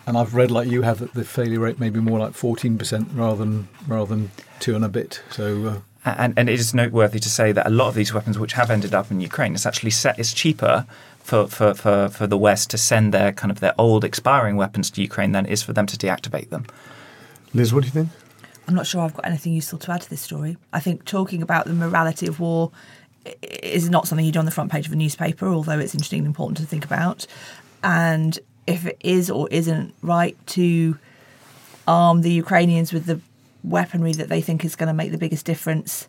And 0.08 0.18
I've 0.18 0.34
read, 0.34 0.50
like 0.50 0.70
you 0.70 0.82
have, 0.84 1.00
that 1.00 1.14
the 1.14 1.26
failure 1.26 1.60
rate 1.60 1.80
may 1.80 1.90
be 1.90 2.00
more 2.00 2.18
like 2.18 2.32
14% 2.32 3.10
rather 3.14 3.36
than 3.36 3.68
rather 3.88 4.16
than 4.16 4.32
two 4.60 4.74
and 4.74 4.84
a 4.86 4.90
bit. 4.90 5.22
So 5.30 5.66
uh, 5.68 5.80
And, 6.18 6.34
and 6.38 6.50
it 6.50 6.60
is 6.60 6.74
noteworthy 6.74 7.20
to 7.20 7.30
say 7.30 7.52
that 7.52 7.68
a 7.68 7.70
lot 7.70 7.90
of 7.90 7.96
these 7.96 8.14
weapons, 8.14 8.40
which 8.40 8.54
have 8.54 8.72
ended 8.72 8.94
up 8.94 9.12
in 9.12 9.20
Ukraine, 9.20 9.54
it's 9.54 9.66
actually 9.66 9.92
set, 9.92 10.18
it's 10.18 10.34
cheaper 10.34 10.86
for, 11.20 11.48
for, 11.48 11.74
for, 11.74 12.08
for 12.08 12.26
the 12.26 12.38
West 12.38 12.70
to 12.70 12.78
send 12.78 13.14
their 13.14 13.34
kind 13.34 13.52
of 13.52 13.60
their 13.60 13.74
old 13.78 14.06
expiring 14.06 14.56
weapons 14.56 14.90
to 14.92 15.02
Ukraine 15.02 15.34
than 15.34 15.46
it 15.46 15.52
is 15.52 15.62
for 15.62 15.74
them 15.74 15.86
to 15.88 15.98
deactivate 15.98 16.50
them. 16.50 16.66
Liz, 17.54 17.74
what 17.74 17.82
do 17.82 17.88
you 17.88 17.92
think? 17.92 18.10
I'm 18.68 18.76
not 18.76 18.88
sure 18.88 19.02
I've 19.02 19.14
got 19.14 19.26
anything 19.26 19.54
useful 19.54 19.80
to 19.80 19.92
add 19.92 20.02
to 20.02 20.10
this 20.10 20.22
story. 20.22 20.58
I 20.72 20.80
think 20.80 21.04
talking 21.04 21.42
about 21.42 21.66
the 21.66 21.74
morality 21.74 22.28
of 22.28 22.40
war 22.40 22.72
is 23.42 23.90
not 23.90 24.08
something 24.08 24.26
you 24.26 24.32
do 24.32 24.40
on 24.40 24.46
the 24.46 24.52
front 24.52 24.72
page 24.72 24.88
of 24.88 24.94
a 24.94 24.96
newspaper, 24.96 25.48
although 25.48 25.80
it's 25.80 25.94
interesting 25.94 26.20
and 26.20 26.28
important 26.28 26.58
to 26.60 26.66
think 26.66 26.86
about. 26.86 27.28
And 27.84 28.40
if 28.68 28.86
it 28.86 28.98
is 29.00 29.30
or 29.30 29.48
isn't 29.50 29.94
right 30.02 30.38
to 30.48 30.98
arm 31.88 32.22
the 32.22 32.32
Ukrainians 32.32 32.92
with 32.94 33.06
the 33.06 33.20
weaponry 33.64 34.12
that 34.14 34.30
they 34.30 34.42
think 34.42 34.64
is 34.64 34.76
going 34.76 34.88
to 34.88 34.94
make 34.94 35.12
the 35.12 35.18
biggest 35.18 35.46
difference, 35.46 36.08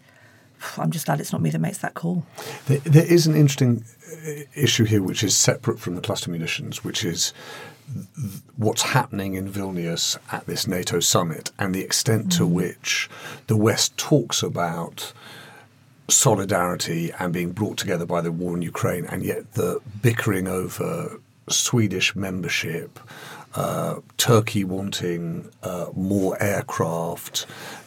I'm 0.77 0.91
just 0.91 1.07
glad 1.07 1.21
it's 1.21 1.33
not 1.33 1.41
me 1.41 1.51
that 1.51 1.61
makes 1.61 1.79
that 1.79 1.95
call. 1.95 2.27
There, 2.67 2.79
there 2.79 3.07
is 3.07 3.27
an 3.27 3.37
interesting 3.37 3.85
uh, 4.13 4.43
issue 4.55 4.85
here, 4.85 5.03
which 5.03 5.23
is 5.23 5.37
separate 5.37 5.79
from 5.79 5.95
the 5.95 6.01
cluster 6.01 6.31
munitions, 6.31 6.83
which 6.83 7.05
is 7.05 7.33
th- 7.95 8.43
what's 8.57 8.83
happening 8.83 9.35
in 9.35 9.49
Vilnius 9.49 10.19
at 10.33 10.47
this 10.47 10.67
NATO 10.67 10.99
summit 10.99 11.53
and 11.59 11.75
the 11.75 11.83
extent 11.83 12.33
to 12.33 12.47
which 12.47 13.09
the 13.47 13.57
West 13.57 13.97
talks 13.97 14.43
about 14.43 15.13
solidarity 16.09 17.13
and 17.19 17.33
being 17.33 17.53
brought 17.53 17.77
together 17.77 18.07
by 18.07 18.21
the 18.21 18.33
war 18.33 18.57
in 18.57 18.63
Ukraine, 18.63 19.05
and 19.05 19.23
yet 19.23 19.53
the 19.55 19.81
bickering 20.03 20.49
over 20.49 21.21
Swedish 21.51 22.15
membership, 22.15 22.99
uh, 23.55 24.01
Turkey 24.17 24.65
wanting 24.65 25.51
uh, 25.63 25.87
more 25.95 26.41
aircraft. 26.43 27.47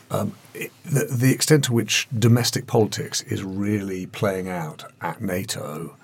Um, 0.09 0.35
it, 0.53 0.71
the, 0.83 1.05
the 1.05 1.31
extent 1.31 1.65
to 1.65 1.73
which 1.73 2.07
domestic 2.17 2.67
politics 2.67 3.21
is 3.21 3.43
really 3.43 4.05
playing 4.07 4.49
out 4.49 4.91
at 5.01 5.21
NATO, 5.21 5.95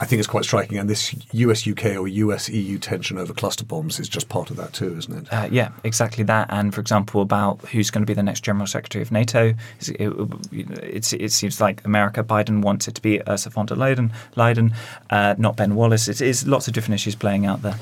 I 0.00 0.04
think 0.04 0.20
is 0.20 0.26
quite 0.26 0.44
striking. 0.44 0.78
And 0.78 0.88
this 0.88 1.14
US 1.32 1.66
UK 1.66 1.96
or 1.96 2.06
US 2.06 2.48
EU 2.48 2.78
tension 2.78 3.18
over 3.18 3.32
cluster 3.32 3.64
bombs 3.64 3.98
is 3.98 4.08
just 4.08 4.28
part 4.28 4.50
of 4.50 4.56
that 4.56 4.72
too, 4.72 4.96
isn't 4.96 5.26
it? 5.26 5.32
Uh, 5.32 5.48
yeah, 5.50 5.70
exactly 5.84 6.24
that. 6.24 6.46
And 6.50 6.74
for 6.74 6.80
example, 6.80 7.20
about 7.20 7.60
who's 7.68 7.90
going 7.90 8.02
to 8.02 8.06
be 8.06 8.14
the 8.14 8.22
next 8.22 8.42
General 8.42 8.66
Secretary 8.66 9.02
of 9.02 9.10
NATO, 9.10 9.54
it, 9.80 10.12
it, 10.52 11.12
it 11.12 11.32
seems 11.32 11.60
like 11.60 11.84
America, 11.84 12.22
Biden 12.22 12.62
wants 12.62 12.86
it 12.86 12.94
to 12.94 13.02
be 13.02 13.20
Ursula 13.28 13.52
von 13.52 13.66
der 13.66 13.74
Leyen, 13.74 14.12
Leyen 14.36 14.72
uh, 15.10 15.34
not 15.38 15.56
Ben 15.56 15.74
Wallace. 15.74 16.08
It 16.08 16.20
is 16.20 16.46
lots 16.46 16.68
of 16.68 16.74
different 16.74 16.94
issues 16.94 17.14
playing 17.14 17.46
out 17.46 17.62
there. 17.62 17.76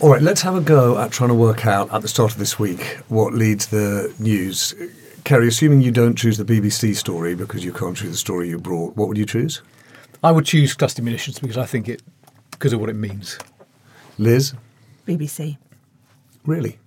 All 0.00 0.10
right, 0.10 0.20
let's 0.20 0.42
have 0.42 0.56
a 0.56 0.60
go 0.60 0.98
at 0.98 1.12
trying 1.12 1.28
to 1.28 1.34
work 1.34 1.64
out 1.64 1.92
at 1.94 2.02
the 2.02 2.08
start 2.08 2.32
of 2.32 2.38
this 2.38 2.58
week 2.58 2.98
what 3.08 3.32
leads 3.32 3.68
the 3.68 4.12
news. 4.18 4.74
Ceri, 5.24 5.46
assuming 5.46 5.80
you 5.80 5.92
don't 5.92 6.18
choose 6.18 6.36
the 6.36 6.44
BBC 6.44 6.96
story 6.96 7.36
because 7.36 7.64
you 7.64 7.72
can't 7.72 7.96
choose 7.96 8.10
the 8.10 8.18
story 8.18 8.48
you 8.48 8.58
brought, 8.58 8.96
what 8.96 9.06
would 9.06 9.16
you 9.16 9.24
choose? 9.24 9.62
I 10.22 10.30
would 10.30 10.44
choose 10.44 10.74
cluster 10.74 11.02
munitions 11.02 11.38
because 11.38 11.58
I 11.58 11.66
think 11.66 11.88
it 11.88 12.02
because 12.52 12.72
of 12.72 12.80
what 12.80 12.88
it 12.90 12.94
means. 12.96 13.38
Liz, 14.18 14.54
BBC. 15.06 15.56
really? 16.46 16.78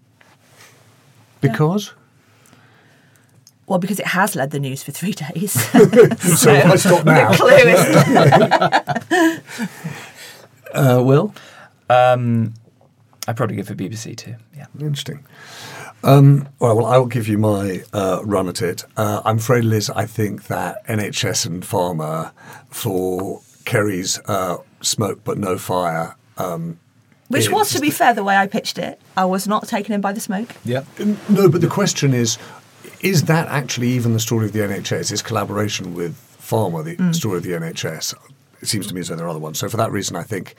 Because? 1.42 1.94
Well, 3.68 3.80
because 3.80 4.00
it 4.00 4.06
has 4.08 4.36
led 4.36 4.52
the 4.52 4.60
news 4.60 4.84
for 4.84 4.92
three 4.92 5.12
days. 5.34 5.54
So 6.40 6.54
why 6.54 6.76
stop 6.76 7.04
now? 7.06 7.32
The 7.32 7.38
clue 7.38 7.50
is 9.18 9.40
Uh, 10.74 11.02
Will? 11.04 11.34
Um, 11.90 12.54
I'd 13.28 13.36
probably 13.38 13.56
go 13.56 13.64
for 13.64 13.76
BBC 13.76 14.16
too. 14.18 14.36
Yeah. 14.56 14.66
Interesting. 14.80 15.24
Um, 16.06 16.48
all 16.60 16.68
right, 16.70 16.78
well, 16.78 16.86
I'll 16.86 17.06
give 17.08 17.28
you 17.28 17.38
my 17.40 17.84
uh, 17.92 18.22
run 18.24 18.48
at 18.48 18.62
it. 18.62 18.84
Uh, 18.96 19.22
I'm 19.26 19.38
afraid, 19.38 19.64
Liz, 19.64 19.90
I 19.90 20.06
think 20.06 20.44
that 20.48 20.86
NHS 20.86 21.46
and 21.48 21.64
Pharma 21.64 22.32
for 22.70 23.42
Ceri's 23.66 24.20
uh, 24.28 24.58
smoke 24.82 25.22
but 25.24 25.38
no 25.40 25.58
fire. 25.58 26.16
Um, 26.38 26.80
Which 27.30 27.50
was, 27.50 27.72
to 27.74 27.80
be 27.82 27.90
fair, 27.90 28.14
the 28.14 28.24
way 28.24 28.38
I 28.38 28.46
pitched 28.46 28.78
it. 28.78 29.02
I 29.18 29.26
was 29.26 29.48
not 29.48 29.68
taken 29.68 29.94
in 29.96 30.02
by 30.02 30.14
the 30.14 30.20
smoke. 30.22 30.56
Yeah. 30.64 30.84
No, 31.28 31.50
but 31.50 31.62
the 31.62 31.68
question 31.68 32.14
is 32.14 32.38
is 33.02 33.24
that 33.24 33.48
actually 33.50 33.90
even 33.90 34.14
the 34.14 34.20
story 34.20 34.46
of 34.46 34.54
the 34.54 34.60
NHS? 34.60 35.12
Is 35.12 35.22
collaboration 35.22 35.94
with 35.96 36.16
Pharma 36.40 36.84
the 36.84 36.96
Mm. 36.98 37.14
story 37.16 37.38
of 37.38 37.44
the 37.44 37.52
NHS? 37.52 38.14
It 38.62 38.68
seems 38.68 38.88
to 38.88 38.94
me 38.96 39.02
as 39.02 39.10
though 39.10 39.16
there 39.16 39.26
are 39.26 39.30
other 39.30 39.40
ones. 39.40 39.60
So 39.60 39.70
for 39.70 39.78
that 39.78 39.92
reason, 39.92 40.16
I 40.16 40.24
think 40.24 40.56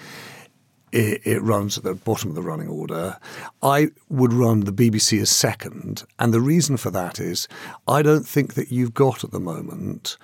it, 0.92 1.26
it 1.26 1.42
runs 1.42 1.76
at 1.76 1.84
the 1.84 1.94
bottom 1.94 2.30
of 2.30 2.36
the 2.36 2.42
running 2.42 2.68
order. 2.68 3.18
I 3.62 3.88
would 4.08 4.32
run 4.32 4.60
the 4.60 4.72
BBC 4.72 5.20
as 5.20 5.30
second, 5.30 6.04
and 6.18 6.32
the 6.32 6.40
reason 6.40 6.76
for 6.76 6.90
that 6.90 7.20
is 7.20 7.48
I 7.86 8.02
don't 8.02 8.26
think 8.26 8.54
that 8.54 8.70
you've 8.70 8.94
got 8.94 9.24
at 9.24 9.30
the 9.30 9.40
moment. 9.40 10.16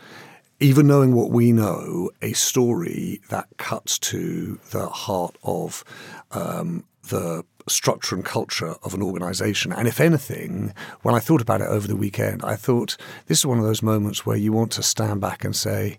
Even 0.60 0.86
knowing 0.86 1.12
what 1.12 1.30
we 1.30 1.50
know, 1.50 2.10
a 2.22 2.34
story 2.34 3.20
that 3.30 3.48
cuts 3.56 3.98
to 3.98 4.60
the 4.70 4.88
heart 4.88 5.36
of 5.42 5.82
um, 6.30 6.84
the 7.08 7.44
structure 7.68 8.14
and 8.14 8.24
culture 8.24 8.74
of 8.82 8.94
an 8.94 9.02
organisation. 9.02 9.72
And 9.72 9.88
if 9.88 10.00
anything, 10.00 10.72
when 11.02 11.14
I 11.14 11.18
thought 11.18 11.40
about 11.40 11.60
it 11.60 11.68
over 11.68 11.86
the 11.86 11.96
weekend, 11.96 12.44
I 12.44 12.56
thought 12.56 12.96
this 13.26 13.38
is 13.38 13.46
one 13.46 13.58
of 13.58 13.64
those 13.64 13.82
moments 13.82 14.24
where 14.24 14.36
you 14.36 14.52
want 14.52 14.72
to 14.72 14.82
stand 14.82 15.20
back 15.20 15.44
and 15.44 15.54
say, 15.54 15.98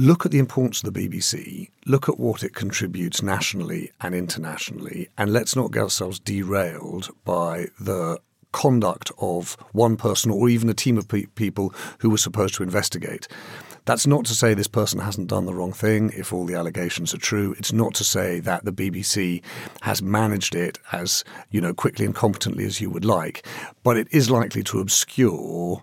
look 0.00 0.24
at 0.24 0.32
the 0.32 0.38
importance 0.38 0.82
of 0.82 0.94
the 0.94 1.08
BBC, 1.08 1.68
look 1.84 2.08
at 2.08 2.18
what 2.18 2.42
it 2.42 2.54
contributes 2.54 3.22
nationally 3.22 3.92
and 4.00 4.14
internationally, 4.14 5.10
and 5.18 5.30
let's 5.30 5.54
not 5.54 5.72
get 5.72 5.82
ourselves 5.82 6.18
derailed 6.18 7.10
by 7.26 7.66
the 7.78 8.18
conduct 8.50 9.12
of 9.18 9.58
one 9.72 9.98
person 9.98 10.30
or 10.30 10.48
even 10.48 10.70
a 10.70 10.74
team 10.74 10.96
of 10.96 11.06
pe- 11.06 11.26
people 11.34 11.74
who 11.98 12.08
were 12.08 12.16
supposed 12.16 12.54
to 12.54 12.62
investigate. 12.62 13.28
That's 13.84 14.06
not 14.06 14.24
to 14.24 14.34
say 14.34 14.54
this 14.54 14.68
person 14.68 15.00
hasn't 15.00 15.28
done 15.28 15.44
the 15.44 15.54
wrong 15.54 15.74
thing 15.74 16.10
if 16.16 16.32
all 16.32 16.46
the 16.46 16.54
allegations 16.54 17.12
are 17.12 17.18
true. 17.18 17.54
It's 17.58 17.72
not 17.72 17.92
to 17.96 18.04
say 18.04 18.40
that 18.40 18.64
the 18.64 18.72
BBC 18.72 19.42
has 19.82 20.00
managed 20.00 20.54
it 20.54 20.78
as, 20.92 21.24
you 21.50 21.60
know, 21.60 21.74
quickly 21.74 22.06
and 22.06 22.14
competently 22.14 22.64
as 22.64 22.80
you 22.80 22.88
would 22.88 23.04
like, 23.04 23.46
but 23.82 23.98
it 23.98 24.08
is 24.10 24.30
likely 24.30 24.62
to 24.64 24.80
obscure 24.80 25.82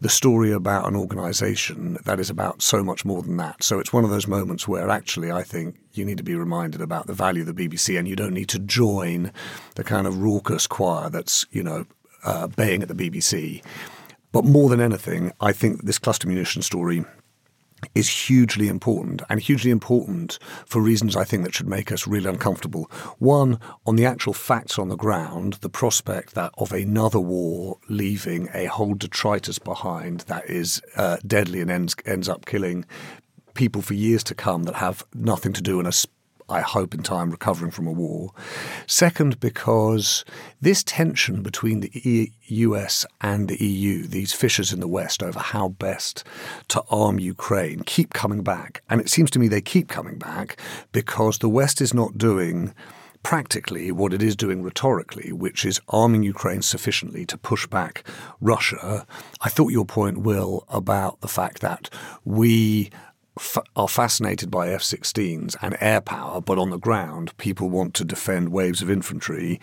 the 0.00 0.08
story 0.08 0.52
about 0.52 0.86
an 0.86 0.94
organisation 0.94 1.96
that 2.04 2.20
is 2.20 2.28
about 2.28 2.60
so 2.60 2.82
much 2.82 3.04
more 3.04 3.22
than 3.22 3.38
that. 3.38 3.62
So 3.62 3.78
it's 3.78 3.92
one 3.92 4.04
of 4.04 4.10
those 4.10 4.26
moments 4.26 4.68
where 4.68 4.90
actually 4.90 5.32
I 5.32 5.42
think 5.42 5.76
you 5.92 6.04
need 6.04 6.18
to 6.18 6.22
be 6.22 6.34
reminded 6.34 6.82
about 6.82 7.06
the 7.06 7.14
value 7.14 7.42
of 7.42 7.54
the 7.54 7.68
BBC 7.68 7.98
and 7.98 8.06
you 8.06 8.14
don't 8.14 8.34
need 8.34 8.48
to 8.50 8.58
join 8.58 9.32
the 9.74 9.84
kind 9.84 10.06
of 10.06 10.22
raucous 10.22 10.66
choir 10.66 11.08
that's, 11.08 11.46
you 11.50 11.62
know, 11.62 11.86
uh, 12.24 12.46
baying 12.46 12.82
at 12.82 12.88
the 12.88 12.94
BBC. 12.94 13.62
But 14.32 14.44
more 14.44 14.68
than 14.68 14.80
anything, 14.80 15.32
I 15.40 15.52
think 15.52 15.84
this 15.84 15.98
cluster 15.98 16.28
munition 16.28 16.60
story 16.60 17.04
is 17.94 18.08
hugely 18.08 18.68
important 18.68 19.22
and 19.28 19.40
hugely 19.40 19.70
important 19.70 20.38
for 20.64 20.80
reasons 20.80 21.16
I 21.16 21.24
think 21.24 21.44
that 21.44 21.54
should 21.54 21.68
make 21.68 21.92
us 21.92 22.06
really 22.06 22.28
uncomfortable. 22.28 22.90
One, 23.18 23.60
on 23.86 23.96
the 23.96 24.06
actual 24.06 24.32
facts 24.32 24.78
on 24.78 24.88
the 24.88 24.96
ground, 24.96 25.54
the 25.54 25.68
prospect 25.68 26.34
that 26.34 26.52
of 26.58 26.72
another 26.72 27.20
war 27.20 27.78
leaving 27.88 28.48
a 28.54 28.66
whole 28.66 28.94
detritus 28.94 29.58
behind 29.58 30.20
that 30.20 30.48
is 30.48 30.80
uh, 30.96 31.18
deadly 31.26 31.60
and 31.60 31.70
ends, 31.70 31.94
ends 32.04 32.28
up 32.28 32.46
killing 32.46 32.84
people 33.54 33.82
for 33.82 33.94
years 33.94 34.22
to 34.24 34.34
come 34.34 34.64
that 34.64 34.76
have 34.76 35.04
nothing 35.14 35.52
to 35.52 35.62
do 35.62 35.78
and 35.78 35.88
are 35.88 35.92
I 36.48 36.60
hope 36.60 36.94
in 36.94 37.02
time 37.02 37.30
recovering 37.30 37.70
from 37.70 37.86
a 37.86 37.92
war. 37.92 38.32
Second, 38.86 39.40
because 39.40 40.24
this 40.60 40.84
tension 40.84 41.42
between 41.42 41.80
the 41.80 41.90
e- 42.08 42.32
US 42.48 43.04
and 43.20 43.48
the 43.48 43.62
EU, 43.62 44.06
these 44.06 44.32
fissures 44.32 44.72
in 44.72 44.80
the 44.80 44.88
West 44.88 45.22
over 45.22 45.40
how 45.40 45.68
best 45.68 46.22
to 46.68 46.82
arm 46.88 47.18
Ukraine, 47.18 47.82
keep 47.84 48.12
coming 48.12 48.42
back. 48.42 48.82
And 48.88 49.00
it 49.00 49.08
seems 49.08 49.30
to 49.32 49.38
me 49.38 49.48
they 49.48 49.60
keep 49.60 49.88
coming 49.88 50.18
back 50.18 50.56
because 50.92 51.38
the 51.38 51.48
West 51.48 51.80
is 51.80 51.92
not 51.92 52.16
doing 52.16 52.72
practically 53.26 53.90
what 53.90 54.12
it 54.12 54.22
is 54.22 54.36
doing 54.36 54.62
rhetorically, 54.62 55.32
which 55.32 55.64
is 55.64 55.80
arming 55.88 56.22
Ukraine 56.22 56.62
sufficiently 56.62 57.26
to 57.26 57.36
push 57.36 57.66
back 57.66 58.04
Russia. 58.40 59.04
I 59.40 59.48
thought 59.48 59.72
your 59.72 59.84
point, 59.84 60.18
Will, 60.18 60.64
about 60.68 61.20
the 61.22 61.26
fact 61.26 61.60
that 61.60 61.90
we 62.24 62.88
f- 63.38 63.58
are 63.74 63.88
fascinated 63.88 64.50
by 64.50 64.68
F 64.68 64.82
16s 64.82 65.56
and 65.62 65.76
air 65.80 66.00
power, 66.00 66.40
but 66.40 66.58
on 66.58 66.70
the 66.70 66.78
ground, 66.78 67.36
people 67.36 67.68
want 67.68 67.94
to 67.94 68.04
defend 68.04 68.50
waves 68.50 68.82
of 68.82 68.90
infantry. 68.90 69.60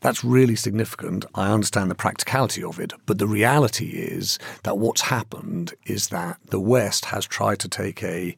That's 0.00 0.22
really 0.22 0.54
significant. 0.54 1.24
I 1.34 1.50
understand 1.50 1.90
the 1.90 1.96
practicality 1.96 2.62
of 2.62 2.78
it, 2.78 2.92
but 3.06 3.18
the 3.18 3.26
reality 3.26 3.86
is 3.86 4.38
that 4.62 4.78
what's 4.78 5.02
happened 5.02 5.74
is 5.86 6.08
that 6.08 6.38
the 6.46 6.60
West 6.60 7.06
has 7.06 7.26
tried 7.26 7.58
to 7.60 7.68
take 7.68 8.02
a 8.02 8.36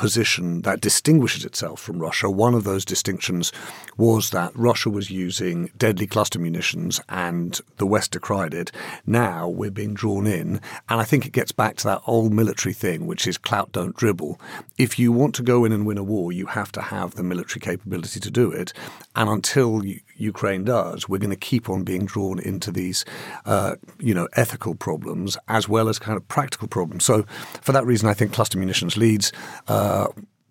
position 0.00 0.62
that 0.62 0.80
distinguishes 0.80 1.44
itself 1.44 1.78
from 1.78 1.98
Russia. 1.98 2.30
One 2.30 2.54
of 2.54 2.64
those 2.64 2.86
distinctions 2.86 3.52
was 3.98 4.30
that 4.30 4.50
Russia 4.56 4.88
was 4.88 5.10
using 5.10 5.70
deadly 5.76 6.06
cluster 6.06 6.38
munitions 6.38 7.02
and 7.10 7.60
the 7.76 7.84
West 7.84 8.12
decried 8.12 8.54
it. 8.54 8.72
Now 9.04 9.46
we're 9.46 9.70
being 9.70 9.92
drawn 9.92 10.26
in. 10.26 10.62
And 10.88 11.02
I 11.02 11.04
think 11.04 11.26
it 11.26 11.32
gets 11.32 11.52
back 11.52 11.76
to 11.76 11.84
that 11.88 12.00
old 12.06 12.32
military 12.32 12.72
thing, 12.72 13.06
which 13.06 13.26
is 13.26 13.36
clout 13.36 13.72
don't 13.72 13.94
dribble. 13.94 14.40
If 14.78 14.98
you 14.98 15.12
want 15.12 15.34
to 15.34 15.42
go 15.42 15.66
in 15.66 15.72
and 15.72 15.84
win 15.84 15.98
a 15.98 16.02
war, 16.02 16.32
you 16.32 16.46
have 16.46 16.72
to 16.72 16.80
have 16.80 17.14
the 17.16 17.22
military 17.22 17.60
capability 17.60 18.20
to 18.20 18.30
do 18.30 18.50
it. 18.50 18.72
And 19.14 19.28
until 19.28 19.84
you, 19.84 20.00
Ukraine 20.16 20.64
does, 20.64 21.08
we're 21.08 21.18
going 21.18 21.30
to 21.30 21.46
keep 21.50 21.68
on 21.68 21.82
being 21.82 22.04
drawn 22.04 22.38
into 22.38 22.70
these, 22.70 23.04
uh, 23.46 23.76
you 23.98 24.14
know, 24.14 24.28
ethical 24.34 24.74
problems 24.74 25.36
as 25.48 25.68
well 25.68 25.88
as 25.88 25.98
kind 25.98 26.16
of 26.16 26.26
practical 26.28 26.68
problems. 26.68 27.04
So, 27.04 27.24
for 27.62 27.72
that 27.72 27.86
reason, 27.86 28.08
I 28.08 28.14
think 28.14 28.32
cluster 28.32 28.58
munitions 28.58 28.96
leads. 28.96 29.32
Uh, 29.66 29.89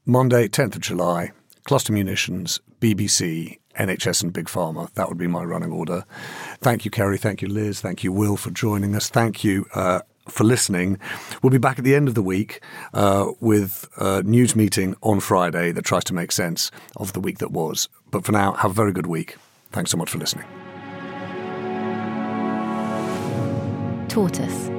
Monday, 0.06 0.48
10th 0.48 0.76
of 0.76 0.82
July, 0.82 1.32
cluster 1.66 1.94
munitions, 1.94 2.60
BBC, 2.82 3.60
NHS, 3.78 4.24
and 4.24 4.34
Big 4.34 4.46
Pharma. 4.48 4.92
That 4.94 5.08
would 5.08 5.18
be 5.18 5.28
my 5.28 5.44
running 5.44 5.72
order. 5.72 6.06
Thank 6.62 6.86
you, 6.86 6.92
Ceri. 6.92 7.20
Thank 7.20 7.42
you, 7.42 7.48
Liz. 7.48 7.80
Thank 7.80 8.04
you, 8.04 8.12
Will, 8.12 8.38
for 8.38 8.50
joining 8.50 8.96
us. 8.96 9.10
Thank 9.10 9.44
you. 9.44 9.66
Uh, 9.74 10.02
for 10.28 10.44
listening. 10.44 11.00
We'll 11.42 11.50
be 11.50 11.58
back 11.58 11.80
at 11.80 11.86
the 11.86 11.96
end 11.96 12.08
of 12.08 12.14
the 12.14 12.22
week 12.22 12.62
uh, 12.94 13.32
with 13.40 13.90
a 13.98 14.22
news 14.24 14.56
meeting 14.56 14.96
on 15.02 15.20
Friday 15.20 15.72
that 15.72 15.86
tries 15.86 16.04
to 16.06 16.14
make 16.14 16.32
sense 16.32 16.72
of 16.98 17.14
the 17.14 17.20
week 17.20 17.40
that 17.40 17.52
was. 17.52 17.90
But 18.12 18.26
for 18.26 18.32
now, 18.32 18.54
have 18.54 18.72
a 18.72 18.74
very 18.76 18.92
good 18.92 19.08
week. 19.08 19.38
Thanks 19.72 19.92
so 19.92 19.98
much 19.98 20.12
for 20.12 20.18
listening. 20.20 20.46
Tortoise. 24.08 24.79